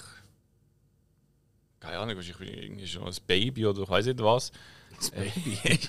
[1.80, 4.52] keine Ahnung, wahrscheinlich irgendwie schon als Baby oder ich weiß nicht was.
[4.98, 5.60] Das Baby?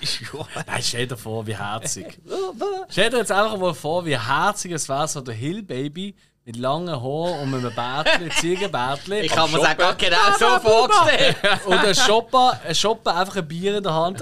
[0.67, 2.19] Nein, stell dir vor, wie herzig.
[2.89, 6.15] stell dir jetzt einfach mal vor, wie herzig es wäre, so der Hill-Baby
[6.45, 9.23] mit langen Haaren und mit einem Bärtchen, Ziegenbärtchen.
[9.23, 11.37] Ich habe mir das auch genau so vorgestellt.
[11.65, 14.21] Und ein Shopper, ein Shopper einfach ein Bier in der Hand.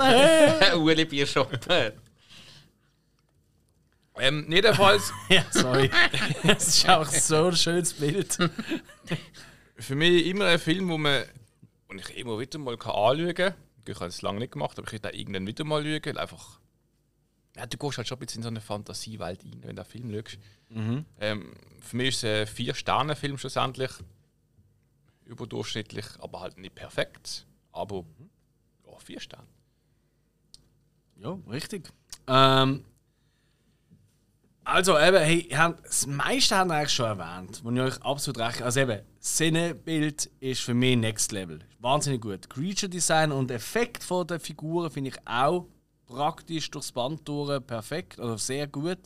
[0.76, 1.59] Uli Bierschoppen.
[4.20, 5.89] Ähm, jedenfalls, ja, sorry.
[6.43, 8.38] Das ist auch so ein schönes Bild.
[9.78, 11.24] für mich immer ein Film, wo man
[11.88, 13.53] und ich immer wieder mal kann anschauen kann.
[13.88, 16.01] Ich habe es lange nicht gemacht, aber ich kann irgendwann wieder mal schauen.
[16.05, 16.59] weil Einfach,
[17.55, 19.86] ja, du gehst halt schon ein bisschen in so eine Fantasiewelt rein, wenn du den
[19.86, 20.38] Film schaust.
[21.20, 23.91] Ähm, für mich ist es ein Vier-Sterne-Film schlussendlich.
[25.26, 27.45] Überdurchschnittlich, aber halt nicht perfekt.
[27.72, 28.05] Aber
[28.86, 29.47] ja, vier Sterne.
[31.18, 31.89] Ja, richtig.
[32.28, 32.84] Ähm,
[34.66, 35.47] also eben, hey,
[35.84, 40.61] das meiste haben eigentlich schon erwähnt, wo ich euch absolut recht Also eben, Szenenbild ist
[40.61, 41.59] für mich Next Level.
[41.80, 42.49] Wahnsinnig gut.
[42.49, 45.68] Creature Design und Effekt von der Figuren finde ich auch
[46.05, 48.99] praktisch durchs Band durch perfekt oder sehr gut.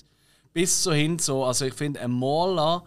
[0.53, 2.83] Bis so hin so, also ich finde, ein Maler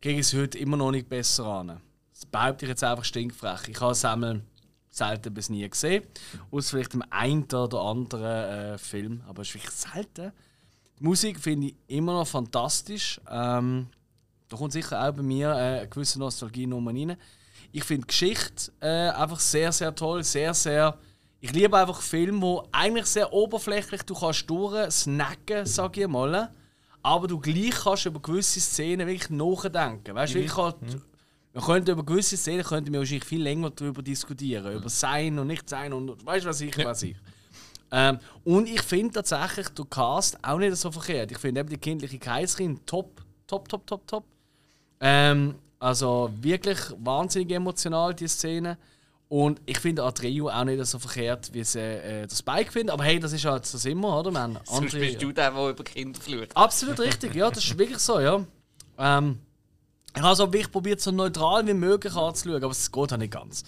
[0.00, 1.80] kriege ich es heute immer noch nicht besser an.
[2.12, 3.68] Das behaupte ich jetzt einfach stinkfrech.
[3.68, 4.42] Ich habe einmal
[4.90, 6.04] selten bis nie gesehen.
[6.50, 9.22] Aus vielleicht dem einen oder anderen äh, Film.
[9.26, 10.32] Aber es ist wirklich selten.
[11.02, 13.20] Die Musik finde ich immer noch fantastisch.
[13.28, 13.88] Ähm,
[14.48, 17.16] da kommt sicher auch bei mir äh, eine gewisse Nostalgie nochmal rein.
[17.72, 20.22] Ich finde die Geschichte äh, einfach sehr, sehr toll.
[20.22, 20.96] Sehr, sehr.
[21.40, 26.52] Ich liebe einfach Filme, wo eigentlich sehr oberflächlich du kannst durchsnacken, sag ich mal.
[27.02, 30.14] Aber du gleich kannst über gewisse Szenen wirklich nachdenken.
[30.14, 30.74] Weißt du, ich kann,
[31.52, 34.72] wir könnten über gewisse Szenen könnten wir wahrscheinlich viel länger darüber diskutieren.
[34.72, 37.16] Über Sein und Nicht-Sein und weißt du, was ich, was ich.
[37.94, 41.30] Ähm, und ich finde tatsächlich der Cast auch nicht so verkehrt.
[41.30, 44.24] Ich finde eben die kindliche Kaiserin top, top, top, top, top.
[45.00, 48.78] Ähm, also wirklich wahnsinnig emotional, die Szene.
[49.28, 52.92] Und ich finde Atreyu auch nicht so verkehrt, wie sie äh, das Spike findet.
[52.92, 54.30] Aber hey, das ist halt das immer, oder?
[54.30, 56.56] Wir haben Sonst andere- bist du der, der über Kinder flucht.
[56.56, 58.44] Absolut richtig, ja, das ist wirklich so, ja.
[58.98, 59.38] Ähm,
[60.14, 63.64] Ich habe probiert, so neutral wie möglich anzuschauen, aber es geht auch nicht ganz.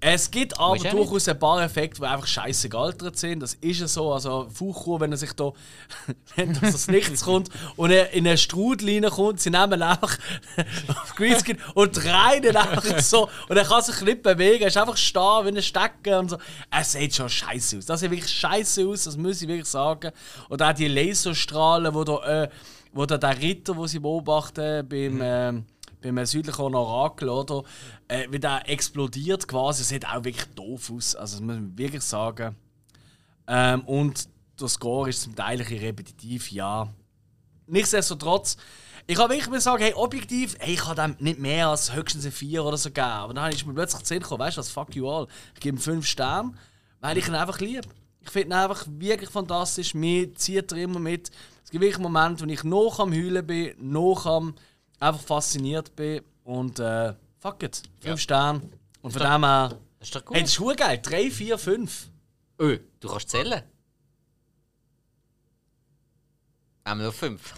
[0.00, 3.40] Es gibt aber Weißt du durchaus ein paar Effekte, die einfach scheiße gealtert sind.
[3.40, 4.12] Das ist ja so.
[4.12, 5.52] Also, Fuchur, wenn er sich da,
[6.36, 10.16] wenn das aus Nichts kommt und er in einen Strudel reinkommt, sie nehmen einfach
[10.88, 13.28] auf Greenscreen und ihn einfach so.
[13.48, 14.62] Und er kann sich nicht bewegen.
[14.62, 16.38] Er ist einfach stehen wie ein Stecker und so.
[16.70, 17.86] Es sieht schon scheiße aus.
[17.86, 20.12] Das sieht wirklich scheiße aus, das muss ich wirklich sagen.
[20.48, 22.44] Und auch die Laserstrahlen, wo da.
[22.44, 22.48] Äh,
[22.96, 25.62] wo da der Ritter, wo sie beobachten beim, äh,
[26.00, 27.62] beim südlichen Orakel, oder?
[28.08, 31.14] Äh, wie der explodiert quasi, sieht auch wirklich doof aus.
[31.14, 32.56] Also, das muss man wirklich sagen.
[33.46, 34.28] Ähm, und
[34.58, 36.88] der Score ist zum Teil ein repetitiv, ja.
[37.66, 38.56] Nichtsdestotrotz,
[39.06, 42.24] ich habe wirklich mal sagen, hey, objektiv, hey, ich habe dem nicht mehr als höchstens
[42.24, 43.06] ein 4 oder so gegeben.
[43.06, 45.26] Aber dann ist mir plötzlich zu Sinn gekommen, weißt du was, fuck you all.
[45.54, 46.54] Ich gebe ihm 5 Sterne,
[47.00, 47.88] weil ich ihn einfach liebe.
[48.26, 49.94] Ich finde ihn einfach wirklich fantastisch.
[49.94, 51.30] Mir zieht er immer mit.
[51.64, 54.54] Es gibt wirklich Momente, wo ich noch am Heulen bin, noch am
[54.98, 56.22] einfach fasziniert bin.
[56.44, 57.82] Und äh, fuck it.
[58.00, 58.16] Fünf ja.
[58.16, 58.62] Sterne.
[59.00, 59.78] Und von dem her.
[60.00, 60.36] Ist doch gut.
[60.36, 61.00] Hey, das ist gut geil.
[61.02, 62.10] 3, 4, 5.
[62.60, 63.62] Öh, du kannst zählen.
[66.84, 67.54] Haben wir noch 5.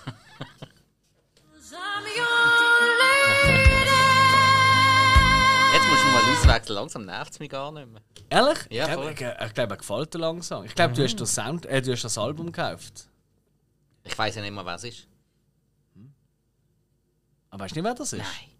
[6.48, 8.02] Ortswechsel langsam nervt es mich gar nicht mehr.
[8.30, 8.58] Ehrlich?
[8.70, 10.64] Ja, ich glaube, äh, glaub, er gefällt dir langsam.
[10.64, 10.96] Ich glaube, mhm.
[10.96, 11.18] du, hast mhm.
[11.18, 13.08] das Sound, äh, du hast das Album gekauft.
[14.04, 15.06] Ich weiß ja nicht mehr, wer es ist.
[15.94, 16.12] Hm?
[17.50, 18.18] Aber weißt du nicht, wer das ist?
[18.18, 18.58] Nein.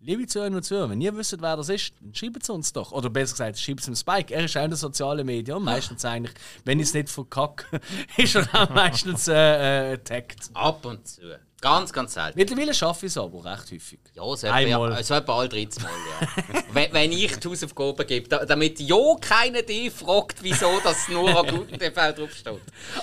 [0.00, 2.92] Liebe Zuhörer und Zuhörer, wenn ihr wisst, wer das ist, dann schreibt es uns doch.
[2.92, 4.32] Oder besser gesagt, schreibt es dem Spike.
[4.32, 5.60] Er ist auch in den sozialen Medien.
[5.62, 6.12] Meistens ah.
[6.12, 6.34] eigentlich,
[6.64, 7.80] wenn ich es nicht verkacke,
[8.16, 10.50] ist er auch meistens äh, äh, tagged.
[10.54, 11.40] Ab und zu.
[11.60, 12.38] Ganz, ganz selten.
[12.38, 13.98] Mittlerweile schaffe ich es aber recht häufig.
[14.14, 14.92] Ja, so Einmal.
[14.92, 16.62] etwa, so etwa alle 13 Mal, ja.
[16.72, 21.28] wenn, wenn ich die Hausaufgaben gebe, da, damit ja keiner dich fragt, wieso das nur
[21.36, 22.60] an guten TV draufsteht.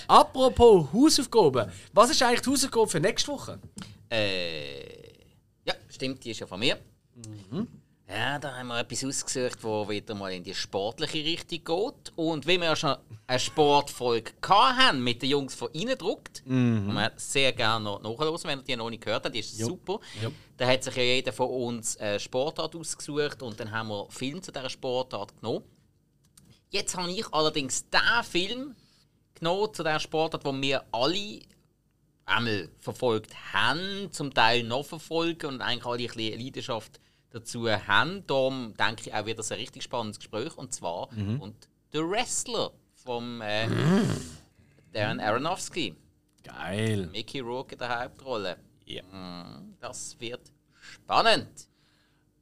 [0.08, 1.70] Apropos Hausaufgaben.
[1.92, 3.60] Was ist eigentlich die Hausaufgabe für nächste Woche?
[4.10, 4.84] Äh,
[5.66, 6.78] ja, stimmt, die ist ja von mir.
[8.08, 12.14] Ja, da haben wir etwas ausgesucht, wo wieder mal in die sportliche Richtung geht.
[12.16, 12.96] Und wie wir ja schon
[13.26, 18.60] eine Sportfolge haben mit den Jungs von Innendruckt, und man sehr gerne noch nachhören, wenn
[18.60, 20.00] ihr die noch nicht gehört habt, die ist super.
[20.58, 24.42] Da hat sich ja jeder von uns eine Sportart ausgesucht und dann haben wir Film
[24.44, 25.64] zu dieser Sportart genommen.
[26.70, 28.76] Jetzt habe ich allerdings den Film
[29.34, 31.40] genommen zu dieser Sportart, wo wir alle
[32.26, 37.00] einmal verfolgt haben, zum Teil noch verfolgen und eigentlich alle ein bisschen Leidenschaft
[37.36, 38.26] dazu haben.
[38.28, 40.58] Darum denke ich auch wieder ein richtig spannendes Gespräch.
[40.58, 41.56] Und zwar und
[41.92, 43.68] The Wrestler vom äh,
[44.92, 45.96] Darren Aronofsky.
[46.44, 47.08] Geil.
[47.12, 48.58] Mickey Rourke in der Hauptrolle.
[48.86, 49.04] Ja.
[49.04, 51.68] Mm, Das wird spannend.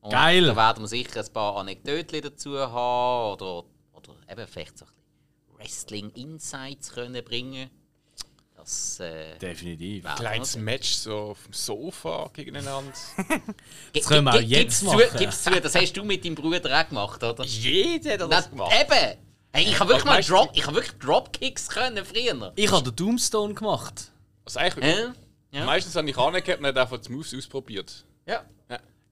[0.01, 0.45] Und Geil.
[0.45, 3.63] Da werden wir sicher ein paar Anekdoten dazu haben oder,
[3.93, 7.69] oder eben vielleicht so ein bisschen Wrestling-Insights können bringen.
[8.63, 10.03] Das äh, Definitiv.
[10.03, 10.55] wir Kleines.
[10.57, 12.91] Match so auf dem Sofa gegeneinander.
[13.93, 15.01] Ge- können wir auch jetzt gib's machen.
[15.11, 17.43] Zu, gib's zu, das hast du mit deinem Bruder auch gemacht, oder?
[17.43, 18.73] Jeder hat Na, das gemacht.
[18.79, 19.17] Eben!
[19.55, 22.53] Hey, ich habe wirklich, mal Drop, ich hab wirklich Dropkicks können früher.
[22.55, 24.11] Ich habe den Tombstone gemacht.
[24.45, 25.03] Also eigentlich, Hä?
[25.51, 25.65] Ja.
[25.65, 28.03] Meistens habe ich angehört und einfach die Moves ausprobiert.
[28.25, 28.43] ja.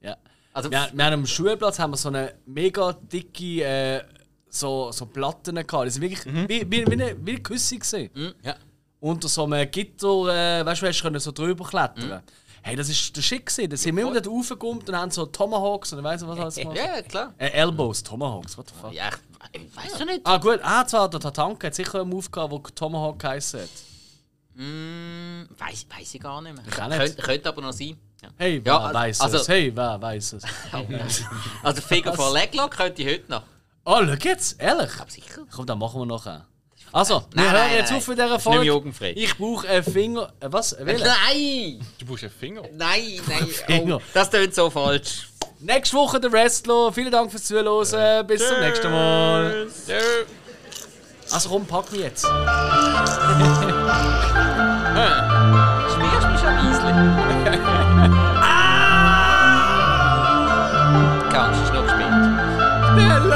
[0.04, 0.18] Ja.
[0.54, 4.04] Also, Wir, wir haben am Schulplatz haben wir so eine mega dicke äh,
[4.50, 5.86] so, so Platten gehabt.
[5.86, 8.10] Die sind wirklich wie, wie, wie, eine, wie eine Küsse gesehen.
[8.44, 8.56] Ja.
[9.02, 12.22] Unter so einem Gitter, äh, weißt du, hast können so drüber klettern.
[12.62, 13.70] Hey, das ist der Schick gewesen.
[13.72, 16.78] Da sind wir immer dort raufgekommen und haben so Tomahawks und du was alles gemacht.
[16.78, 17.34] ja, klar.
[17.40, 18.94] Äh, Elbows, Tomahawks, what the fuck.
[18.94, 19.10] Ja,
[19.52, 20.22] ich, ich weiß schon nicht.
[20.24, 23.70] Ah gut, ah, zwar der Tatanka hat sicher einen Move gehabt, der Tomahawk geheißen hat.
[24.54, 26.64] Mm, weiß, weiß ich gar nicht mehr.
[26.68, 27.00] Ich auch nicht.
[27.00, 27.98] Könnte, könnte aber noch sein.
[28.22, 28.30] Ja.
[28.38, 29.48] Hey, Ja, wer also- weiß also- es?
[29.48, 30.44] Hey, wer weiß es?
[31.64, 33.44] Also Figure for Leglock könnte ich heute noch.
[33.86, 34.92] Oh, schau jetzt, ehrlich?
[35.00, 35.42] Aber sicher.
[35.52, 36.46] Komm, dann machen wir nachher.
[36.94, 38.00] Also, nein, wir nein, jetzt nein.
[38.00, 38.66] auf mit dieser Folge.
[38.66, 39.14] jugendfrei.
[39.16, 40.34] Ich brauche einen Finger.
[40.42, 40.74] Äh, was?
[40.74, 41.08] Äh, Welchen?
[41.08, 41.80] Nein!
[42.00, 42.64] Du brauchst einen Finger.
[42.74, 43.48] Nein, nein.
[43.48, 43.98] Finger.
[43.98, 45.30] Oh, das tut so falsch.
[45.60, 46.92] Nächste Woche der Wrestler.
[46.92, 48.28] Vielen Dank fürs Zuhören.
[48.28, 49.68] Bis zum nächsten Mal.
[49.68, 50.26] Tschüss.
[51.32, 52.26] Also komm, pack mich jetzt.
[52.26, 52.42] Schmierst
[56.28, 56.92] mich ein Eisli.
[58.42, 58.82] ah!
[61.32, 63.31] Kannst du noch gespielt?